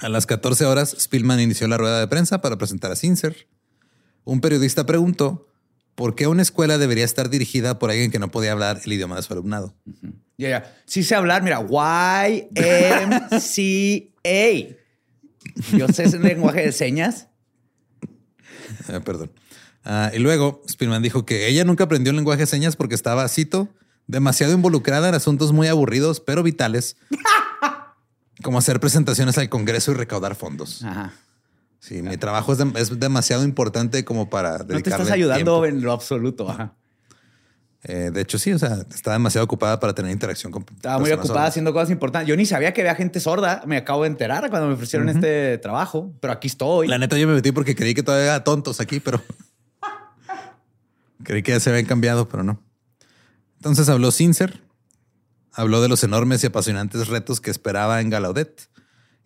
a 0.00 0.08
las 0.08 0.26
14 0.26 0.64
horas, 0.66 0.96
Spillman 0.98 1.40
inició 1.40 1.66
la 1.68 1.76
rueda 1.78 1.98
de 2.00 2.06
prensa 2.08 2.40
para 2.40 2.56
presentar 2.58 2.92
a 2.92 2.96
Sincer. 2.96 3.48
Un 4.24 4.40
periodista 4.40 4.86
preguntó 4.86 5.48
por 5.94 6.14
qué 6.14 6.26
una 6.26 6.42
escuela 6.42 6.78
debería 6.78 7.04
estar 7.04 7.28
dirigida 7.30 7.78
por 7.78 7.90
alguien 7.90 8.10
que 8.10 8.18
no 8.18 8.30
podía 8.30 8.52
hablar 8.52 8.80
el 8.84 8.92
idioma 8.92 9.16
de 9.16 9.22
su 9.22 9.32
alumnado. 9.32 9.74
Ya, 10.38 10.48
ya. 10.48 10.74
Sí 10.86 11.02
sé 11.02 11.14
hablar, 11.14 11.42
mira, 11.42 11.60
Y-M-C-A. 12.54 13.38
Yo 15.76 15.88
sé 15.88 16.04
ese 16.04 16.18
lenguaje 16.18 16.62
de 16.62 16.72
señas. 16.72 17.28
Ah, 18.88 19.00
perdón. 19.00 19.30
Ah, 19.84 20.10
y 20.14 20.18
luego 20.18 20.62
Spillman 20.70 21.02
dijo 21.02 21.26
que 21.26 21.48
ella 21.48 21.64
nunca 21.64 21.84
aprendió 21.84 22.10
el 22.10 22.16
lenguaje 22.16 22.42
de 22.42 22.46
señas 22.46 22.76
porque 22.76 22.94
estaba, 22.94 23.28
cito, 23.28 23.68
demasiado 24.06 24.52
involucrada 24.52 25.08
en 25.08 25.14
asuntos 25.14 25.52
muy 25.52 25.66
aburridos, 25.66 26.20
pero 26.20 26.42
vitales, 26.42 26.96
como 28.42 28.58
hacer 28.58 28.80
presentaciones 28.80 29.38
al 29.38 29.48
Congreso 29.48 29.92
y 29.92 29.94
recaudar 29.94 30.34
fondos. 30.36 30.84
Ajá. 30.84 31.12
Sí, 31.82 32.00
mi 32.00 32.16
trabajo 32.16 32.52
es, 32.52 32.60
es 32.76 33.00
demasiado 33.00 33.42
importante 33.42 34.04
como 34.04 34.30
para 34.30 34.58
No 34.58 34.64
te 34.66 34.76
estás 34.76 35.10
ayudando 35.10 35.60
tiempo. 35.62 35.66
en 35.66 35.82
lo 35.82 35.90
absoluto. 35.90 36.48
Ajá. 36.48 36.74
Eh, 37.82 38.12
de 38.14 38.20
hecho, 38.20 38.38
sí, 38.38 38.52
o 38.52 38.58
sea, 38.60 38.86
está 38.94 39.10
demasiado 39.10 39.44
ocupada 39.44 39.80
para 39.80 39.92
tener 39.92 40.12
interacción 40.12 40.52
con 40.52 40.64
Estaba 40.76 41.00
muy 41.00 41.10
ocupada 41.10 41.26
sordas. 41.26 41.48
haciendo 41.48 41.72
cosas 41.72 41.90
importantes. 41.90 42.28
Yo 42.28 42.36
ni 42.36 42.46
sabía 42.46 42.72
que 42.72 42.82
había 42.82 42.94
gente 42.94 43.18
sorda. 43.18 43.64
Me 43.66 43.76
acabo 43.76 44.02
de 44.04 44.10
enterar 44.10 44.48
cuando 44.48 44.68
me 44.68 44.74
ofrecieron 44.74 45.08
este 45.08 45.58
trabajo, 45.58 46.12
pero 46.20 46.32
aquí 46.32 46.46
estoy. 46.46 46.86
La 46.86 46.98
neta, 46.98 47.18
yo 47.18 47.26
me 47.26 47.34
metí 47.34 47.50
porque 47.50 47.74
creí 47.74 47.94
que 47.94 48.04
todavía 48.04 48.34
había 48.34 48.44
tontos 48.44 48.78
aquí, 48.80 49.00
pero 49.00 49.20
creí 51.24 51.42
que 51.42 51.50
ya 51.50 51.58
se 51.58 51.70
habían 51.70 51.86
cambiado, 51.86 52.28
pero 52.28 52.44
no. 52.44 52.62
Entonces 53.56 53.88
habló 53.88 54.12
Sincer, 54.12 54.60
habló 55.52 55.82
de 55.82 55.88
los 55.88 56.04
enormes 56.04 56.44
y 56.44 56.46
apasionantes 56.46 57.08
retos 57.08 57.40
que 57.40 57.50
esperaba 57.50 58.00
en 58.00 58.10
Gallaudet 58.10 58.68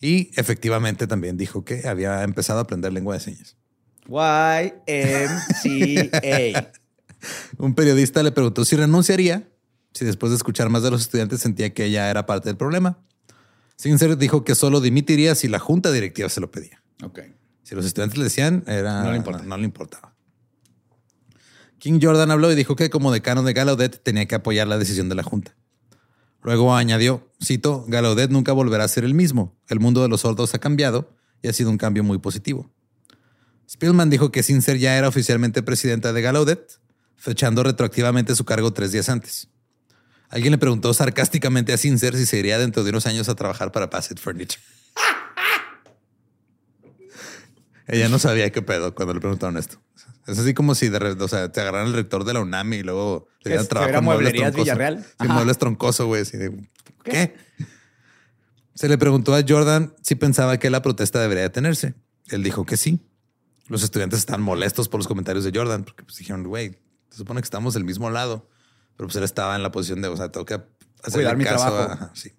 y 0.00 0.30
efectivamente 0.38 1.06
también 1.06 1.36
dijo 1.36 1.64
que 1.64 1.86
había 1.88 2.22
empezado 2.22 2.58
a 2.58 2.62
aprender 2.62 2.92
lengua 2.92 3.14
de 3.14 3.20
señas. 3.20 3.56
Y-M-C-A. 5.26 6.72
Un 7.58 7.74
periodista 7.74 8.22
le 8.22 8.30
preguntó 8.32 8.64
si 8.64 8.76
renunciaría 8.76 9.48
si 9.92 10.04
después 10.04 10.30
de 10.30 10.36
escuchar 10.36 10.68
más 10.68 10.82
de 10.82 10.90
los 10.90 11.00
estudiantes 11.00 11.40
sentía 11.40 11.72
que 11.72 11.84
ella 11.86 12.10
era 12.10 12.26
parte 12.26 12.48
del 12.50 12.56
problema. 12.56 12.98
Sincer 13.76 14.16
dijo 14.18 14.44
que 14.44 14.54
solo 14.54 14.80
dimitiría 14.80 15.34
si 15.34 15.48
la 15.48 15.58
junta 15.58 15.90
directiva 15.90 16.28
se 16.28 16.40
lo 16.40 16.50
pedía. 16.50 16.82
ok. 17.02 17.20
Si 17.62 17.74
los 17.74 17.84
estudiantes 17.84 18.16
le 18.16 18.24
decían, 18.24 18.62
era, 18.68 19.02
No 19.02 19.10
le 19.10 19.16
importa. 19.16 19.42
no 19.42 19.56
le 19.56 19.64
importaba. 19.64 20.14
King 21.78 21.98
Jordan 22.00 22.30
habló 22.30 22.52
y 22.52 22.54
dijo 22.54 22.76
que 22.76 22.90
como 22.90 23.10
decano 23.10 23.42
de 23.42 23.52
Gallaudet 23.54 24.00
tenía 24.04 24.26
que 24.26 24.36
apoyar 24.36 24.68
la 24.68 24.78
decisión 24.78 25.08
de 25.08 25.16
la 25.16 25.24
Junta. 25.24 25.56
Luego 26.46 26.76
añadió, 26.76 27.28
cito, 27.44 27.84
Gallaudet 27.88 28.30
nunca 28.30 28.52
volverá 28.52 28.84
a 28.84 28.88
ser 28.88 29.02
el 29.02 29.14
mismo. 29.14 29.58
El 29.68 29.80
mundo 29.80 30.00
de 30.00 30.08
los 30.08 30.20
sordos 30.20 30.54
ha 30.54 30.60
cambiado 30.60 31.12
y 31.42 31.48
ha 31.48 31.52
sido 31.52 31.70
un 31.70 31.76
cambio 31.76 32.04
muy 32.04 32.18
positivo. 32.18 32.70
Spillman 33.68 34.10
dijo 34.10 34.30
que 34.30 34.44
Sincer 34.44 34.78
ya 34.78 34.96
era 34.96 35.08
oficialmente 35.08 35.64
presidenta 35.64 36.12
de 36.12 36.22
Gallaudet, 36.22 36.78
fechando 37.16 37.64
retroactivamente 37.64 38.36
su 38.36 38.44
cargo 38.44 38.72
tres 38.72 38.92
días 38.92 39.08
antes. 39.08 39.48
Alguien 40.28 40.52
le 40.52 40.58
preguntó 40.58 40.94
sarcásticamente 40.94 41.72
a 41.72 41.78
Sincer 41.78 42.16
si 42.16 42.26
se 42.26 42.38
iría 42.38 42.60
dentro 42.60 42.84
de 42.84 42.90
unos 42.90 43.06
años 43.06 43.28
a 43.28 43.34
trabajar 43.34 43.72
para 43.72 43.88
Bassett 43.88 44.20
Furniture. 44.20 44.62
Ella 47.88 48.08
no 48.08 48.20
sabía 48.20 48.52
qué 48.52 48.62
pedo 48.62 48.94
cuando 48.94 49.14
le 49.14 49.20
preguntaron 49.20 49.56
esto. 49.56 49.80
Es 50.26 50.38
así 50.38 50.54
como 50.54 50.74
si 50.74 50.88
de 50.88 50.98
re- 50.98 51.12
o 51.12 51.28
sea, 51.28 51.52
te 51.52 51.60
agarraran 51.60 51.86
el 51.88 51.92
rector 51.94 52.24
de 52.24 52.32
la 52.34 52.40
UNAM 52.40 52.72
y 52.72 52.82
luego 52.82 53.28
te 53.42 53.50
dieran 53.50 53.64
se 53.64 53.68
trabajo 53.68 53.86
fuera 53.88 53.98
en 53.98 54.04
muebles 54.04 54.32
Mueblerías. 54.32 54.54
Villarreal. 54.56 55.06
Sí, 55.20 55.28
muebles 55.28 55.58
troncoso, 55.58 56.06
güey. 56.06 56.22
así 56.22 56.36
de, 56.36 56.68
¿Qué? 57.04 57.36
Se 58.74 58.88
le 58.88 58.98
preguntó 58.98 59.34
a 59.34 59.42
Jordan 59.46 59.94
si 60.02 60.16
pensaba 60.16 60.58
que 60.58 60.68
la 60.70 60.82
protesta 60.82 61.20
debería 61.20 61.44
detenerse. 61.44 61.94
Él 62.28 62.42
dijo 62.42 62.66
que 62.66 62.76
sí. 62.76 63.00
Los 63.68 63.82
estudiantes 63.82 64.18
están 64.18 64.42
molestos 64.42 64.88
por 64.88 64.98
los 65.00 65.08
comentarios 65.08 65.44
de 65.44 65.52
Jordan 65.54 65.84
porque 65.84 66.04
pues, 66.04 66.16
dijeron, 66.18 66.44
güey, 66.44 66.78
se 67.10 67.18
supone 67.18 67.40
que 67.40 67.44
estamos 67.46 67.74
del 67.74 67.84
mismo 67.84 68.10
lado. 68.10 68.48
Pero 68.96 69.08
pues 69.08 69.16
él 69.16 69.24
estaba 69.24 69.56
en 69.56 69.62
la 69.62 69.70
posición 69.72 70.02
de, 70.02 70.08
o 70.08 70.16
sea, 70.16 70.30
tengo 70.30 70.44
que 70.46 70.60
Cuidar 71.12 71.36
mi 71.36 71.44
caso 71.44 71.66
trabajo. 71.66 71.92
ajá, 71.92 72.10
sí. 72.14 72.32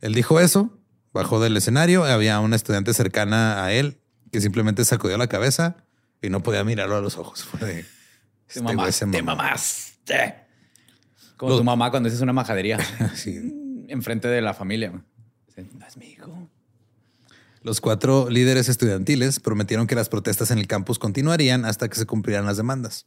Él 0.00 0.14
dijo 0.14 0.38
eso, 0.40 0.78
bajó 1.12 1.40
del 1.40 1.56
escenario. 1.56 2.04
Había 2.04 2.40
una 2.40 2.56
estudiante 2.56 2.92
cercana 2.94 3.64
a 3.64 3.72
él 3.72 4.00
que 4.32 4.40
simplemente 4.40 4.84
sacudió 4.84 5.16
la 5.18 5.26
cabeza 5.28 5.76
y 6.22 6.30
no 6.30 6.42
podía 6.42 6.64
mirarlo 6.64 6.96
a 6.96 7.00
los 7.00 7.16
ojos. 7.16 7.44
Fue 7.44 7.60
de, 7.60 7.74
Te 7.82 7.86
"Este 8.48 8.60
güey 8.60 8.76
mamaste, 8.76 8.92
se 9.06 9.06
te 9.10 9.22
mamó". 9.22 9.36
mamaste. 9.42 10.34
Como 11.36 11.50
Los- 11.50 11.60
tu 11.60 11.64
mamá 11.64 11.90
cuando 11.90 12.08
dices 12.08 12.22
una 12.22 12.32
majadería 12.32 12.78
Sí. 13.14 13.84
enfrente 13.88 14.28
de 14.28 14.40
la 14.42 14.54
familia. 14.54 14.90
No 14.92 15.86
es 15.86 15.96
mi 15.96 16.06
hijo. 16.06 16.48
Los 17.62 17.80
cuatro 17.82 18.30
líderes 18.30 18.68
estudiantiles 18.70 19.38
prometieron 19.40 19.86
que 19.86 19.94
las 19.94 20.08
protestas 20.08 20.50
en 20.50 20.58
el 20.58 20.66
campus 20.66 20.98
continuarían 20.98 21.66
hasta 21.66 21.88
que 21.90 21.96
se 21.96 22.06
cumplieran 22.06 22.46
las 22.46 22.56
demandas, 22.56 23.06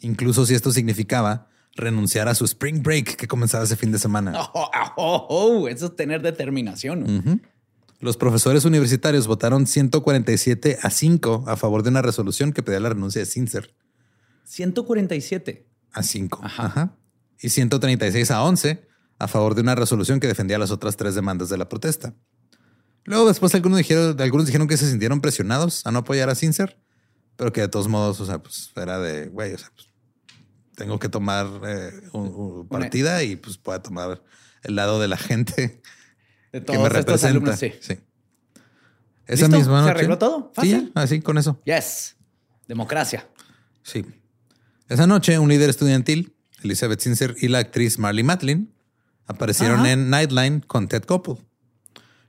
incluso 0.00 0.44
si 0.44 0.54
esto 0.54 0.72
significaba 0.72 1.48
renunciar 1.76 2.26
a 2.28 2.34
su 2.34 2.44
spring 2.44 2.82
break 2.82 3.14
que 3.16 3.28
comenzaba 3.28 3.62
ese 3.64 3.76
fin 3.76 3.92
de 3.92 3.98
semana. 4.00 4.32
Oh, 4.54 4.70
oh, 4.96 5.26
oh, 5.28 5.68
eso 5.68 5.86
es 5.86 5.96
tener 5.96 6.20
determinación. 6.22 7.40
Los 8.02 8.16
profesores 8.16 8.64
universitarios 8.64 9.26
votaron 9.28 9.66
147 9.66 10.78
a 10.82 10.90
5 10.90 11.44
a 11.46 11.56
favor 11.56 11.82
de 11.82 11.88
una 11.90 12.02
resolución 12.02 12.52
que 12.52 12.62
pedía 12.62 12.80
la 12.80 12.88
renuncia 12.90 13.20
de 13.20 13.26
Sincer 13.26 13.74
147. 14.44 15.66
a 15.92 16.02
5 16.02 16.40
Ajá. 16.42 16.66
Ajá. 16.66 16.96
y 17.40 17.48
136 17.50 18.30
a 18.30 18.42
11 18.42 18.86
a 19.18 19.28
favor 19.28 19.54
de 19.54 19.60
una 19.62 19.74
resolución 19.74 20.18
que 20.20 20.26
defendía 20.26 20.58
las 20.58 20.70
otras 20.72 20.96
tres 20.96 21.14
demandas 21.14 21.48
de 21.48 21.56
la 21.58 21.68
protesta. 21.68 22.14
Luego 23.04 23.28
después 23.28 23.54
algunos 23.54 23.78
dijeron, 23.78 24.20
algunos 24.20 24.46
dijeron 24.46 24.66
que 24.68 24.76
se 24.76 24.88
sintieron 24.90 25.20
presionados 25.20 25.86
a 25.86 25.92
no 25.92 26.00
apoyar 26.00 26.28
a 26.28 26.34
Sincer, 26.34 26.78
pero 27.36 27.52
que 27.52 27.60
de 27.60 27.68
todos 27.68 27.86
modos, 27.88 28.20
o 28.20 28.26
sea, 28.26 28.42
pues 28.42 28.72
era 28.76 28.98
de, 28.98 29.28
güey, 29.28 29.54
o 29.54 29.58
sea, 29.58 29.70
pues, 29.74 29.88
tengo 30.76 30.98
que 30.98 31.08
tomar 31.08 31.46
eh, 31.66 31.92
un- 32.12 32.34
un 32.34 32.68
partida 32.68 33.22
y 33.22 33.36
pues 33.36 33.58
pueda 33.58 33.80
tomar 33.82 34.22
el 34.64 34.74
lado 34.74 35.00
de 35.00 35.06
la 35.08 35.16
gente 35.16 35.80
De 36.52 36.60
que 36.60 36.66
todos 36.66 36.78
me 36.78 36.84
estos 36.86 36.98
representa. 37.06 37.28
alumnos, 37.30 37.58
sí. 37.58 37.72
Sí. 37.80 37.98
Esa 39.26 39.46
¿Listo? 39.46 39.56
misma 39.56 39.78
¿Se 39.78 39.80
noche. 39.82 39.90
arregló 39.90 40.18
todo? 40.18 40.50
Sí, 40.50 40.54
Fácil. 40.54 40.92
ya, 40.94 41.02
así 41.02 41.20
con 41.20 41.38
eso. 41.38 41.60
Yes. 41.64 42.16
Democracia. 42.68 43.26
Sí. 43.82 44.04
Esa 44.88 45.06
noche, 45.06 45.38
un 45.38 45.48
líder 45.48 45.70
estudiantil, 45.70 46.34
Elizabeth 46.62 47.00
Sincer 47.00 47.34
y 47.40 47.48
la 47.48 47.58
actriz 47.58 47.98
Marley 47.98 48.22
Matlin 48.24 48.72
aparecieron 49.26 49.80
Ajá. 49.80 49.92
en 49.92 50.10
Nightline 50.10 50.60
con 50.60 50.88
Ted 50.88 51.02
Koppel. 51.04 51.36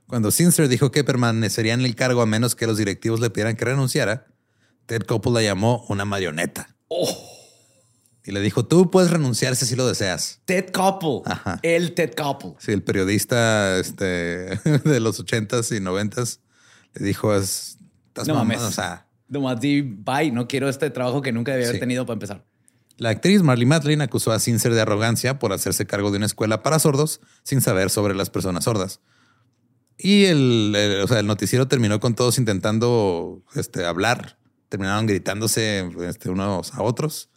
Cuando 0.06 0.30
Sincer 0.30 0.68
dijo 0.68 0.90
que 0.90 1.04
permanecería 1.04 1.74
en 1.74 1.80
el 1.82 1.94
cargo 1.94 2.22
a 2.22 2.26
menos 2.26 2.54
que 2.54 2.66
los 2.66 2.76
directivos 2.78 3.20
le 3.20 3.30
pidieran 3.30 3.56
que 3.56 3.64
renunciara, 3.64 4.26
Ted 4.86 5.02
Koppel 5.02 5.34
la 5.34 5.42
llamó 5.42 5.84
una 5.88 6.04
marioneta. 6.04 6.76
Oh. 6.88 7.30
Y 8.26 8.32
le 8.32 8.40
dijo, 8.40 8.64
tú 8.64 8.90
puedes 8.90 9.10
renunciar 9.10 9.54
si 9.54 9.66
así 9.66 9.76
lo 9.76 9.86
deseas. 9.86 10.40
Ted 10.46 10.70
Koppel. 10.70 11.20
Ajá. 11.30 11.58
El 11.62 11.94
Ted 11.94 12.14
Koppel. 12.14 12.54
Sí, 12.58 12.72
el 12.72 12.82
periodista 12.82 13.78
este, 13.78 14.04
de 14.84 15.00
los 15.00 15.20
ochentas 15.20 15.70
y 15.72 15.80
noventas 15.80 16.40
le 16.94 17.04
dijo, 17.06 17.34
es, 17.34 17.76
estás 18.08 18.26
No 18.26 18.34
mamando", 18.34 18.62
mames. 18.62 18.68
O 18.68 18.72
sea, 18.72 19.06
di, 19.60 19.82
bye, 19.82 20.30
no 20.32 20.48
quiero 20.48 20.68
este 20.70 20.88
trabajo 20.90 21.20
que 21.20 21.32
nunca 21.32 21.52
debía 21.52 21.66
haber 21.66 21.76
Sí. 21.76 21.80
tenido 21.80 22.06
para 22.06 22.14
empezar. 22.14 22.44
La 22.96 23.10
actriz 23.10 23.42
Marley 23.42 23.66
Matlin 23.66 24.00
acusó 24.00 24.30
a 24.32 24.38
Sincer 24.38 24.72
de 24.72 24.80
arrogancia 24.80 25.38
por 25.40 25.52
hacerse 25.52 25.84
cargo 25.84 26.10
de 26.12 26.16
una 26.18 26.26
escuela 26.26 26.62
para 26.62 26.78
sordos 26.78 27.20
sin 27.42 27.60
saber 27.60 27.90
sobre 27.90 28.14
las 28.14 28.30
personas 28.30 28.64
sordas. 28.64 29.00
Y 29.98 30.24
el, 30.26 30.72
el- 30.76 31.00
o 31.02 31.08
sea, 31.08 31.18
el 31.20 31.26
noticiero 31.26 31.68
terminó 31.68 32.00
con 32.00 32.14
todos 32.14 32.38
intentando 32.38 33.42
este, 33.54 33.84
hablar. 33.84 34.38
Terminaron 34.68 35.06
gritándose 35.06 35.88
este, 36.08 36.30
unos 36.30 36.72
a 36.74 36.82
otros. 36.82 37.28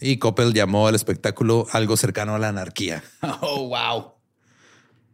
Y 0.00 0.18
Coppel 0.18 0.52
llamó 0.52 0.86
al 0.86 0.94
espectáculo 0.94 1.66
algo 1.72 1.96
cercano 1.96 2.34
a 2.34 2.38
la 2.38 2.48
anarquía. 2.48 3.02
Oh, 3.40 3.68
wow. 3.68 4.12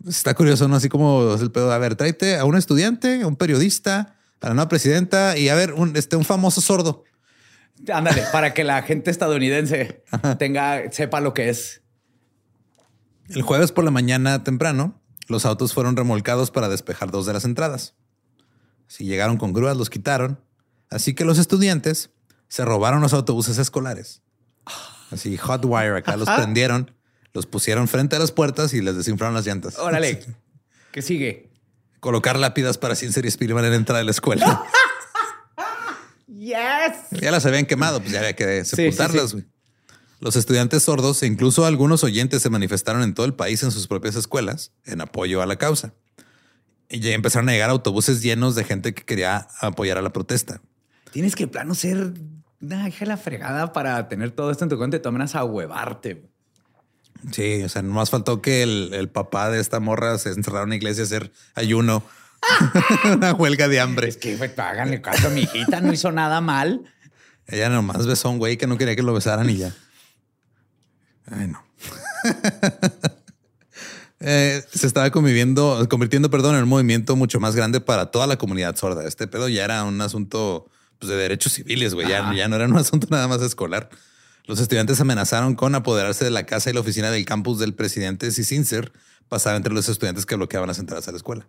Está 0.09 0.35
curioso, 0.35 0.67
¿no? 0.67 0.77
Así 0.77 0.89
como 0.89 1.35
es 1.35 1.43
el 1.43 1.51
pedo. 1.51 1.73
A 1.73 1.79
ver, 1.79 1.95
tráete 1.95 2.39
a 2.39 2.45
un 2.45 2.57
estudiante, 2.57 3.23
a 3.23 3.27
un 3.27 3.37
periodista, 3.37 4.17
a 4.41 4.49
la 4.49 4.55
nueva 4.55 4.69
presidenta 4.69 5.37
y 5.37 5.49
a 5.49 5.55
ver, 5.55 5.75
un, 5.75 5.97
este, 5.97 6.17
un 6.17 6.25
famoso 6.25 6.61
sordo. 6.61 7.05
Ándale, 7.93 8.25
para 8.33 8.55
que 8.55 8.65
la 8.65 8.83
gente 8.83 9.11
estadounidense 9.11 10.03
tenga, 10.39 10.91
sepa 10.91 11.21
lo 11.21 11.35
que 11.35 11.49
es. 11.49 11.83
El 13.29 13.43
jueves 13.43 13.73
por 13.73 13.85
la 13.85 13.91
mañana 13.91 14.43
temprano, 14.43 15.01
los 15.29 15.47
autos 15.47 15.73
fueron 15.73 15.97
remolcados 15.97 16.51
para 16.51 16.69
despejar 16.69 17.11
dos 17.11 17.27
de 17.27 17.33
las 17.33 17.45
entradas. 17.45 17.95
Si 18.87 19.05
llegaron 19.05 19.37
con 19.37 19.53
grúas, 19.53 19.77
los 19.77 19.89
quitaron. 19.89 20.41
Así 20.91 21.15
que 21.15 21.25
los 21.25 21.39
estudiantes 21.39 22.11
se 22.49 22.65
robaron 22.65 23.01
los 23.01 23.13
autobuses 23.13 23.59
escolares. 23.59 24.23
Así, 25.11 25.37
hot 25.37 25.65
wire 25.65 25.97
acá, 25.99 26.17
los 26.17 26.29
prendieron, 26.29 26.93
los 27.33 27.47
pusieron 27.47 27.89
frente 27.89 28.17
a 28.17 28.19
las 28.19 28.33
puertas 28.33 28.73
y 28.75 28.81
les 28.81 28.97
desinflaron 28.97 29.35
las 29.35 29.47
llantas. 29.47 29.79
Órale. 29.79 30.25
¿Qué 30.93 31.03
sigue? 31.03 31.51
Colocar 32.01 32.39
lápidas 32.39 32.79
para 32.79 32.95
Cincer 32.97 33.27
y 33.27 33.31
Spielman 33.31 33.65
en 33.65 33.71
la 33.71 33.77
entrada 33.77 33.99
de 33.99 34.05
la 34.05 34.11
escuela. 34.13 34.65
Yes. 36.41 37.21
ya 37.21 37.31
las 37.31 37.45
habían 37.45 37.67
quemado, 37.67 38.01
pues 38.01 38.13
ya 38.13 38.21
había 38.21 38.35
que 38.35 38.65
sí, 38.65 38.77
sepultarlas. 38.77 39.33
sí. 39.33 39.45
Los 40.21 40.37
estudiantes 40.37 40.83
sordos 40.85 41.23
e 41.23 41.27
incluso 41.27 41.67
algunos 41.67 42.03
oyentes 42.03 42.41
se 42.43 42.49
manifestaron 42.51 43.03
en 43.03 43.13
todo 43.15 43.27
el 43.27 43.35
país 43.35 43.63
en 43.63 43.71
sus 43.71 43.87
propias 43.87 44.17
escuelas 44.17 44.73
en 44.85 45.01
apoyo 45.01 45.43
a 45.43 45.47
la 45.47 45.57
causa. 45.57 45.93
Y 46.89 47.01
ya 47.01 47.11
empezaron 47.13 47.49
a 47.49 47.53
llegar 47.53 47.71
autobuses 47.71 48.23
llenos 48.23 48.55
de 48.55 48.65
gente 48.65 48.95
que 48.95 49.05
quería 49.05 49.49
apoyar 49.61 49.99
a 49.99 50.03
la 50.03 50.13
protesta. 50.13 50.61
Tienes 51.11 51.35
que 51.37 51.47
plano 51.47 51.75
ser 51.75 52.15
una 52.61 52.89
hija 52.89 53.07
la 53.07 53.17
fregada 53.17 53.73
para 53.73 54.09
tener 54.09 54.31
todo 54.31 54.51
esto 54.51 54.65
en 54.65 54.71
tu 54.71 54.79
cuenta 54.79 54.97
y 54.97 55.01
tomas 55.01 55.35
a 55.35 55.45
huevarte. 55.45 56.29
Sí, 57.33 57.63
o 57.63 57.69
sea, 57.69 57.83
nomás 57.83 58.11
faltó 58.11 58.41
que 58.41 58.63
el, 58.63 58.91
el 58.95 59.09
papá 59.09 59.51
de 59.51 59.61
esta 59.61 59.81
morra 59.81 60.17
se 60.19 60.31
encerrara 60.31 60.63
en 60.63 60.69
una 60.69 60.77
iglesia 60.77 61.03
a 61.03 61.07
hacer 61.07 61.33
ayuno. 61.55 62.03
una 63.05 63.35
huelga 63.35 63.69
de 63.69 63.81
hambre. 63.81 64.09
Es 64.09 64.17
que 64.17 64.37
güey, 64.37 64.51
háganle 64.57 65.03
caso 65.03 65.29
a 65.29 65.31
mi 65.31 65.43
hijita, 65.43 65.81
no 65.81 65.93
hizo 65.93 66.11
nada 66.13 66.41
mal. 66.41 66.83
Ella 67.47 67.69
nomás 67.69 68.07
besó 68.07 68.29
a 68.29 68.31
un 68.31 68.39
güey 68.39 68.57
que 68.57 68.67
no 68.67 68.79
quería 68.79 68.97
que 68.97 69.03
lo 69.03 69.13
besaran 69.13 69.51
y 69.51 69.59
ya. 69.59 69.75
Ay, 71.31 71.49
no. 71.49 71.63
Eh, 74.23 74.63
se 74.71 74.87
estaba 74.87 75.09
conviviendo, 75.09 75.87
convirtiendo, 75.89 76.29
perdón, 76.31 76.55
en 76.55 76.65
un 76.65 76.69
movimiento 76.69 77.17
mucho 77.17 77.41
más 77.41 77.57
grande 77.57 77.81
para 77.81 78.11
toda 78.11 78.27
la 78.27 78.37
comunidad 78.37 78.77
sorda. 78.77 79.09
Este 79.09 79.27
pedo 79.27 79.49
ya 79.49 79.65
era 79.65 79.83
un 79.85 79.99
asunto 80.03 80.71
pues, 81.01 81.11
de 81.11 81.17
derechos 81.17 81.55
civiles, 81.55 81.95
güey. 81.95 82.09
Ya, 82.09 82.33
ya 82.35 82.47
no 82.47 82.57
era 82.57 82.67
un 82.67 82.77
asunto 82.77 83.09
nada 83.11 83.27
más 83.27 83.43
escolar. 83.43 83.91
Los 84.45 84.61
estudiantes 84.61 85.01
amenazaron 85.01 85.55
con 85.55 85.75
apoderarse 85.75 86.25
de 86.25 86.31
la 86.31 86.47
casa 86.47 86.71
y 86.71 86.73
la 86.73 86.81
oficina 86.81 87.11
del 87.11 87.25
campus 87.25 87.59
del 87.59 87.75
presidente 87.75 88.31
si 88.31 88.45
Sincer 88.45 88.93
pasaba 89.29 89.57
entre 89.57 89.73
los 89.73 89.89
estudiantes 89.89 90.27
que 90.27 90.37
bloqueaban 90.37 90.69
las 90.69 90.79
entradas 90.79 91.09
a 91.09 91.13
la 91.13 91.17
escuela. 91.17 91.49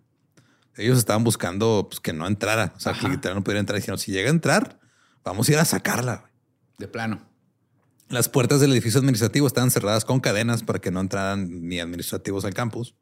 Ellos 0.78 0.97
estaban 0.97 1.24
buscando 1.24 1.88
pues, 1.89 1.99
que 1.99 2.14
no 2.14 2.28
entrara, 2.28 2.74
o 2.76 2.80
sea, 2.80 2.93
que 2.93 3.10
literal 3.10 3.36
no 3.36 3.43
pudiera 3.43 3.60
entrar. 3.60 3.78
Dijeron, 3.78 3.99
si 3.99 4.12
llega 4.12 4.30
a 4.30 4.32
entrar, 4.32 4.80
vamos 5.24 5.49
a 5.49 5.52
ir 5.52 5.58
a 5.60 5.66
sacarla. 5.66 6.32
De 6.78 6.88
plano. 6.88 7.22
Las 8.08 8.30
puertas 8.30 8.62
del 8.62 8.72
edificio 8.72 8.99
administrativo 8.99 9.47
estaban 9.47 9.72
cerradas 9.72 10.06
con 10.06 10.20
cadenas 10.20 10.64
para 10.64 10.80
que 10.80 10.91
no 10.91 10.99
entraran 10.99 11.68
ni 11.68 11.80
administrativos 11.80 12.45
al 12.45 12.54
campus. 12.54 12.95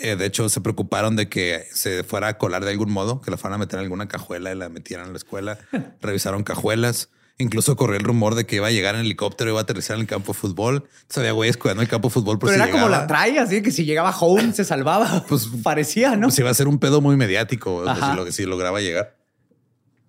Eh, 0.00 0.16
de 0.16 0.26
hecho, 0.26 0.48
se 0.48 0.60
preocuparon 0.60 1.14
de 1.16 1.28
que 1.28 1.64
se 1.72 2.02
fuera 2.02 2.28
a 2.28 2.38
colar 2.38 2.64
de 2.64 2.72
algún 2.72 2.90
modo, 2.90 3.20
que 3.20 3.30
la 3.30 3.36
fueran 3.36 3.54
a 3.56 3.58
meter 3.58 3.78
en 3.78 3.84
alguna 3.84 4.08
cajuela 4.08 4.52
y 4.52 4.56
la 4.56 4.68
metieran 4.68 5.06
en 5.06 5.12
la 5.12 5.18
escuela. 5.18 5.58
Revisaron 6.00 6.42
cajuelas. 6.42 7.10
Incluso 7.36 7.74
corrió 7.74 7.96
el 7.96 8.04
rumor 8.04 8.36
de 8.36 8.46
que 8.46 8.56
iba 8.56 8.68
a 8.68 8.70
llegar 8.70 8.94
en 8.94 9.00
helicóptero 9.00 9.50
y 9.50 9.52
iba 9.52 9.60
a 9.60 9.62
aterrizar 9.64 9.96
en 9.96 10.02
el 10.02 10.06
campo 10.06 10.32
de 10.32 10.38
fútbol. 10.38 10.84
Entonces 10.84 11.18
había 11.18 11.32
güeyes 11.32 11.56
cuidando 11.56 11.82
el 11.82 11.88
campo 11.88 12.08
de 12.08 12.14
fútbol 12.14 12.38
por 12.38 12.48
Pero 12.48 12.62
si 12.64 12.68
era 12.70 12.72
como 12.78 12.88
la 12.88 13.08
trae, 13.08 13.38
así 13.40 13.60
que 13.60 13.72
si 13.72 13.84
llegaba 13.84 14.10
home 14.16 14.52
se 14.52 14.64
salvaba. 14.64 15.24
Pues 15.28 15.48
parecía, 15.62 16.14
¿no? 16.14 16.28
Pues 16.28 16.38
iba 16.38 16.50
a 16.50 16.54
ser 16.54 16.68
un 16.68 16.78
pedo 16.78 17.00
muy 17.00 17.16
mediático 17.16 17.84
lo- 17.84 18.30
si 18.30 18.44
lograba 18.44 18.80
llegar. 18.80 19.16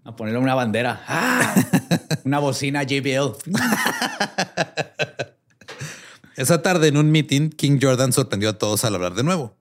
A 0.04 0.16
ponerle 0.16 0.38
una 0.40 0.54
bandera. 0.54 1.04
¡Ah! 1.08 1.56
una 2.26 2.38
bocina 2.38 2.84
JBL. 2.84 3.38
Esa 6.36 6.62
tarde 6.62 6.90
en 6.90 6.98
un 6.98 7.12
meeting, 7.12 7.50
King 7.50 7.80
Jordan 7.82 8.12
sorprendió 8.14 8.50
a 8.50 8.58
todos 8.58 8.84
al 8.86 8.94
hablar 8.96 9.16
de 9.16 9.24
nuevo. 9.24 9.56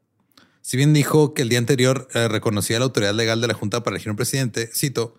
Si 0.67 0.79
bien 0.79 0.95
dijo 0.95 1.35
que 1.35 1.43
el 1.43 1.51
día 1.51 1.59
anterior 1.59 2.09
eh, 2.15 2.27
reconocía 2.27 2.79
la 2.79 2.87
autoridad 2.87 3.13
legal 3.13 3.43
de 3.43 3.49
la 3.49 3.53
Junta 3.53 3.83
para 3.83 3.97
elegir 3.97 4.09
un 4.09 4.17
presidente, 4.17 4.71
cito, 4.75 5.19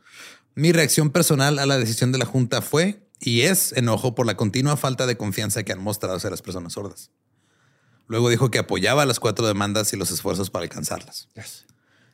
mi 0.55 0.71
reacción 0.71 1.11
personal 1.11 1.59
a 1.59 1.67
la 1.67 1.77
decisión 1.77 2.11
de 2.11 2.17
la 2.17 2.25
Junta 2.25 2.63
fue 2.63 3.07
y 3.19 3.41
es 3.41 3.71
enojo 3.73 4.15
por 4.15 4.25
la 4.25 4.35
continua 4.35 4.75
falta 4.75 5.05
de 5.05 5.17
confianza 5.17 5.61
que 5.61 5.71
han 5.71 5.83
mostrado 5.83 6.15
hacia 6.15 6.31
las 6.31 6.41
personas 6.41 6.73
sordas. 6.73 7.11
Luego 8.07 8.29
dijo 8.29 8.49
que 8.49 8.57
apoyaba 8.57 9.05
las 9.05 9.19
cuatro 9.19 9.45
demandas 9.45 9.93
y 9.93 9.97
los 9.97 10.09
esfuerzos 10.09 10.49
para 10.49 10.63
alcanzarlas. 10.63 11.29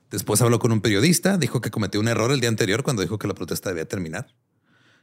Después 0.09 0.41
habló 0.41 0.59
con 0.59 0.73
un 0.73 0.81
periodista, 0.81 1.37
dijo 1.37 1.61
que 1.61 1.71
cometió 1.71 2.01
un 2.01 2.09
error 2.09 2.33
el 2.33 2.41
día 2.41 2.49
anterior 2.49 2.83
cuando 2.83 3.01
dijo 3.01 3.17
que 3.17 3.29
la 3.29 3.33
protesta 3.33 3.69
debía 3.69 3.87
terminar. 3.87 4.35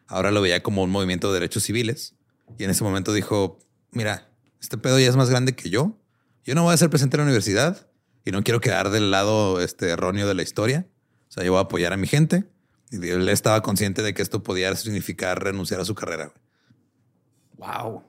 Ahora 0.06 0.32
lo 0.32 0.42
veía 0.42 0.62
como 0.62 0.82
un 0.82 0.90
movimiento 0.90 1.28
de 1.28 1.40
derechos 1.40 1.62
civiles. 1.62 2.14
Y 2.58 2.64
en 2.64 2.70
ese 2.70 2.84
momento 2.84 3.14
dijo, 3.14 3.58
mira, 3.90 4.30
este 4.60 4.76
pedo 4.76 4.98
ya 4.98 5.08
es 5.08 5.16
más 5.16 5.30
grande 5.30 5.54
que 5.54 5.70
yo. 5.70 5.98
Yo 6.44 6.54
no 6.54 6.64
voy 6.64 6.74
a 6.74 6.76
ser 6.76 6.90
presidente 6.90 7.16
de 7.16 7.22
la 7.22 7.24
universidad 7.24 7.87
y 8.28 8.30
no 8.30 8.44
quiero 8.44 8.60
quedar 8.60 8.90
del 8.90 9.10
lado 9.10 9.58
este, 9.62 9.88
erróneo 9.88 10.28
de 10.28 10.34
la 10.34 10.42
historia. 10.42 10.86
O 11.30 11.32
sea, 11.32 11.44
yo 11.44 11.52
voy 11.52 11.60
a 11.60 11.62
apoyar 11.62 11.94
a 11.94 11.96
mi 11.96 12.06
gente. 12.06 12.44
Y 12.90 13.08
él 13.08 13.26
estaba 13.30 13.62
consciente 13.62 14.02
de 14.02 14.12
que 14.12 14.20
esto 14.20 14.42
podía 14.42 14.76
significar 14.76 15.42
renunciar 15.42 15.80
a 15.80 15.86
su 15.86 15.94
carrera. 15.94 16.34
Wow. 17.56 18.02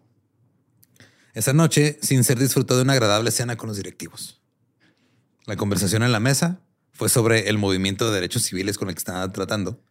Esa 1.33 1.53
noche, 1.53 1.99
Sincer 2.01 2.37
disfrutó 2.37 2.75
de 2.75 2.81
una 2.81 2.93
agradable 2.93 3.31
cena 3.31 3.55
con 3.55 3.67
los 3.69 3.77
directivos. 3.77 4.41
La 5.45 5.55
conversación 5.55 6.03
en 6.03 6.11
la 6.11 6.19
mesa 6.19 6.59
fue 6.91 7.07
sobre 7.07 7.47
el 7.47 7.57
movimiento 7.57 8.09
de 8.09 8.15
derechos 8.15 8.43
civiles 8.43 8.77
con 8.77 8.89
el 8.89 8.95
que 8.95 8.99
estaban 8.99 9.31
tratando. 9.31 9.81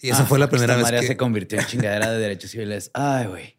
Y 0.00 0.10
esa 0.10 0.22
Ah, 0.22 0.26
fue 0.26 0.38
la 0.38 0.48
primera 0.48 0.76
vez 0.76 0.84
madre 0.84 1.00
que... 1.00 1.08
se 1.08 1.16
convirtió 1.16 1.58
en 1.58 1.66
chingadera 1.66 2.12
de 2.12 2.18
derechos 2.18 2.52
civiles. 2.52 2.92
Ay, 2.94 3.26
güey. 3.26 3.56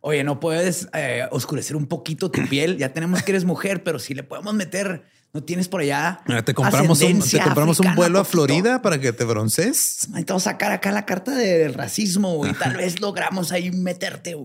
Oye, 0.00 0.24
no 0.24 0.40
puedes 0.40 0.88
eh, 0.92 1.28
oscurecer 1.30 1.76
un 1.76 1.86
poquito 1.86 2.32
tu 2.32 2.44
piel. 2.48 2.78
Ya 2.78 2.92
tenemos 2.92 3.22
que 3.22 3.30
eres 3.32 3.44
mujer, 3.44 3.84
pero 3.84 3.98
si 3.98 4.14
le 4.14 4.22
podemos 4.22 4.54
meter, 4.54 5.04
no 5.32 5.42
tienes 5.42 5.68
por 5.68 5.80
allá. 5.80 6.20
Mira, 6.26 6.44
te 6.44 6.54
compramos, 6.54 7.00
un, 7.02 7.20
te 7.20 7.40
compramos 7.40 7.78
un 7.80 7.94
vuelo 7.94 8.18
a. 8.18 8.24
Florida 8.24 8.82
para 8.82 9.00
que 9.00 9.12
te 9.12 9.24
bronces. 9.24 10.06
Necesitamos 10.08 10.42
sacar 10.42 10.72
acá 10.72 10.90
la 10.90 11.06
carta 11.06 11.34
del 11.34 11.74
racismo 11.74 12.46
y 12.46 12.52
tal 12.52 12.76
vez 12.76 13.00
logramos 13.00 13.52
ahí 13.52 13.70
meterte. 13.70 14.36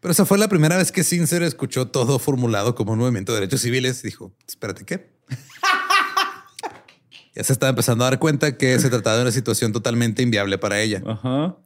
Pero 0.00 0.12
esa 0.12 0.24
fue 0.24 0.38
la 0.38 0.48
primera 0.48 0.76
vez 0.76 0.90
que 0.90 1.04
Sincer 1.04 1.42
escuchó 1.42 1.88
todo 1.88 2.18
formulado 2.18 2.74
como 2.74 2.92
un 2.92 2.98
movimiento 2.98 3.32
de 3.32 3.40
derechos 3.40 3.60
civiles. 3.60 4.02
Dijo, 4.02 4.34
espérate, 4.48 4.84
¿qué? 4.84 5.12
ya 7.34 7.44
se 7.44 7.52
estaba 7.52 7.70
empezando 7.70 8.04
a 8.04 8.10
dar 8.10 8.18
cuenta 8.18 8.56
que 8.56 8.78
se 8.78 8.90
trataba 8.90 9.16
de 9.16 9.22
una 9.22 9.32
situación 9.32 9.72
totalmente 9.72 10.22
inviable 10.22 10.58
para 10.58 10.80
ella. 10.80 11.02
Ajá. 11.06 11.56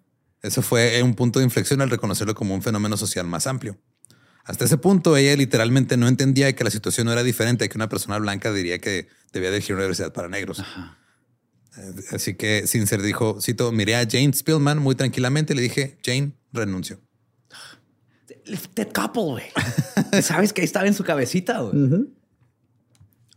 Eso 0.42 0.61
fue 0.61 1.03
un 1.03 1.14
punto 1.14 1.38
de 1.38 1.47
inflexión 1.47 1.80
al 1.80 1.88
reconocerlo 1.88 2.34
como 2.34 2.55
un 2.55 2.61
fenómeno 2.61 2.99
social 2.99 3.26
más 3.26 3.47
amplio. 3.47 3.78
Hasta 4.45 4.66
ese 4.66 4.76
punto, 4.76 5.16
ella 5.16 5.34
literalmente 5.36 5.97
no 5.97 6.07
entendía 6.07 6.55
que 6.55 6.64
la 6.64 6.70
situación 6.70 7.07
no 7.07 7.12
era 7.12 7.22
diferente, 7.22 7.68
que 7.68 7.78
una 7.78 7.88
persona 7.88 8.18
blanca 8.18 8.53
diría 8.53 8.78
que 8.78 9.09
debía 9.32 9.51
de 9.51 9.57
elegir 9.57 9.74
una 9.74 9.84
universidad 9.84 10.12
para 10.12 10.28
negros. 10.28 10.62
Así 12.12 12.34
que 12.34 12.66
Sincer 12.66 13.03
dijo, 13.03 13.40
cito, 13.40 13.72
miré 13.72 13.97
a 13.97 14.07
Jane 14.09 14.32
Spillman 14.32 14.78
muy 14.78 14.95
tranquilamente 14.95 15.55
y 15.55 15.57
le 15.57 15.62
dije, 15.62 15.99
Jane, 16.05 16.32
renuncio. 16.53 17.01
Ted 18.74 18.88
Couple, 18.92 19.22
güey. 19.22 19.45
Sabes 20.22 20.53
que 20.53 20.61
ahí 20.61 20.66
estaba 20.66 20.86
en 20.86 20.95
su 20.95 21.05
cabecita, 21.05 21.61
güey. 21.61 22.07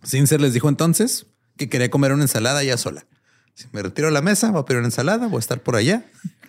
Sincer 0.03 0.41
les 0.41 0.53
dijo 0.53 0.67
entonces 0.69 1.25
que 1.55 1.69
quería 1.69 1.89
comer 1.89 2.11
una 2.11 2.23
ensalada 2.23 2.63
ya 2.63 2.77
sola. 2.77 3.07
Si 3.53 3.65
me 3.71 3.81
retiro 3.81 4.09
a 4.09 4.11
la 4.11 4.21
mesa, 4.21 4.51
voy 4.51 4.61
a 4.61 4.65
pedir 4.65 4.79
una 4.79 4.87
ensalada, 4.89 5.27
voy 5.27 5.37
a 5.37 5.39
estar 5.39 5.61
por 5.61 5.75
allá. 5.75 6.05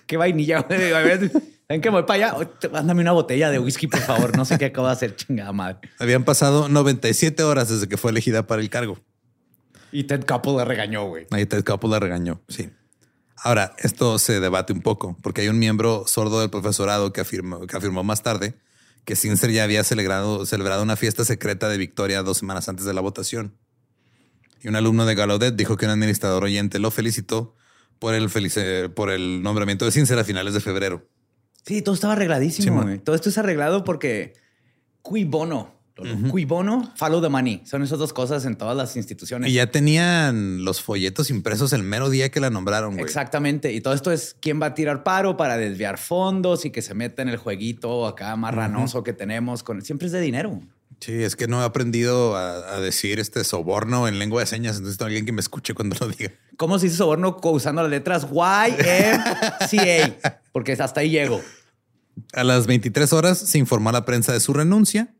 Qué 0.06 0.16
vainilla, 0.16 0.60
güey. 0.60 1.30
¿En 1.70 1.82
qué 1.82 1.90
voy 1.90 2.04
para 2.04 2.28
allá? 2.34 2.48
Mándame 2.72 3.02
una 3.02 3.12
botella 3.12 3.50
de 3.50 3.58
whisky, 3.58 3.86
por 3.88 4.00
favor. 4.00 4.34
No 4.36 4.44
sé 4.46 4.56
qué 4.56 4.66
acabo 4.66 4.86
de 4.86 4.94
hacer, 4.94 5.16
chingada 5.16 5.52
madre. 5.52 5.78
Habían 5.98 6.24
pasado 6.24 6.68
97 6.68 7.42
horas 7.42 7.68
desde 7.68 7.88
que 7.88 7.98
fue 7.98 8.10
elegida 8.10 8.46
para 8.46 8.62
el 8.62 8.70
cargo. 8.70 8.98
Y 9.92 10.04
Ted 10.04 10.24
Couple 10.24 10.54
la 10.54 10.64
regañó, 10.64 11.04
güey. 11.06 11.26
Ahí 11.30 11.44
Ted 11.44 11.64
Couple 11.64 11.90
la 11.90 12.00
regañó, 12.00 12.40
sí. 12.48 12.70
Ahora, 13.36 13.74
esto 13.78 14.18
se 14.18 14.40
debate 14.40 14.72
un 14.72 14.80
poco, 14.80 15.16
porque 15.22 15.42
hay 15.42 15.48
un 15.48 15.58
miembro 15.58 16.04
sordo 16.06 16.40
del 16.40 16.50
profesorado 16.50 17.12
que 17.12 17.20
afirmó, 17.20 17.66
que 17.66 17.76
afirmó 17.76 18.02
más 18.02 18.22
tarde 18.22 18.54
que 19.04 19.14
Sincer 19.16 19.50
ya 19.52 19.64
había 19.64 19.84
celebrado, 19.84 20.44
celebrado 20.44 20.82
una 20.82 20.96
fiesta 20.96 21.24
secreta 21.24 21.68
de 21.68 21.78
victoria 21.78 22.22
dos 22.22 22.38
semanas 22.38 22.68
antes 22.68 22.84
de 22.84 22.92
la 22.94 23.00
votación. 23.00 23.56
Y 24.62 24.68
un 24.68 24.76
alumno 24.76 25.06
de 25.06 25.14
Gallaudet 25.14 25.54
dijo 25.54 25.76
que 25.76 25.84
un 25.86 25.92
administrador 25.92 26.44
oyente 26.44 26.78
lo 26.78 26.90
felicitó 26.90 27.54
por 27.98 28.14
el, 28.14 28.28
felice- 28.28 28.88
por 28.88 29.10
el 29.10 29.42
nombramiento 29.42 29.84
de 29.84 29.92
Sincer 29.92 30.18
a 30.18 30.24
finales 30.24 30.52
de 30.54 30.60
febrero. 30.60 31.06
Sí, 31.68 31.82
todo 31.82 31.94
estaba 31.94 32.14
arregladísimo. 32.14 32.82
Todo 33.04 33.14
esto 33.14 33.28
es 33.28 33.36
arreglado 33.36 33.84
porque 33.84 34.32
cui 35.02 35.24
bono. 35.24 35.76
Cui 36.30 36.46
bono, 36.46 36.92
follow 36.96 37.20
the 37.20 37.28
money. 37.28 37.60
Son 37.66 37.82
esas 37.82 37.98
dos 37.98 38.14
cosas 38.14 38.46
en 38.46 38.56
todas 38.56 38.74
las 38.74 38.96
instituciones. 38.96 39.50
Y 39.50 39.54
ya 39.54 39.70
tenían 39.70 40.64
los 40.64 40.80
folletos 40.80 41.28
impresos 41.28 41.74
el 41.74 41.82
mero 41.82 42.08
día 42.08 42.30
que 42.30 42.40
la 42.40 42.48
nombraron, 42.48 42.94
güey. 42.94 43.04
Exactamente. 43.04 43.72
Y 43.72 43.82
todo 43.82 43.92
esto 43.92 44.12
es 44.12 44.34
quién 44.40 44.62
va 44.62 44.66
a 44.66 44.74
tirar 44.74 45.02
paro 45.02 45.36
para 45.36 45.58
desviar 45.58 45.98
fondos 45.98 46.64
y 46.64 46.70
que 46.70 46.80
se 46.80 46.94
meta 46.94 47.20
en 47.20 47.28
el 47.28 47.36
jueguito 47.36 48.06
acá 48.06 48.34
marranoso 48.36 49.02
que 49.02 49.12
tenemos. 49.12 49.62
Con... 49.62 49.82
Siempre 49.82 50.06
es 50.06 50.12
de 50.12 50.20
dinero. 50.20 50.62
Sí, 51.00 51.22
es 51.22 51.36
que 51.36 51.46
no 51.46 51.62
he 51.62 51.64
aprendido 51.64 52.36
a, 52.36 52.74
a 52.74 52.80
decir 52.80 53.20
este 53.20 53.44
soborno 53.44 54.08
en 54.08 54.18
lengua 54.18 54.40
de 54.40 54.46
señas. 54.46 54.76
Entonces, 54.76 55.00
a 55.00 55.04
alguien 55.06 55.24
que 55.26 55.32
me 55.32 55.40
escuche 55.40 55.74
cuando 55.74 55.96
lo 56.00 56.08
diga. 56.08 56.32
¿Cómo 56.56 56.78
se 56.78 56.86
dice 56.86 56.96
soborno 56.96 57.38
usando 57.42 57.82
las 57.82 57.90
letras 57.90 58.26
YMCA? 58.30 60.16
Porque 60.52 60.72
hasta 60.72 61.00
ahí 61.00 61.10
llego. 61.10 61.40
A 62.32 62.42
las 62.42 62.66
23 62.66 63.12
horas 63.12 63.38
se 63.38 63.58
informó 63.58 63.90
a 63.90 63.92
la 63.92 64.04
prensa 64.04 64.32
de 64.32 64.40
su 64.40 64.52
renuncia. 64.52 65.14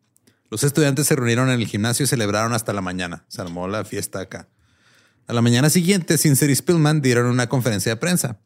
Los 0.50 0.64
estudiantes 0.64 1.06
se 1.06 1.14
reunieron 1.14 1.48
en 1.48 1.60
el 1.60 1.66
gimnasio 1.66 2.04
y 2.04 2.06
celebraron 2.08 2.54
hasta 2.54 2.72
la 2.72 2.80
mañana. 2.80 3.24
Se 3.28 3.40
armó 3.40 3.68
la 3.68 3.84
fiesta 3.84 4.18
acá. 4.18 4.48
A 5.28 5.32
la 5.32 5.42
mañana 5.42 5.70
siguiente, 5.70 6.18
Sincer 6.18 6.50
y 6.50 6.56
Spillman 6.56 7.02
dieron 7.02 7.26
una 7.26 7.48
conferencia 7.48 7.92
de 7.92 7.96
prensa. 7.96 8.40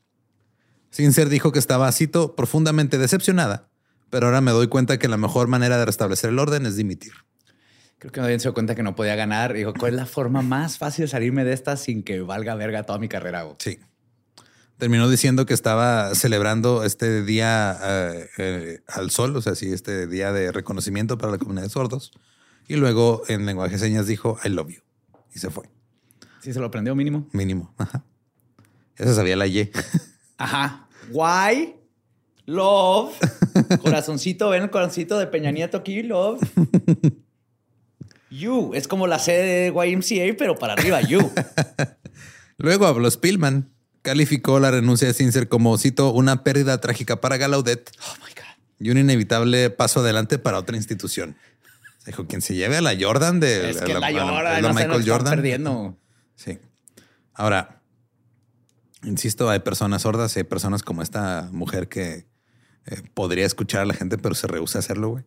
Sincer 0.90 1.28
dijo 1.30 1.52
que 1.52 1.60
estaba, 1.60 1.90
cito, 1.92 2.36
profundamente 2.36 2.98
decepcionada, 2.98 3.70
pero 4.12 4.26
ahora 4.26 4.42
me 4.42 4.50
doy 4.50 4.68
cuenta 4.68 4.98
que 4.98 5.08
la 5.08 5.16
mejor 5.16 5.48
manera 5.48 5.78
de 5.78 5.86
restablecer 5.86 6.28
el 6.28 6.38
orden 6.38 6.66
es 6.66 6.76
dimitir. 6.76 7.12
Creo 7.96 8.12
que 8.12 8.20
nadie 8.20 8.38
se 8.38 8.42
dio 8.42 8.52
cuenta 8.52 8.74
que 8.74 8.82
no 8.82 8.94
podía 8.94 9.16
ganar. 9.16 9.54
Dijo, 9.54 9.72
¿cuál 9.72 9.94
es 9.94 9.96
la 9.96 10.04
forma 10.04 10.42
más 10.42 10.76
fácil 10.76 11.06
de 11.06 11.08
salirme 11.08 11.44
de 11.44 11.54
esta 11.54 11.78
sin 11.78 12.02
que 12.02 12.20
valga 12.20 12.54
verga 12.54 12.82
toda 12.82 12.98
mi 12.98 13.08
carrera? 13.08 13.48
Sí. 13.58 13.78
Terminó 14.76 15.08
diciendo 15.08 15.46
que 15.46 15.54
estaba 15.54 16.14
celebrando 16.14 16.84
este 16.84 17.24
día 17.24 17.78
eh, 17.82 18.28
eh, 18.36 18.80
al 18.86 19.10
sol, 19.10 19.34
o 19.34 19.40
sea, 19.40 19.54
sí, 19.54 19.72
este 19.72 20.06
día 20.06 20.30
de 20.30 20.52
reconocimiento 20.52 21.16
para 21.16 21.32
la 21.32 21.38
comunidad 21.38 21.62
de 21.62 21.70
sordos. 21.70 22.12
Y 22.68 22.76
luego 22.76 23.22
en 23.28 23.46
lenguaje 23.46 23.72
de 23.72 23.78
señas 23.78 24.06
dijo, 24.06 24.38
I 24.44 24.50
love 24.50 24.68
you. 24.68 24.82
Y 25.34 25.38
se 25.38 25.48
fue. 25.48 25.70
Sí, 26.42 26.52
se 26.52 26.60
lo 26.60 26.66
aprendió 26.66 26.94
mínimo. 26.94 27.30
Mínimo. 27.32 27.74
Ajá. 27.78 28.04
Ya 28.98 29.06
se 29.06 29.14
sabía 29.14 29.36
la 29.36 29.46
Y. 29.46 29.72
Ajá. 30.36 30.86
Why? 31.10 31.76
Love. 32.44 33.14
Corazoncito, 33.82 34.50
ven 34.50 34.64
el 34.64 34.70
corazoncito 34.70 35.18
de 35.18 35.26
Peña 35.26 35.50
Nieto 35.50 35.78
aquí, 35.78 36.02
love. 36.02 36.40
You. 38.30 38.72
Es 38.74 38.88
como 38.88 39.06
la 39.06 39.18
C 39.18 39.32
de 39.32 39.66
YMCA, 39.68 40.34
pero 40.38 40.56
para 40.56 40.72
arriba, 40.72 41.02
you. 41.02 41.30
Luego 42.56 42.86
habló 42.86 43.10
Spillman. 43.10 43.70
Calificó 44.00 44.58
la 44.58 44.70
renuncia 44.70 45.06
de 45.06 45.14
Sincer 45.14 45.48
como, 45.48 45.76
cito, 45.78 46.12
una 46.12 46.42
pérdida 46.42 46.80
trágica 46.80 47.20
para 47.20 47.36
Gallaudet 47.36 47.90
Oh 48.00 48.14
my 48.24 48.32
God. 48.32 48.64
y 48.80 48.90
un 48.90 48.98
inevitable 48.98 49.70
paso 49.70 50.00
adelante 50.00 50.38
para 50.38 50.58
otra 50.58 50.76
institución. 50.76 51.36
Dijo, 52.06 52.26
quien 52.26 52.42
se 52.42 52.54
lleve 52.54 52.78
a 52.78 52.80
la 52.80 52.96
Jordan 52.98 53.38
de 53.38 53.70
Es 53.70 53.80
que 53.82 53.94
la, 53.94 54.10
no 54.60 54.74
Michael 54.74 55.04
Jordan. 55.08 55.34
perdiendo. 55.34 55.96
Sí. 56.34 56.58
Ahora, 57.32 57.80
insisto, 59.04 59.48
hay 59.50 59.60
personas 59.60 60.02
sordas 60.02 60.34
y 60.34 60.40
hay 60.40 60.44
personas 60.44 60.82
como 60.82 61.02
esta 61.02 61.48
mujer 61.52 61.88
que 61.88 62.26
eh, 62.86 63.02
podría 63.14 63.46
escuchar 63.46 63.82
a 63.82 63.84
la 63.86 63.94
gente, 63.94 64.18
pero 64.18 64.34
se 64.34 64.46
rehúsa 64.46 64.78
a 64.78 64.80
hacerlo, 64.80 65.10
güey. 65.10 65.24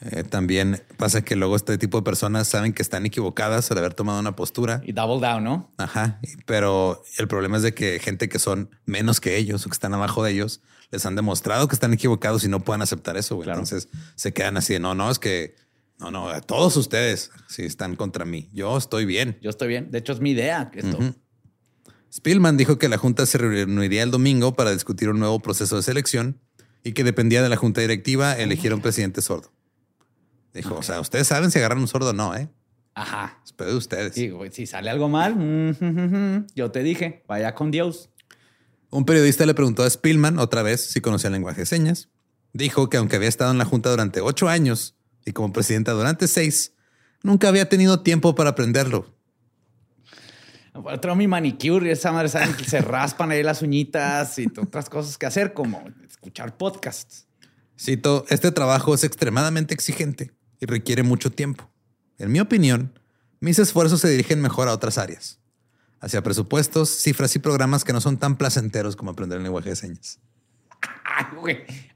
Eh, 0.00 0.22
también 0.22 0.80
pasa 0.96 1.22
que 1.22 1.34
luego 1.34 1.56
este 1.56 1.76
tipo 1.76 1.98
de 1.98 2.04
personas 2.04 2.46
saben 2.46 2.72
que 2.72 2.82
están 2.82 3.04
equivocadas 3.04 3.70
al 3.72 3.78
haber 3.78 3.94
tomado 3.94 4.20
una 4.20 4.36
postura. 4.36 4.80
Y 4.84 4.92
double 4.92 5.26
down, 5.26 5.42
¿no? 5.42 5.72
Ajá. 5.76 6.20
Pero 6.46 7.02
el 7.18 7.26
problema 7.26 7.56
es 7.56 7.64
de 7.64 7.74
que 7.74 7.98
gente 7.98 8.28
que 8.28 8.38
son 8.38 8.70
menos 8.86 9.20
que 9.20 9.36
ellos 9.36 9.66
o 9.66 9.68
que 9.68 9.74
están 9.74 9.94
abajo 9.94 10.22
de 10.22 10.32
ellos 10.32 10.60
les 10.90 11.04
han 11.04 11.16
demostrado 11.16 11.66
que 11.68 11.74
están 11.74 11.92
equivocados 11.92 12.44
y 12.44 12.48
no 12.48 12.60
pueden 12.60 12.80
aceptar 12.80 13.16
eso. 13.16 13.34
güey. 13.34 13.46
Claro. 13.46 13.60
Entonces 13.60 13.88
se 14.14 14.32
quedan 14.32 14.56
así 14.56 14.72
de 14.72 14.78
no, 14.78 14.94
no, 14.94 15.10
es 15.10 15.18
que 15.18 15.56
no, 15.98 16.12
no, 16.12 16.40
todos 16.42 16.76
ustedes 16.76 17.32
sí 17.48 17.64
están 17.64 17.96
contra 17.96 18.24
mí. 18.24 18.48
Yo 18.52 18.76
estoy 18.76 19.04
bien. 19.04 19.36
Yo 19.42 19.50
estoy 19.50 19.66
bien. 19.66 19.90
De 19.90 19.98
hecho, 19.98 20.12
es 20.12 20.20
mi 20.20 20.30
idea. 20.30 20.70
Esto. 20.74 20.96
Ujú. 20.96 21.14
Spillman 22.12 22.56
dijo 22.56 22.78
que 22.78 22.88
la 22.88 22.98
junta 22.98 23.26
se 23.26 23.36
reuniría 23.36 24.04
el 24.04 24.10
domingo 24.12 24.54
para 24.54 24.72
discutir 24.72 25.10
un 25.10 25.18
nuevo 25.18 25.40
proceso 25.40 25.76
de 25.76 25.82
selección 25.82 26.40
y 26.88 26.92
que 26.92 27.04
dependía 27.04 27.42
de 27.42 27.50
la 27.50 27.56
junta 27.56 27.82
directiva 27.82 28.32
elegir 28.32 28.72
a 28.72 28.74
un 28.74 28.80
presidente 28.80 29.20
sordo. 29.20 29.52
Dijo, 30.54 30.74
o 30.74 30.82
sea, 30.82 31.00
ustedes 31.00 31.26
saben 31.26 31.50
si 31.50 31.58
agarran 31.58 31.78
un 31.78 31.86
sordo 31.86 32.10
o 32.10 32.12
no, 32.14 32.34
¿eh? 32.34 32.48
Ajá. 32.94 33.38
Espero 33.44 33.72
de 33.72 33.76
ustedes. 33.76 34.14
Sí, 34.14 34.30
güey, 34.30 34.50
si 34.50 34.66
sale 34.66 34.88
algo 34.88 35.10
mal, 35.10 35.36
mm, 35.36 35.76
mm, 35.78 36.36
mm, 36.36 36.46
yo 36.54 36.70
te 36.70 36.82
dije, 36.82 37.24
vaya 37.28 37.54
con 37.54 37.70
Dios. 37.70 38.08
Un 38.88 39.04
periodista 39.04 39.44
le 39.44 39.52
preguntó 39.52 39.82
a 39.82 39.90
Spillman 39.90 40.38
otra 40.38 40.62
vez 40.62 40.80
si 40.80 41.02
conocía 41.02 41.28
el 41.28 41.34
lenguaje 41.34 41.60
de 41.60 41.66
señas. 41.66 42.08
Dijo 42.54 42.88
que 42.88 42.96
aunque 42.96 43.16
había 43.16 43.28
estado 43.28 43.50
en 43.50 43.58
la 43.58 43.66
junta 43.66 43.90
durante 43.90 44.22
ocho 44.22 44.48
años 44.48 44.96
y 45.26 45.32
como 45.32 45.52
presidenta 45.52 45.92
durante 45.92 46.26
seis, 46.26 46.72
nunca 47.22 47.48
había 47.48 47.68
tenido 47.68 48.00
tiempo 48.00 48.34
para 48.34 48.50
aprenderlo. 48.50 49.14
Otro 50.84 51.14
mi 51.16 51.26
manicure 51.26 51.88
y 51.88 51.90
esa 51.90 52.12
madre 52.12 52.28
saben 52.28 52.54
que 52.54 52.64
se 52.64 52.80
raspan 52.80 53.30
ahí 53.30 53.42
las 53.42 53.62
uñitas 53.62 54.38
y 54.38 54.46
otras 54.46 54.88
cosas 54.88 55.18
que 55.18 55.26
hacer, 55.26 55.52
como 55.54 55.82
escuchar 56.08 56.56
podcasts. 56.56 57.26
Cito, 57.78 58.24
este 58.28 58.50
trabajo 58.50 58.94
es 58.94 59.04
extremadamente 59.04 59.74
exigente 59.74 60.32
y 60.60 60.66
requiere 60.66 61.02
mucho 61.02 61.30
tiempo. 61.30 61.70
En 62.18 62.32
mi 62.32 62.40
opinión, 62.40 62.98
mis 63.40 63.58
esfuerzos 63.58 64.00
se 64.00 64.08
dirigen 64.08 64.42
mejor 64.42 64.68
a 64.68 64.72
otras 64.72 64.98
áreas, 64.98 65.38
hacia 66.00 66.22
presupuestos, 66.22 66.88
cifras 66.90 67.34
y 67.36 67.38
programas 67.38 67.84
que 67.84 67.92
no 67.92 68.00
son 68.00 68.16
tan 68.18 68.36
placenteros 68.36 68.96
como 68.96 69.12
aprender 69.12 69.38
el 69.38 69.44
lenguaje 69.44 69.70
de 69.70 69.76
señas. 69.76 70.18
Ah. 71.04 71.32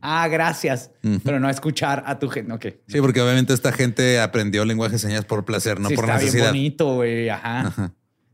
Ah, 0.01 0.28
gracias. 0.28 0.91
Pero 1.24 1.39
no 1.39 1.49
escuchar 1.49 2.03
a 2.07 2.18
tu 2.18 2.28
gente. 2.28 2.83
Sí, 2.89 3.01
porque 3.01 3.20
obviamente 3.20 3.53
esta 3.55 3.70
gente 3.72 4.20
aprendió 4.20 4.64
lenguaje 4.64 4.95
de 4.95 4.99
señas 4.99 5.24
por 5.24 5.45
placer, 5.45 5.78
no 5.78 5.89
Sí, 5.89 5.95
por 5.95 6.05
está 6.05 6.16
bien 6.16 6.26
necesidad. 6.26 6.49
bonito, 6.49 6.95
güey. 6.95 7.28
Ajá. 7.28 7.93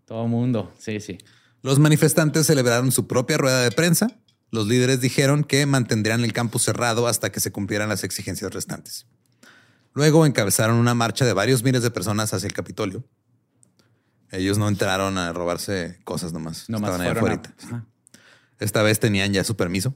Todo 0.08 0.26
mundo. 0.26 0.72
Sí, 0.78 0.98
sí. 1.00 1.18
Los 1.62 1.78
manifestantes 1.78 2.46
celebraron 2.46 2.90
su 2.92 3.06
propia 3.06 3.36
rueda 3.36 3.60
de 3.62 3.70
prensa. 3.70 4.08
Los 4.50 4.66
líderes 4.66 5.00
dijeron 5.02 5.44
que 5.44 5.66
mantendrían 5.66 6.24
el 6.24 6.32
campus 6.32 6.62
cerrado 6.62 7.06
hasta 7.06 7.30
que 7.30 7.40
se 7.40 7.52
cumplieran 7.52 7.90
las 7.90 8.02
exigencias 8.04 8.52
restantes. 8.54 9.06
Luego 9.92 10.24
encabezaron 10.24 10.76
una 10.76 10.94
marcha 10.94 11.26
de 11.26 11.34
varios 11.34 11.62
miles 11.62 11.82
de 11.82 11.90
personas 11.90 12.32
hacia 12.32 12.46
el 12.46 12.54
Capitolio. 12.54 13.04
Ellos 14.30 14.56
no 14.58 14.68
entraron 14.68 15.18
a 15.18 15.32
robarse 15.32 15.98
cosas 16.04 16.32
nomás. 16.32 16.68
Nomás 16.70 16.92
Estaban 16.92 17.06
ahí 17.06 17.20
fueron 17.20 17.38
a- 17.38 17.42
afuera. 17.42 17.56
Ajá. 17.66 17.86
Esta 18.60 18.82
vez 18.82 18.98
tenían 19.00 19.32
ya 19.32 19.44
su 19.44 19.56
permiso. 19.56 19.94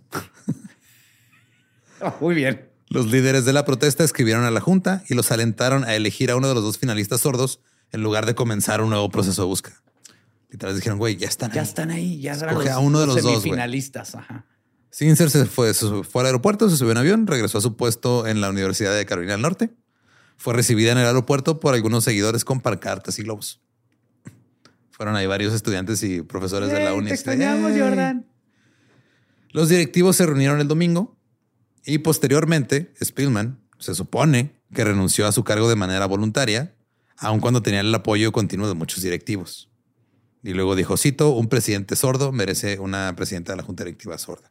Oh, 2.00 2.14
muy 2.20 2.34
bien. 2.34 2.68
Los 2.88 3.06
líderes 3.06 3.44
de 3.46 3.52
la 3.54 3.64
protesta 3.64 4.04
escribieron 4.04 4.44
a 4.44 4.50
la 4.50 4.60
Junta 4.60 5.02
y 5.08 5.14
los 5.14 5.30
alentaron 5.32 5.84
a 5.84 5.94
elegir 5.94 6.30
a 6.30 6.36
uno 6.36 6.48
de 6.48 6.54
los 6.54 6.62
dos 6.62 6.76
finalistas 6.78 7.22
sordos 7.22 7.60
en 7.90 8.02
lugar 8.02 8.26
de 8.26 8.34
comenzar 8.34 8.82
un 8.82 8.90
nuevo 8.90 9.08
proceso 9.10 9.42
de 9.42 9.46
búsqueda. 9.48 9.76
Literal 10.52 10.76
dijeron, 10.76 10.98
güey, 10.98 11.16
ya 11.16 11.26
están 11.28 11.50
Ya 11.50 11.62
ahí. 11.62 11.66
están 11.66 11.90
ahí. 11.90 12.20
Ya 12.20 12.34
eran 12.34 12.68
a 12.68 12.78
uno 12.78 13.00
de 13.00 13.06
los 13.06 13.16
dos, 13.22 13.24
semifinalistas. 13.42 14.14
Ajá. 14.14 14.44
Sincer 14.90 15.30
se 15.30 15.46
fue, 15.46 15.72
se 15.72 15.86
fue 16.04 16.20
al 16.20 16.26
aeropuerto, 16.26 16.68
se 16.68 16.76
subió 16.76 16.92
en 16.92 16.98
avión, 16.98 17.26
regresó 17.26 17.56
a 17.56 17.60
su 17.62 17.76
puesto 17.76 18.26
en 18.26 18.42
la 18.42 18.50
Universidad 18.50 18.94
de 18.94 19.06
Carolina 19.06 19.32
del 19.32 19.40
Norte. 19.40 19.70
Fue 20.36 20.52
recibida 20.52 20.92
en 20.92 20.98
el 20.98 21.06
aeropuerto 21.06 21.58
por 21.58 21.72
algunos 21.74 22.04
seguidores 22.04 22.44
con 22.44 22.60
pancartas 22.60 23.18
y 23.18 23.22
globos. 23.22 23.62
Fueron 24.90 25.16
ahí 25.16 25.26
varios 25.26 25.54
estudiantes 25.54 26.02
y 26.02 26.20
profesores 26.20 26.70
de 26.70 26.84
la 26.84 26.90
Ey, 26.90 26.98
uni. 26.98 27.08
Te 27.08 27.14
extrañamos. 27.14 27.72
Jordan. 27.72 28.26
Los 29.52 29.70
directivos 29.70 30.16
se 30.16 30.26
reunieron 30.26 30.60
el 30.60 30.68
domingo 30.68 31.16
y 31.86 31.98
posteriormente 31.98 32.92
Spillman 33.02 33.58
se 33.78 33.94
supone 33.94 34.60
que 34.74 34.84
renunció 34.84 35.26
a 35.26 35.32
su 35.32 35.44
cargo 35.44 35.68
de 35.70 35.76
manera 35.76 36.04
voluntaria, 36.06 36.74
aun 37.16 37.40
cuando 37.40 37.62
tenía 37.62 37.80
el 37.80 37.94
apoyo 37.94 38.30
continuo 38.32 38.68
de 38.68 38.74
muchos 38.74 39.02
directivos. 39.02 39.70
Y 40.42 40.54
luego 40.54 40.74
dijo, 40.74 40.96
cito, 40.96 41.30
un 41.30 41.48
presidente 41.48 41.94
sordo 41.96 42.32
merece 42.32 42.78
una 42.78 43.14
presidenta 43.16 43.52
de 43.52 43.58
la 43.58 43.62
junta 43.62 43.84
directiva 43.84 44.18
sorda. 44.18 44.50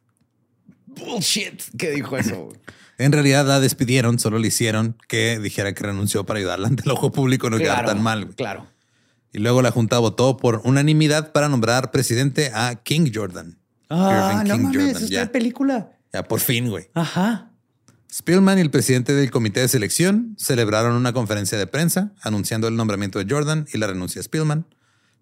Bullshit. 0.86 1.62
¿Qué 1.78 1.90
dijo 1.90 2.16
eso? 2.16 2.48
En 2.98 3.10
realidad 3.10 3.46
la 3.46 3.58
despidieron, 3.58 4.18
solo 4.20 4.38
le 4.38 4.46
hicieron 4.48 4.96
que 5.08 5.40
dijera 5.40 5.72
que 5.74 5.82
renunció 5.82 6.24
para 6.24 6.38
ayudarla 6.38 6.68
ante 6.68 6.84
el 6.84 6.90
ojo 6.90 7.10
público 7.10 7.50
no 7.50 7.58
quedar 7.58 7.84
tan 7.86 8.00
mal. 8.00 8.28
Claro. 8.36 8.66
Y 9.32 9.38
luego 9.38 9.62
la 9.62 9.70
junta 9.72 9.98
votó 9.98 10.36
por 10.36 10.60
unanimidad 10.64 11.32
para 11.32 11.48
nombrar 11.48 11.90
presidente 11.90 12.52
a 12.54 12.76
King 12.76 13.10
Jordan. 13.12 13.58
Ah, 13.88 14.30
Irving 14.34 14.48
no 14.48 14.54
King 14.54 14.62
mames, 14.62 14.76
Jordan, 14.76 15.02
está 15.02 15.24
ya. 15.24 15.32
película. 15.32 15.92
Ya 16.12 16.22
por 16.28 16.38
fin, 16.38 16.68
güey. 16.68 16.90
Ajá. 16.94 17.50
Spillman 18.12 18.58
y 18.58 18.60
el 18.60 18.70
presidente 18.70 19.14
del 19.14 19.30
comité 19.30 19.60
de 19.60 19.68
selección 19.68 20.36
celebraron 20.38 20.94
una 20.94 21.14
conferencia 21.14 21.56
de 21.56 21.66
prensa 21.66 22.12
anunciando 22.20 22.68
el 22.68 22.76
nombramiento 22.76 23.18
de 23.18 23.26
Jordan 23.28 23.66
y 23.72 23.78
la 23.78 23.86
renuncia 23.86 24.20
de 24.20 24.24
Spillman. 24.24 24.66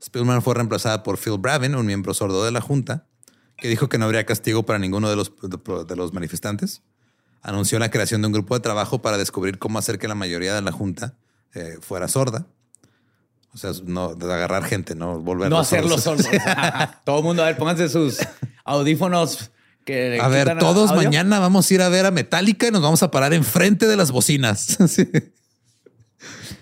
Spillman 0.03 0.42
fue 0.42 0.55
reemplazada 0.55 1.03
por 1.03 1.18
Phil 1.18 1.36
Bravin, 1.38 1.74
un 1.74 1.86
miembro 1.86 2.14
sordo 2.14 2.44
de 2.44 2.51
la 2.51 2.61
junta, 2.61 3.07
que 3.57 3.68
dijo 3.68 3.88
que 3.88 3.98
no 3.98 4.07
habría 4.07 4.24
castigo 4.24 4.64
para 4.64 4.78
ninguno 4.78 5.11
de 5.11 5.16
los, 5.16 5.32
de 5.86 5.96
los 5.96 6.12
manifestantes. 6.12 6.82
Anunció 7.42 7.78
la 7.78 7.90
creación 7.90 8.20
de 8.22 8.26
un 8.28 8.32
grupo 8.32 8.55
de 8.55 8.61
trabajo 8.61 9.01
para 9.03 9.18
descubrir 9.18 9.59
cómo 9.59 9.78
hacer 9.78 9.98
que 9.98 10.09
la 10.09 10.14
mayoría 10.14 10.55
de 10.55 10.62
la 10.62 10.72
junta 10.72 11.14
eh, 11.55 11.78
fuera 11.80 12.09
sorda. 12.09 12.46
O 13.53 13.59
sea, 13.59 13.72
no 13.84 14.14
de 14.14 14.32
agarrar 14.32 14.64
gente, 14.64 14.94
no 14.94 15.18
volverlos 15.20 15.57
No 15.57 15.61
hacerlo 15.61 15.98
sordos. 15.98 16.26
Todo 17.05 17.18
el 17.18 17.24
mundo, 17.24 17.42
a 17.42 17.46
ver, 17.46 17.57
pónganse 17.57 17.88
sus 17.88 18.18
audífonos. 18.64 19.51
Que 19.84 20.18
A 20.20 20.28
ver, 20.28 20.59
todos 20.59 20.90
audio. 20.90 21.03
mañana 21.05 21.40
vamos 21.40 21.68
a 21.70 21.74
ir 21.74 21.80
a 21.82 21.88
ver 21.88 22.05
a 22.05 22.11
Metallica 22.11 22.68
y 22.68 22.70
nos 22.70 22.82
vamos 22.82 23.03
a 23.03 23.11
parar 23.11 23.32
enfrente 23.32 23.86
de 23.88 23.96
las 23.96 24.11
bocinas. 24.12 24.76
sí, 24.88 25.09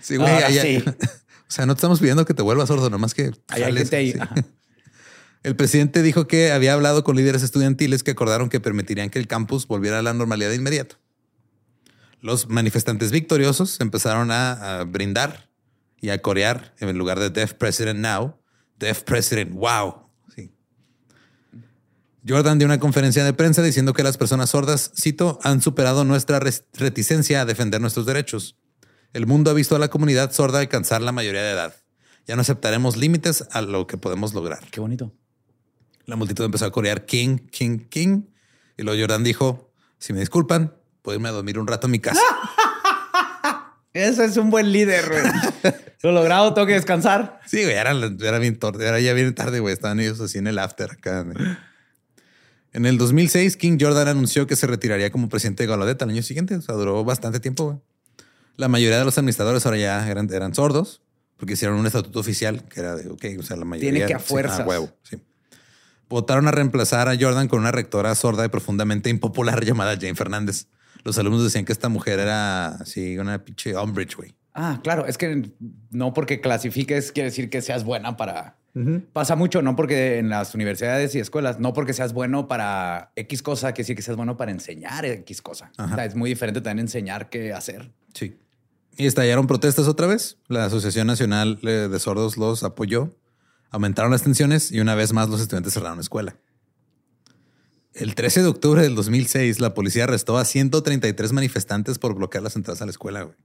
Sí, 0.01 0.15
güey. 0.15 0.31
Ahora 0.33 0.47
allá- 0.47 0.61
sí. 0.61 0.83
O 1.49 1.51
sea, 1.51 1.65
no 1.65 1.73
te 1.73 1.79
estamos 1.79 1.99
pidiendo 1.99 2.25
que 2.25 2.35
te 2.35 2.43
vuelvas 2.43 2.67
sordo, 2.67 2.89
nomás 2.89 3.15
que 3.15 3.31
Hay 3.47 3.63
jales, 3.63 3.89
gente 3.89 3.95
ahí. 3.95 4.11
sí. 4.13 4.19
Ajá. 4.19 4.35
El 5.43 5.55
presidente 5.55 6.03
dijo 6.03 6.27
que 6.27 6.51
había 6.51 6.73
hablado 6.73 7.03
con 7.03 7.15
líderes 7.15 7.43
estudiantiles 7.43 8.03
que 8.03 8.11
acordaron 8.11 8.49
que 8.49 8.59
permitirían 8.59 9.09
que 9.09 9.19
el 9.19 9.27
campus 9.27 9.67
volviera 9.67 9.99
a 9.99 10.01
la 10.01 10.13
normalidad 10.13 10.49
de 10.49 10.57
inmediato. 10.57 10.97
Los 12.19 12.49
manifestantes 12.49 13.11
victoriosos 13.11 13.79
empezaron 13.79 14.31
a, 14.31 14.79
a 14.81 14.83
brindar 14.83 15.49
y 16.01 16.09
a 16.09 16.21
corear 16.21 16.75
en 16.79 16.97
lugar 16.97 17.19
de 17.19 17.29
Deaf 17.29 17.53
President 17.53 17.99
Now, 17.99 18.37
Deaf 18.77 19.03
President 19.03 19.53
Wow. 19.53 20.09
Sí. 20.35 20.51
Jordan 22.27 22.59
dio 22.59 22.65
una 22.65 22.79
conferencia 22.81 23.23
de 23.23 23.31
prensa 23.31 23.61
diciendo 23.61 23.93
que 23.93 24.03
las 24.03 24.17
personas 24.17 24.49
sordas, 24.49 24.91
cito, 24.99 25.39
han 25.43 25.61
superado 25.61 26.03
nuestra 26.03 26.41
reticencia 26.73 27.41
a 27.41 27.45
defender 27.45 27.79
nuestros 27.79 28.05
derechos. 28.05 28.57
El 29.13 29.25
mundo 29.25 29.49
ha 29.49 29.53
visto 29.53 29.75
a 29.75 29.79
la 29.79 29.87
comunidad 29.87 30.31
sorda 30.31 30.59
alcanzar 30.59 31.01
la 31.01 31.11
mayoría 31.11 31.41
de 31.41 31.51
edad. 31.51 31.75
Ya 32.27 32.35
no 32.35 32.41
aceptaremos 32.41 32.95
límites 32.95 33.43
a 33.51 33.61
lo 33.61 33.87
que 33.87 33.97
podemos 33.97 34.33
lograr. 34.33 34.59
Qué 34.69 34.79
bonito. 34.79 35.11
La 36.05 36.15
multitud 36.15 36.45
empezó 36.45 36.65
a 36.65 36.71
corear 36.71 37.05
King, 37.05 37.37
King, 37.51 37.79
King. 37.89 38.23
Y 38.77 38.83
luego 38.83 38.99
Jordan 39.01 39.23
dijo, 39.23 39.71
si 39.97 40.13
me 40.13 40.19
disculpan, 40.19 40.75
puedo 41.01 41.17
irme 41.17 41.29
a 41.29 41.31
dormir 41.31 41.57
un 41.57 41.67
rato 41.67 41.87
a 41.87 41.89
mi 41.89 41.99
casa. 41.99 42.21
Eso 43.93 44.23
es 44.23 44.37
un 44.37 44.51
buen 44.51 44.71
líder, 44.71 45.09
güey. 45.09 45.73
Lo 46.03 46.11
logrado, 46.11 46.53
tengo 46.53 46.67
que 46.67 46.73
descansar. 46.73 47.41
Sí, 47.45 47.63
güey, 47.63 47.75
era, 47.75 47.91
era 47.91 48.39
bien 48.39 48.57
tarde, 48.57 48.87
era 48.87 48.99
ya 48.99 49.13
bien 49.13 49.33
tarde, 49.33 49.59
güey. 49.59 49.73
Estaban 49.73 49.99
ellos 49.99 50.19
así 50.21 50.37
en 50.37 50.47
el 50.47 50.59
after 50.59 50.91
acá. 50.91 51.23
güey. 51.23 51.35
En 52.71 52.85
el 52.85 52.97
2006, 52.99 53.57
King 53.57 53.77
Jordan 53.81 54.07
anunció 54.07 54.45
que 54.45 54.55
se 54.55 54.67
retiraría 54.67 55.11
como 55.11 55.27
presidente 55.27 55.63
de 55.63 55.67
Gallaudet 55.67 56.01
al 56.01 56.11
año 56.11 56.21
siguiente. 56.21 56.55
O 56.55 56.61
sea, 56.61 56.75
duró 56.75 57.03
bastante 57.03 57.39
tiempo, 57.39 57.65
güey. 57.65 57.77
La 58.59 58.67
mayoría 58.67 58.99
de 58.99 59.05
los 59.05 59.17
administradores 59.17 59.65
ahora 59.65 59.77
ya 59.77 60.09
eran, 60.09 60.29
eran 60.33 60.53
sordos 60.53 61.01
porque 61.37 61.53
hicieron 61.53 61.79
un 61.79 61.85
estatuto 61.85 62.19
oficial 62.19 62.65
que 62.65 62.81
era 62.81 62.97
de, 62.97 63.09
ok, 63.09 63.25
o 63.39 63.43
sea, 63.43 63.55
la 63.55 63.63
mayoría... 63.63 63.91
Tiene 63.91 64.05
que 64.05 64.13
a 64.13 64.19
sí, 64.19 64.25
fuerzas. 64.27 64.67
huevo, 64.67 64.91
sí. 65.03 65.17
Votaron 66.09 66.45
a 66.49 66.51
reemplazar 66.51 67.07
a 67.07 67.15
Jordan 67.17 67.47
con 67.47 67.59
una 67.59 67.71
rectora 67.71 68.13
sorda 68.15 68.43
y 68.43 68.49
profundamente 68.49 69.09
impopular 69.09 69.63
llamada 69.65 69.95
Jane 69.95 70.15
Fernández. 70.15 70.67
Los 71.05 71.17
alumnos 71.17 71.45
decían 71.45 71.63
que 71.63 71.71
esta 71.71 71.87
mujer 71.87 72.19
era 72.19 72.67
así, 72.75 73.17
una 73.17 73.41
pinche 73.45 73.77
Umbridge, 73.77 74.17
güey. 74.17 74.35
Ah, 74.53 74.81
claro. 74.83 75.05
Es 75.05 75.17
que 75.17 75.49
no 75.91 76.13
porque 76.13 76.41
clasifiques 76.41 77.13
quiere 77.13 77.29
decir 77.29 77.49
que 77.49 77.61
seas 77.61 77.85
buena 77.85 78.17
para. 78.17 78.57
Pasa 79.13 79.35
mucho, 79.35 79.61
no 79.61 79.75
porque 79.75 80.19
en 80.19 80.29
las 80.29 80.53
universidades 80.53 81.15
y 81.15 81.19
escuelas, 81.19 81.59
no 81.59 81.73
porque 81.73 81.93
seas 81.93 82.13
bueno 82.13 82.47
para 82.47 83.11
X 83.15 83.41
cosa, 83.41 83.73
quiere 83.73 83.83
decir 83.83 83.95
que 83.95 84.01
seas 84.01 84.15
bueno 84.15 84.37
para 84.37 84.51
enseñar 84.51 85.05
X 85.05 85.41
cosa. 85.41 85.71
Ajá. 85.77 85.93
O 85.93 85.95
sea, 85.95 86.05
es 86.05 86.15
muy 86.15 86.29
diferente 86.29 86.61
también 86.61 86.85
enseñar 86.85 87.29
que 87.29 87.51
hacer. 87.51 87.91
Sí. 88.13 88.37
Y 88.97 89.05
estallaron 89.05 89.47
protestas 89.47 89.87
otra 89.87 90.07
vez. 90.07 90.37
La 90.47 90.65
Asociación 90.65 91.07
Nacional 91.07 91.59
eh, 91.63 91.87
de 91.89 91.99
Sordos 91.99 92.37
los 92.37 92.63
apoyó. 92.63 93.15
Aumentaron 93.71 94.11
las 94.11 94.23
tensiones 94.23 94.71
y 94.71 94.79
una 94.79 94.95
vez 94.95 95.13
más 95.13 95.29
los 95.29 95.41
estudiantes 95.41 95.73
cerraron 95.73 95.97
la 95.97 96.01
escuela. 96.01 96.35
El 97.93 98.15
13 98.15 98.43
de 98.43 98.47
octubre 98.47 98.81
del 98.81 98.95
2006, 98.95 99.59
la 99.59 99.73
policía 99.73 100.05
arrestó 100.05 100.37
a 100.37 100.45
133 100.45 101.33
manifestantes 101.33 101.97
por 101.99 102.15
bloquear 102.15 102.43
las 102.43 102.55
entradas 102.55 102.81
a 102.81 102.85
la 102.85 102.91
escuela. 102.91 103.23
güey. 103.23 103.35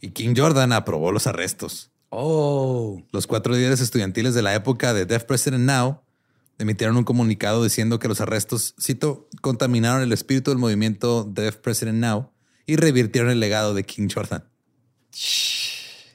Y 0.00 0.10
King 0.10 0.34
Jordan 0.36 0.72
aprobó 0.72 1.12
los 1.12 1.26
arrestos. 1.26 1.90
Oh. 2.10 3.02
Los 3.12 3.26
cuatro 3.26 3.52
líderes 3.54 3.80
estudiantiles 3.80 4.34
de 4.34 4.42
la 4.42 4.54
época 4.54 4.94
de 4.94 5.06
Deaf 5.06 5.24
President 5.24 5.64
Now 5.64 6.02
emitieron 6.58 6.96
un 6.96 7.04
comunicado 7.04 7.62
diciendo 7.62 7.98
que 7.98 8.08
los 8.08 8.20
arrestos, 8.20 8.74
cito, 8.80 9.28
contaminaron 9.42 10.02
el 10.02 10.12
espíritu 10.12 10.50
del 10.50 10.58
movimiento 10.58 11.24
Deaf 11.24 11.56
President 11.56 11.98
Now 11.98 12.30
y 12.66 12.76
revirtieron 12.76 13.30
el 13.30 13.40
legado 13.40 13.74
de 13.74 13.84
King 13.84 14.08
Jordan. 14.12 14.44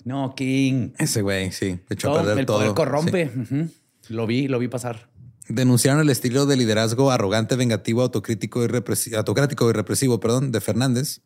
No, 0.04 0.34
King. 0.36 0.92
Ese 0.98 1.22
güey, 1.22 1.52
sí, 1.52 1.80
Todo, 2.00 2.16
perder 2.16 2.40
el 2.40 2.46
todo. 2.46 2.58
poder 2.58 2.74
corrompe. 2.74 3.32
Sí. 3.48 4.14
Lo 4.14 4.28
vi, 4.28 4.48
lo 4.48 4.60
vi 4.60 4.68
pasar. 4.68 5.10
Denunciaron 5.48 6.02
el 6.02 6.10
estilo 6.10 6.46
de 6.46 6.58
liderazgo 6.58 7.12
arrogante, 7.12 7.56
vengativo, 7.56 8.02
autocrítico 8.02 8.64
y 8.64 9.16
autocrático 9.16 9.70
y 9.70 9.74
represivo, 9.74 10.20
perdón, 10.20 10.52
de 10.52 10.62
Fernández 10.62 11.22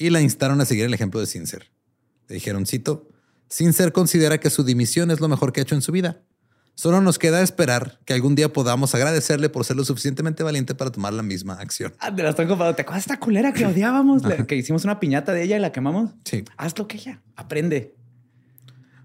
y 0.00 0.10
la 0.10 0.22
instaron 0.22 0.60
a 0.60 0.64
seguir 0.64 0.86
el 0.86 0.94
ejemplo 0.94 1.20
de 1.20 1.26
Sincer. 1.26 1.70
Le 2.28 2.34
dijeron, 2.34 2.66
cito, 2.66 3.08
Sincer 3.48 3.92
considera 3.92 4.38
que 4.38 4.48
su 4.48 4.64
dimisión 4.64 5.10
es 5.10 5.20
lo 5.20 5.28
mejor 5.28 5.52
que 5.52 5.60
ha 5.60 5.62
hecho 5.62 5.74
en 5.74 5.82
su 5.82 5.92
vida. 5.92 6.22
Solo 6.74 7.00
nos 7.02 7.18
queda 7.18 7.42
esperar 7.42 7.98
que 8.06 8.14
algún 8.14 8.34
día 8.34 8.52
podamos 8.52 8.94
agradecerle 8.94 9.50
por 9.50 9.64
ser 9.66 9.76
lo 9.76 9.84
suficientemente 9.84 10.42
valiente 10.42 10.74
para 10.74 10.90
tomar 10.90 11.12
la 11.12 11.22
misma 11.22 11.54
acción. 11.54 11.92
Ah, 11.98 12.14
te 12.14 12.22
la 12.22 12.30
están 12.30 12.48
comparando. 12.48 12.74
¿Te 12.76 12.82
acuerdas 12.82 13.04
de 13.06 13.12
esta 13.12 13.20
culera 13.20 13.52
que 13.52 13.66
odiábamos? 13.66 14.22
La- 14.22 14.46
que 14.46 14.56
hicimos 14.56 14.84
una 14.84 14.98
piñata 14.98 15.32
de 15.34 15.42
ella 15.42 15.56
y 15.58 15.60
la 15.60 15.72
quemamos. 15.72 16.12
Sí. 16.24 16.42
Haz 16.56 16.78
lo 16.78 16.88
que 16.88 16.96
ella. 16.96 17.20
Aprende. 17.36 17.94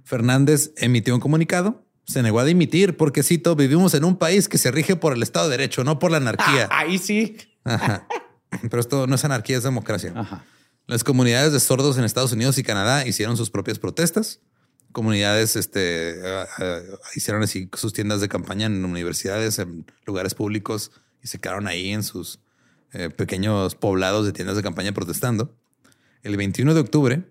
Fernández 0.03 0.71
emitió 0.77 1.13
un 1.15 1.19
comunicado. 1.21 1.83
Se 2.05 2.21
negó 2.21 2.39
a 2.39 2.45
dimitir 2.45 2.95
porque, 2.97 3.23
cito, 3.23 3.55
vivimos 3.55 3.93
en 3.95 4.03
un 4.05 4.17
país 4.17 4.47
que 4.47 4.57
se 4.59 4.69
rige 4.71 4.95
por 4.95 5.13
el 5.13 5.23
Estado 5.23 5.49
de 5.49 5.57
Derecho, 5.57 5.83
no 5.83 5.97
por 5.97 6.11
la 6.11 6.17
anarquía. 6.17 6.67
Ah, 6.71 6.79
ahí 6.81 6.97
sí. 6.99 7.35
Ajá. 7.63 8.07
Pero 8.61 8.79
esto 8.79 9.07
no 9.07 9.15
es 9.15 9.25
anarquía, 9.25 9.57
es 9.57 9.63
democracia. 9.63 10.13
Ajá. 10.15 10.45
Las 10.87 11.03
comunidades 11.03 11.51
de 11.51 11.59
sordos 11.59 11.97
en 11.97 12.03
Estados 12.03 12.31
Unidos 12.31 12.57
y 12.59 12.63
Canadá 12.63 13.07
hicieron 13.07 13.35
sus 13.37 13.49
propias 13.49 13.79
protestas. 13.79 14.39
Comunidades 14.95 15.57
este, 15.57 16.11
eh, 16.11 16.45
eh, 16.59 16.83
hicieron 17.15 17.43
así 17.43 17.69
sus 17.73 17.91
tiendas 17.91 18.21
de 18.21 18.29
campaña 18.29 18.67
en 18.67 18.85
universidades, 18.85 19.59
en 19.59 19.85
lugares 20.05 20.35
públicos 20.35 20.89
y 21.21 21.27
se 21.27 21.37
quedaron 21.37 21.67
ahí 21.67 21.89
en 21.89 22.01
sus 22.01 22.39
eh, 22.93 23.09
pequeños 23.09 23.75
poblados 23.75 24.25
de 24.25 24.31
tiendas 24.31 24.55
de 24.55 24.63
campaña 24.63 24.93
protestando. 24.93 25.53
El 26.23 26.37
21 26.37 26.73
de 26.73 26.79
octubre, 26.79 27.23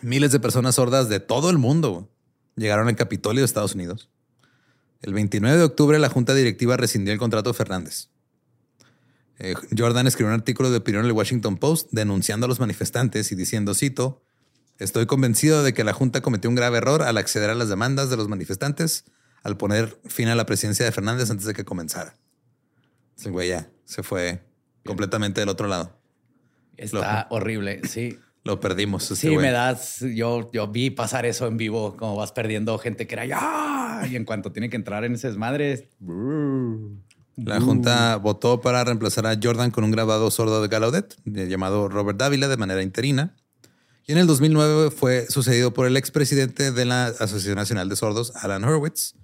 miles 0.00 0.30
de 0.30 0.38
personas 0.38 0.76
sordas 0.76 1.08
de 1.08 1.18
todo 1.18 1.50
el 1.50 1.58
mundo 1.58 2.08
llegaron 2.54 2.86
al 2.86 2.94
Capitolio 2.94 3.40
de 3.40 3.46
Estados 3.46 3.74
Unidos. 3.74 4.08
El 5.02 5.12
29 5.12 5.58
de 5.58 5.64
octubre, 5.64 5.98
la 5.98 6.08
junta 6.08 6.34
directiva 6.34 6.76
rescindió 6.76 7.12
el 7.12 7.18
contrato 7.18 7.50
de 7.50 7.54
Fernández. 7.54 8.10
Jordan 9.76 10.06
escribió 10.06 10.28
un 10.32 10.38
artículo 10.38 10.70
de 10.70 10.76
opinión 10.76 11.02
en 11.02 11.10
el 11.10 11.16
Washington 11.16 11.56
Post 11.56 11.88
denunciando 11.90 12.44
a 12.46 12.48
los 12.48 12.60
manifestantes 12.60 13.32
y 13.32 13.34
diciendo, 13.34 13.74
cito, 13.74 14.22
estoy 14.80 15.06
convencido 15.06 15.62
de 15.62 15.72
que 15.72 15.84
la 15.84 15.92
Junta 15.92 16.20
cometió 16.20 16.50
un 16.50 16.56
grave 16.56 16.78
error 16.78 17.02
al 17.02 17.18
acceder 17.18 17.50
a 17.50 17.54
las 17.54 17.68
demandas 17.68 18.10
de 18.10 18.16
los 18.16 18.28
manifestantes 18.28 19.04
al 19.42 19.56
poner 19.56 19.98
fin 20.06 20.28
a 20.28 20.34
la 20.34 20.46
presidencia 20.46 20.84
de 20.84 20.92
Fernández 20.92 21.30
antes 21.30 21.46
de 21.46 21.54
que 21.54 21.64
comenzara. 21.64 22.16
Ese 23.16 23.30
güey 23.30 23.50
ya 23.50 23.70
se 23.84 24.02
fue 24.02 24.42
completamente 24.84 25.40
del 25.40 25.48
otro 25.48 25.68
lado. 25.68 25.98
Está 26.76 27.26
horrible. 27.30 27.82
Sí. 27.88 28.18
Lo 28.44 28.58
perdimos. 28.58 29.02
este 29.10 29.16
Sí, 29.16 29.28
güey. 29.28 29.46
me 29.46 29.52
das. 29.52 30.00
Yo, 30.00 30.50
yo 30.52 30.68
vi 30.68 30.88
pasar 30.88 31.26
eso 31.26 31.46
en 31.46 31.58
vivo, 31.58 31.96
como 31.96 32.16
vas 32.16 32.32
perdiendo 32.32 32.78
gente 32.78 33.06
que 33.06 33.14
era 33.14 33.26
ya. 33.26 34.08
Y 34.10 34.16
en 34.16 34.24
cuanto 34.24 34.50
tiene 34.50 34.70
que 34.70 34.76
entrar 34.76 35.04
en 35.04 35.14
ese 35.14 35.28
desmadre. 35.28 35.90
La 37.36 37.60
Junta 37.60 38.16
votó 38.16 38.60
para 38.62 38.82
reemplazar 38.84 39.26
a 39.26 39.38
Jordan 39.40 39.70
con 39.70 39.84
un 39.84 39.90
grabado 39.90 40.30
sordo 40.30 40.62
de 40.62 40.68
Gallaudet 40.68 41.16
eh, 41.34 41.48
llamado 41.48 41.88
Robert 41.88 42.18
Dávila 42.18 42.48
de 42.48 42.56
manera 42.56 42.82
interina. 42.82 43.36
Y 44.10 44.12
en 44.12 44.18
el 44.18 44.26
2009 44.26 44.90
fue 44.90 45.26
sucedido 45.28 45.72
por 45.72 45.86
el 45.86 45.96
expresidente 45.96 46.72
de 46.72 46.84
la 46.84 47.06
Asociación 47.06 47.54
Nacional 47.54 47.88
de 47.88 47.94
Sordos, 47.94 48.32
Alan 48.34 48.64
Hurwitz. 48.64 49.14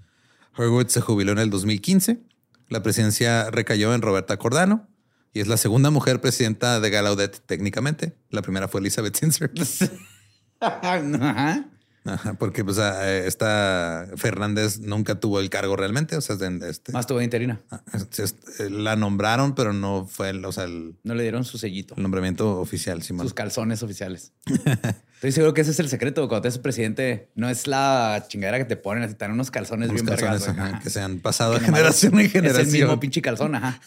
Hurwitz 0.57 0.93
se 0.93 1.01
jubiló 1.01 1.33
en 1.33 1.39
el 1.39 1.51
2015. 1.51 2.21
La 2.69 2.85
presidencia 2.85 3.51
recayó 3.51 3.95
en 3.95 4.03
Roberta 4.03 4.37
Cordano 4.37 4.87
y 5.33 5.41
es 5.41 5.49
la 5.49 5.57
segunda 5.57 5.91
mujer 5.91 6.21
presidenta 6.21 6.79
de 6.79 6.89
Gallaudet 6.89 7.43
técnicamente. 7.47 8.17
La 8.31 8.43
primera 8.43 8.69
fue 8.69 8.81
Elizabeth 8.81 9.17
Sinzer. 9.17 9.51
Ajá. 10.61 11.69
Ajá, 12.07 12.35
porque 12.35 12.65
pues 12.65 12.79
a- 12.79 13.09
eh, 13.11 13.27
esta 13.27 14.07
Fernández 14.17 14.79
nunca 14.81 15.17
tuvo 15.21 15.41
el 15.41 15.51
cargo 15.51 15.77
realmente. 15.77 16.17
O 16.17 16.21
sea, 16.21 16.37
este, 16.69 16.93
Más 16.93 17.07
tuvo 17.07 17.21
interina. 17.23 17.61
ah, 17.71 17.81
eh, 17.93 18.71
la 18.71 18.97
nombraron, 18.97 19.55
pero 19.55 19.73
no 19.73 20.07
fue 20.07 20.31
el, 20.31 20.45
o 20.45 20.53
sea, 20.53 20.65
el, 20.65 20.95
No 21.03 21.15
le 21.15 21.23
dieron 21.23 21.45
su 21.45 21.59
sellito, 21.59 21.95
el 21.97 22.03
nombramiento 22.03 22.59
oficial, 22.61 23.03
Simón. 23.03 23.25
sus 23.27 23.35
calzones 23.35 23.83
oficiales. 23.83 24.33
Estoy 25.17 25.33
seguro 25.33 25.55
que 25.55 25.63
ese 25.63 25.71
es 25.71 25.81
el 25.81 25.89
secreto. 25.89 26.29
Cuando 26.29 26.43
te 26.43 26.49
haces 26.49 26.61
presidente, 26.61 27.31
no 27.35 27.49
es 27.49 27.67
la 27.67 28.25
chingadera 28.29 28.59
que 28.59 28.67
te 28.67 28.77
ponen, 28.77 29.03
así 29.03 29.15
te 29.15 29.25
dan 29.25 29.33
unos 29.33 29.51
calzones 29.51 29.89
Unos 29.89 30.03
bien 30.03 30.15
vergas, 30.15 30.31
calzones, 30.45 30.57
güey. 30.57 30.69
ajá, 30.75 30.81
que 30.83 30.91
se 30.91 31.01
han 31.01 31.21
pasado 31.21 31.55
de 31.55 31.61
generación 31.61 32.15
en 32.15 32.27
Es 32.27 32.35
el 32.35 32.43
mismo 32.43 32.53
generación. 32.53 33.01
pinche 33.01 33.23
calzón, 33.23 33.55
ajá. 33.55 33.81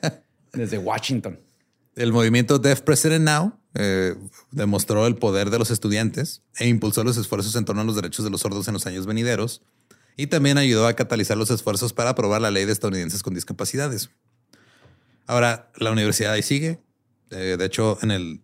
Desde 0.52 0.78
Washington. 0.78 1.38
El 1.96 2.12
movimiento 2.12 2.58
Deaf 2.58 2.82
President 2.82 3.24
Now 3.24 3.58
eh, 3.72 4.14
demostró 4.50 5.06
el 5.06 5.16
poder 5.16 5.48
de 5.48 5.58
los 5.58 5.70
estudiantes 5.70 6.42
e 6.58 6.68
impulsó 6.68 7.02
los 7.04 7.16
esfuerzos 7.16 7.56
en 7.56 7.64
torno 7.64 7.80
a 7.80 7.84
los 7.84 7.96
derechos 7.96 8.22
de 8.22 8.30
los 8.30 8.42
sordos 8.42 8.68
en 8.68 8.74
los 8.74 8.86
años 8.86 9.06
venideros 9.06 9.62
y 10.18 10.26
también 10.26 10.58
ayudó 10.58 10.86
a 10.86 10.92
catalizar 10.92 11.38
los 11.38 11.50
esfuerzos 11.50 11.94
para 11.94 12.10
aprobar 12.10 12.42
la 12.42 12.50
ley 12.50 12.66
de 12.66 12.72
estadounidenses 12.72 13.22
con 13.22 13.32
discapacidades. 13.32 14.10
Ahora, 15.26 15.70
la 15.76 15.90
universidad 15.90 16.32
ahí 16.32 16.42
sigue. 16.42 16.80
Eh, 17.30 17.56
de 17.58 17.64
hecho, 17.64 17.98
en 18.02 18.10
el 18.10 18.40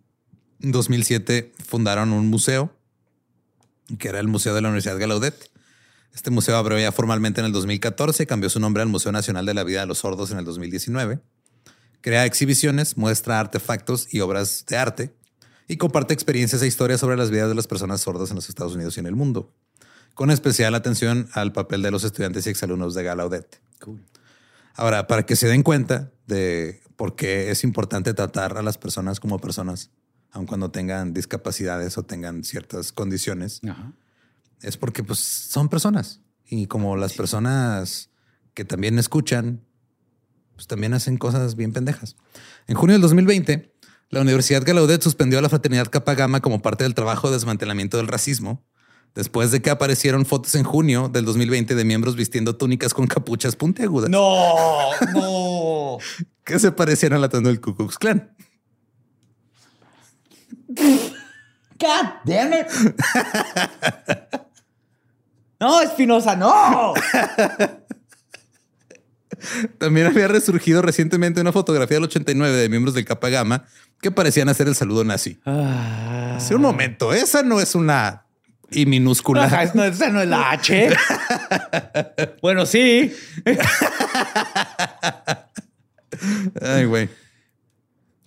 2007 0.59 1.53
fundaron 1.63 2.11
un 2.11 2.27
museo 2.29 2.75
que 3.99 4.07
era 4.07 4.19
el 4.19 4.27
Museo 4.27 4.55
de 4.55 4.61
la 4.61 4.69
Universidad 4.69 4.97
Gallaudet. 4.97 5.51
Este 6.15 6.31
museo 6.31 6.57
abrió 6.57 6.79
ya 6.79 6.91
formalmente 6.91 7.39
en 7.39 7.45
el 7.45 7.51
2014 7.51 8.23
y 8.23 8.25
cambió 8.25 8.49
su 8.49 8.59
nombre 8.59 8.81
al 8.81 8.89
Museo 8.89 9.11
Nacional 9.11 9.45
de 9.45 9.53
la 9.53 9.63
Vida 9.63 9.81
de 9.81 9.85
los 9.85 9.99
Sordos 9.99 10.31
en 10.31 10.39
el 10.39 10.45
2019 10.45 11.19
crea 12.03 12.25
exhibiciones, 12.25 12.97
muestra 12.97 13.39
artefactos 13.39 14.13
y 14.13 14.19
obras 14.19 14.65
de 14.67 14.77
arte 14.77 15.15
y 15.69 15.77
comparte 15.77 16.13
experiencias 16.13 16.61
e 16.61 16.67
historias 16.67 16.99
sobre 16.99 17.15
las 17.15 17.31
vidas 17.31 17.47
de 17.47 17.55
las 17.55 17.65
personas 17.65 18.01
sordas 18.01 18.29
en 18.29 18.35
los 18.35 18.49
Estados 18.49 18.75
Unidos 18.75 18.97
y 18.97 18.99
en 18.99 19.05
el 19.05 19.15
mundo, 19.15 19.55
con 20.13 20.29
especial 20.29 20.75
atención 20.75 21.29
al 21.31 21.53
papel 21.53 21.81
de 21.81 21.91
los 21.91 22.03
estudiantes 22.03 22.45
y 22.45 22.49
exalumnos 22.49 22.93
de 22.93 23.03
Gallaudet. 23.03 23.61
Ahora, 24.75 25.07
para 25.07 25.25
que 25.25 25.37
se 25.37 25.47
den 25.47 25.63
cuenta 25.63 26.11
de 26.27 26.81
por 26.97 27.15
qué 27.15 27.51
es 27.51 27.63
importante 27.63 28.13
tratar 28.13 28.57
a 28.57 28.63
las 28.63 28.77
personas 28.77 29.21
como 29.21 29.39
personas, 29.39 29.89
aun 30.31 30.45
cuando 30.45 30.71
tengan 30.71 31.13
discapacidades 31.13 31.97
o 31.97 32.03
tengan 32.03 32.43
ciertas 32.43 32.91
condiciones, 32.91 33.61
Ajá. 33.67 33.93
es 34.61 34.75
porque 34.75 35.03
pues 35.03 35.19
son 35.19 35.69
personas 35.69 36.19
y 36.45 36.67
como 36.67 36.97
las 36.97 37.13
personas 37.13 38.09
que 38.53 38.65
también 38.65 38.99
escuchan, 38.99 39.61
pues 40.63 40.67
también 40.69 40.93
hacen 40.93 41.17
cosas 41.17 41.57
bien 41.57 41.73
pendejas. 41.73 42.15
En 42.67 42.75
junio 42.75 42.93
del 42.93 43.01
2020, 43.01 43.73
la 44.09 44.21
Universidad 44.21 44.63
Gallaudet 44.65 45.01
suspendió 45.01 45.39
a 45.39 45.41
la 45.41 45.49
fraternidad 45.49 45.87
Kappa 45.87 46.13
Gamma 46.15 46.39
como 46.39 46.61
parte 46.61 46.85
del 46.85 46.95
trabajo 46.95 47.27
de 47.27 47.33
desmantelamiento 47.33 47.97
del 47.97 48.07
racismo, 48.07 48.63
después 49.13 49.51
de 49.51 49.61
que 49.61 49.69
aparecieron 49.69 50.25
fotos 50.25 50.55
en 50.55 50.63
junio 50.63 51.09
del 51.09 51.25
2020 51.25 51.75
de 51.75 51.83
miembros 51.83 52.15
vistiendo 52.15 52.55
túnicas 52.55 52.93
con 52.93 53.07
capuchas 53.07 53.57
puntiagudas 53.57 54.09
No, 54.09 54.91
no. 55.13 55.97
que 56.45 56.57
se 56.59 56.71
parecían 56.71 57.11
al 57.11 57.25
atuendo 57.25 57.49
del 57.49 57.59
Ku 57.59 57.75
Klux 57.75 57.97
Klan. 57.97 58.31
God 60.69 62.05
damn 62.25 62.53
it. 62.53 62.67
No, 65.59 65.79
Espinosa, 65.81 66.35
no. 66.35 66.93
También 69.77 70.07
había 70.07 70.27
resurgido 70.27 70.81
recientemente 70.81 71.41
una 71.41 71.51
fotografía 71.51 71.97
del 71.97 72.05
89 72.05 72.55
de 72.55 72.69
miembros 72.69 72.93
del 72.95 73.05
Kappa 73.05 73.29
Gamma 73.29 73.65
que 74.01 74.11
parecían 74.11 74.49
hacer 74.49 74.67
el 74.67 74.75
saludo 74.75 75.03
nazi. 75.03 75.39
Ah. 75.45 76.35
Hace 76.37 76.55
un 76.55 76.61
momento, 76.61 77.13
esa 77.13 77.43
no 77.43 77.59
es 77.61 77.75
una 77.75 78.25
I 78.71 78.85
minúscula. 78.85 79.43
Ajá, 79.45 79.63
es- 79.63 79.75
no, 79.75 79.83
esa 79.83 80.09
no 80.09 80.21
es 80.21 80.27
la 80.27 80.51
H. 80.51 80.89
bueno, 82.41 82.65
sí. 82.65 83.13
Ay, 86.61 86.85
güey. 86.85 87.09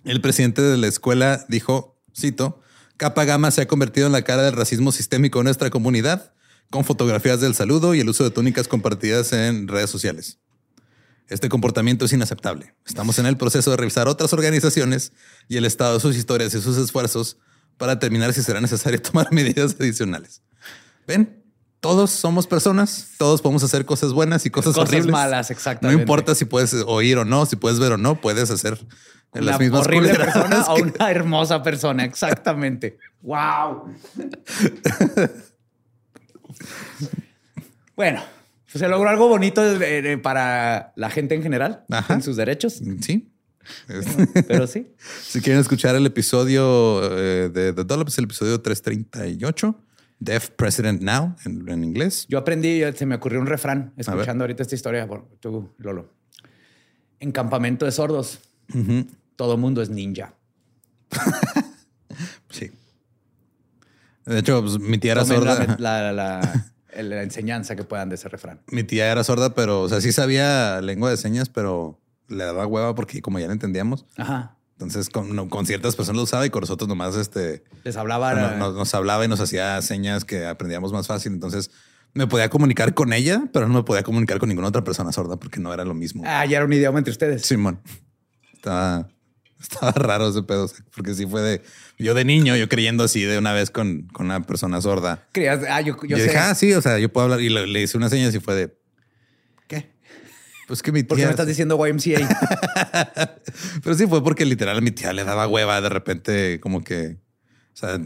El 0.03 0.21
presidente 0.21 0.61
de 0.61 0.77
la 0.77 0.87
escuela 0.87 1.45
dijo, 1.49 1.97
cito, 2.15 2.61
Kappa 2.97 3.25
Gamma 3.25 3.51
se 3.51 3.61
ha 3.61 3.67
convertido 3.67 4.07
en 4.07 4.13
la 4.13 4.21
cara 4.23 4.43
del 4.43 4.53
racismo 4.55 4.91
sistémico 4.91 5.39
en 5.39 5.45
nuestra 5.45 5.69
comunidad, 5.69 6.33
con 6.69 6.83
fotografías 6.85 7.41
del 7.41 7.55
saludo 7.55 7.93
y 7.93 7.99
el 7.99 8.09
uso 8.09 8.23
de 8.23 8.31
túnicas 8.31 8.67
compartidas 8.67 9.33
en 9.33 9.67
redes 9.67 9.89
sociales. 9.89 10.39
Este 11.29 11.49
comportamiento 11.49 12.05
es 12.05 12.13
inaceptable. 12.13 12.73
Estamos 12.85 13.19
en 13.19 13.25
el 13.25 13.35
proceso 13.37 13.71
de 13.71 13.77
revisar 13.77 14.07
otras 14.07 14.31
organizaciones 14.33 15.11
y 15.49 15.57
el 15.57 15.65
estado 15.65 15.95
de 15.95 15.99
sus 15.99 16.15
historias 16.15 16.53
y 16.53 16.61
sus 16.61 16.77
esfuerzos 16.77 17.37
para 17.77 17.95
determinar 17.95 18.33
si 18.33 18.41
será 18.43 18.61
necesario 18.61 19.01
tomar 19.01 19.31
medidas 19.31 19.75
adicionales. 19.79 20.41
¿Ven? 21.05 21.43
Todos 21.79 22.09
somos 22.09 22.47
personas, 22.47 23.09
todos 23.19 23.41
podemos 23.41 23.63
hacer 23.63 23.85
cosas 23.85 24.11
buenas 24.11 24.45
y 24.45 24.49
cosas, 24.49 24.73
Cosas 24.73 24.89
horribles. 24.89 25.11
malas, 25.11 25.51
exactamente. 25.51 25.95
No 25.95 26.01
importa 26.01 26.33
si 26.33 26.45
puedes 26.45 26.73
oír 26.73 27.17
o 27.19 27.25
no, 27.25 27.45
si 27.45 27.55
puedes 27.55 27.79
ver 27.79 27.91
o 27.91 27.97
no, 27.97 28.19
puedes 28.19 28.49
hacer 28.49 28.79
Una 29.33 29.43
las 29.51 29.59
mismas 29.59 29.81
horrible 29.81 30.15
persona 30.15 30.61
a 30.67 30.73
que- 30.75 30.81
una 30.81 31.11
hermosa 31.11 31.61
persona. 31.61 32.03
Exactamente. 32.05 32.97
Wow. 33.21 33.93
bueno, 37.95 38.21
se 38.67 38.87
logró 38.87 39.09
algo 39.09 39.27
bonito 39.27 39.63
eh, 39.81 40.11
eh, 40.13 40.17
para 40.17 40.93
la 40.95 41.09
gente 41.09 41.35
en 41.35 41.41
general, 41.43 41.85
Ajá. 41.89 42.15
en 42.15 42.21
sus 42.21 42.35
derechos. 42.35 42.81
Sí. 43.01 43.31
Pero 44.47 44.67
sí. 44.67 44.87
si 45.23 45.41
quieren 45.41 45.59
escuchar 45.61 45.95
el 45.95 46.05
episodio 46.05 47.01
eh, 47.17 47.49
de 47.49 47.73
The 47.73 47.83
Dollop, 47.83 48.07
es 48.09 48.17
el 48.17 48.25
episodio 48.25 48.61
338, 48.61 49.83
Deaf 50.19 50.49
President 50.51 51.01
Now, 51.01 51.35
en, 51.45 51.67
en 51.69 51.83
inglés. 51.83 52.25
Yo 52.29 52.37
aprendí, 52.37 52.81
se 52.95 53.05
me 53.05 53.15
ocurrió 53.15 53.39
un 53.39 53.47
refrán 53.47 53.93
escuchando 53.97 54.43
ahorita 54.43 54.63
esta 54.63 54.75
historia. 54.75 55.05
Bueno, 55.05 55.27
tú, 55.39 55.69
Lolo. 55.77 56.13
En 57.19 57.31
campamento 57.31 57.85
de 57.85 57.91
sordos, 57.91 58.39
todo 59.35 59.57
mundo 59.57 59.81
es 59.81 59.89
ninja. 59.89 60.33
Sí. 62.49 62.71
De 64.25 64.39
hecho, 64.39 64.61
pues, 64.61 64.79
mi 64.79 64.97
tía 64.97 65.11
era 65.11 65.23
Tomen 65.23 65.37
sorda. 65.37 65.75
La, 65.79 66.01
la- 66.01 66.13
la 66.13 66.65
enseñanza 66.99 67.75
que 67.75 67.83
puedan 67.83 68.09
de 68.09 68.15
ese 68.15 68.29
refrán. 68.29 68.61
Mi 68.71 68.83
tía 68.83 69.11
era 69.11 69.23
sorda, 69.23 69.53
pero, 69.53 69.81
o 69.81 69.89
sea, 69.89 70.01
sí 70.01 70.11
sabía 70.11 70.81
lengua 70.81 71.09
de 71.09 71.17
señas, 71.17 71.49
pero 71.49 71.99
le 72.27 72.43
daba 72.43 72.65
hueva 72.67 72.95
porque 72.95 73.21
como 73.21 73.39
ya 73.39 73.47
la 73.47 73.53
entendíamos, 73.53 74.05
Ajá. 74.17 74.57
entonces 74.73 75.09
con, 75.09 75.35
no- 75.35 75.47
con 75.49 75.65
ciertas 75.65 75.95
personas 75.95 76.17
lo 76.17 76.23
usaba 76.23 76.45
y 76.45 76.49
con 76.49 76.61
nosotros 76.61 76.87
nomás 76.87 77.15
este, 77.15 77.63
Les 77.83 77.95
hablaba. 77.97 78.33
no- 78.33 78.57
nos, 78.57 78.73
nos 78.75 78.93
hablaba 78.93 79.23
y 79.25 79.27
nos 79.27 79.39
hacía 79.39 79.81
señas 79.81 80.25
que 80.25 80.45
aprendíamos 80.45 80.91
más 80.91 81.07
fácil. 81.07 81.31
Entonces 81.33 81.71
me 82.13 82.25
podía 82.27 82.49
comunicar 82.49 82.93
con 82.93 83.13
ella, 83.13 83.43
pero 83.53 83.67
no 83.67 83.73
me 83.75 83.83
podía 83.83 84.03
comunicar 84.03 84.39
con 84.39 84.49
ninguna 84.49 84.67
otra 84.69 84.83
persona 84.83 85.11
sorda 85.11 85.37
porque 85.37 85.59
no 85.59 85.73
era 85.73 85.85
lo 85.85 85.93
mismo. 85.93 86.23
Ah, 86.25 86.45
ya 86.45 86.57
era 86.57 86.65
un 86.65 86.73
idioma 86.73 86.97
entre 86.97 87.11
ustedes. 87.11 87.43
Simón. 87.45 87.79
Estaba, 88.53 89.07
estaba 89.61 89.91
raro 89.91 90.29
ese 90.29 90.43
pedo, 90.43 90.69
porque 90.95 91.13
sí 91.13 91.25
fue 91.25 91.41
de 91.41 91.61
yo 91.97 92.13
de 92.13 92.25
niño, 92.25 92.55
yo 92.55 92.69
creyendo 92.69 93.03
así 93.03 93.23
de 93.23 93.37
una 93.37 93.53
vez 93.53 93.71
con, 93.71 94.03
con 94.13 94.27
una 94.27 94.41
persona 94.43 94.81
sorda. 94.81 95.27
Creías, 95.31 95.61
ah, 95.69 95.81
yo, 95.81 95.95
yo 96.03 96.07
Yo, 96.09 96.17
sé. 96.17 96.23
dije, 96.23 96.37
ah, 96.37 96.53
sí, 96.55 96.73
o 96.73 96.81
sea, 96.81 96.99
yo 96.99 97.11
puedo 97.11 97.25
hablar 97.25 97.41
y 97.41 97.49
le, 97.49 97.65
le 97.67 97.81
hice 97.81 97.97
una 97.97 98.09
seña 98.09 98.27
y 98.29 98.39
fue 98.39 98.55
de 98.55 98.77
¿qué? 99.67 99.91
Pues 100.67 100.81
que 100.83 100.91
mi 100.91 101.03
¿Por 101.03 101.15
qué 101.17 101.21
tía. 101.21 101.27
me 101.27 101.31
estás 101.31 101.47
diciendo 101.47 101.77
YMCA? 101.85 102.27
Pero 103.83 103.95
sí 103.95 104.05
fue 104.07 104.23
porque 104.23 104.45
literal 104.45 104.77
a 104.77 104.81
mi 104.81 104.91
tía 104.91 105.13
le 105.13 105.23
daba 105.23 105.47
hueva 105.47 105.81
de 105.81 105.89
repente, 105.89 106.59
como 106.59 106.83
que, 106.83 107.17
o 107.73 107.77
sea, 107.77 107.99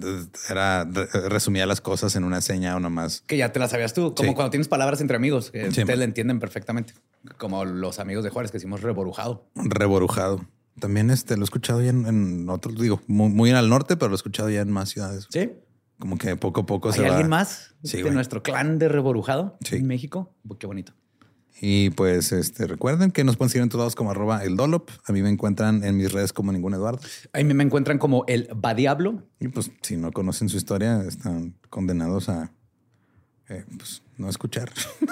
era 0.50 0.86
re- 0.86 1.08
resumía 1.30 1.66
las 1.66 1.82
cosas 1.82 2.16
en 2.16 2.24
una 2.24 2.42
seña 2.42 2.76
o 2.76 2.80
nomás. 2.80 3.24
que 3.28 3.38
ya 3.38 3.52
te 3.52 3.60
la 3.60 3.68
sabías 3.68 3.94
tú. 3.94 4.14
Como 4.16 4.30
Sí. 4.30 4.36
cuando 4.36 4.52
tienes 4.52 4.68
palabras 4.68 5.02
entre 5.02 5.16
amigos, 5.18 5.52
que 5.52 5.64
Sí, 5.72 5.82
ustedes 5.82 5.98
le 6.00 6.06
entienden 6.06 6.40
perfectamente. 6.40 6.94
Como 7.38 7.66
los 7.66 8.00
amigos 8.00 8.24
de 8.24 8.30
Juárez 8.30 8.52
que 8.52 8.58
decimos 8.58 8.82
reborujado. 8.82 9.50
Reborujado. 9.56 10.46
También 10.80 11.10
este 11.12 11.36
lo 11.36 11.44
he 11.44 11.46
escuchado 11.46 11.82
ya 11.82 11.90
en, 11.90 12.06
en 12.06 12.50
otros, 12.50 12.80
digo, 12.80 13.02
muy, 13.08 13.30
muy 13.30 13.50
en 13.50 13.56
al 13.56 13.70
norte, 13.70 13.98
pero 13.98 14.10
lo 14.10 14.16
he 14.16 14.18
escuchado 14.18 14.50
ya 14.50 14.62
en 14.62 14.72
más 14.72 14.90
ciudades. 14.90 15.28
Sí. 15.30 15.52
Como 16.00 16.18
que 16.18 16.36
poco 16.36 16.62
a 16.62 16.66
poco 16.66 16.90
¿Hay 16.90 16.96
se 16.96 17.02
va. 17.02 17.10
alguien 17.10 17.30
más 17.30 17.76
Sí, 17.84 17.98
de 17.98 18.04
güey. 18.04 18.14
nuestro 18.16 18.42
clan 18.42 18.80
de 18.80 18.90
reborujado 18.90 19.58
Sí. 19.64 19.76
en 19.76 19.88
México? 19.88 20.34
Qué 20.60 20.66
bonito. 20.68 20.94
Y 21.64 21.92
pues 21.92 22.32
este 22.32 22.66
recuerden 22.66 23.12
que 23.12 23.24
nos 23.24 23.38
pueden 23.38 23.52
seguir 23.52 23.62
en 23.64 23.70
todos 23.70 23.82
lados 23.82 23.96
como 23.96 24.10
arroba 24.10 24.44
el 24.44 24.56
Dolop. 24.56 24.90
A 25.06 25.12
mí 25.12 25.22
me 25.22 25.30
encuentran 25.30 25.84
en 25.84 25.96
mis 25.98 26.12
redes 26.12 26.34
como 26.34 26.52
ningún 26.52 26.74
Eduardo. 26.74 27.02
Ahí 27.34 27.44
me 27.44 27.54
me 27.54 27.64
encuentran 27.64 28.00
como 28.00 28.24
el 28.28 28.50
Badiablo. 28.56 29.28
Y 29.40 29.50
pues 29.50 29.70
si 29.84 29.96
no 29.98 30.12
conocen 30.12 30.50
su 30.50 30.58
historia, 30.58 31.04
están 31.04 31.54
condenados 31.70 32.30
a 32.30 32.52
eh, 33.50 33.66
pues, 33.78 34.02
no 34.18 34.28
escuchar. 34.30 34.72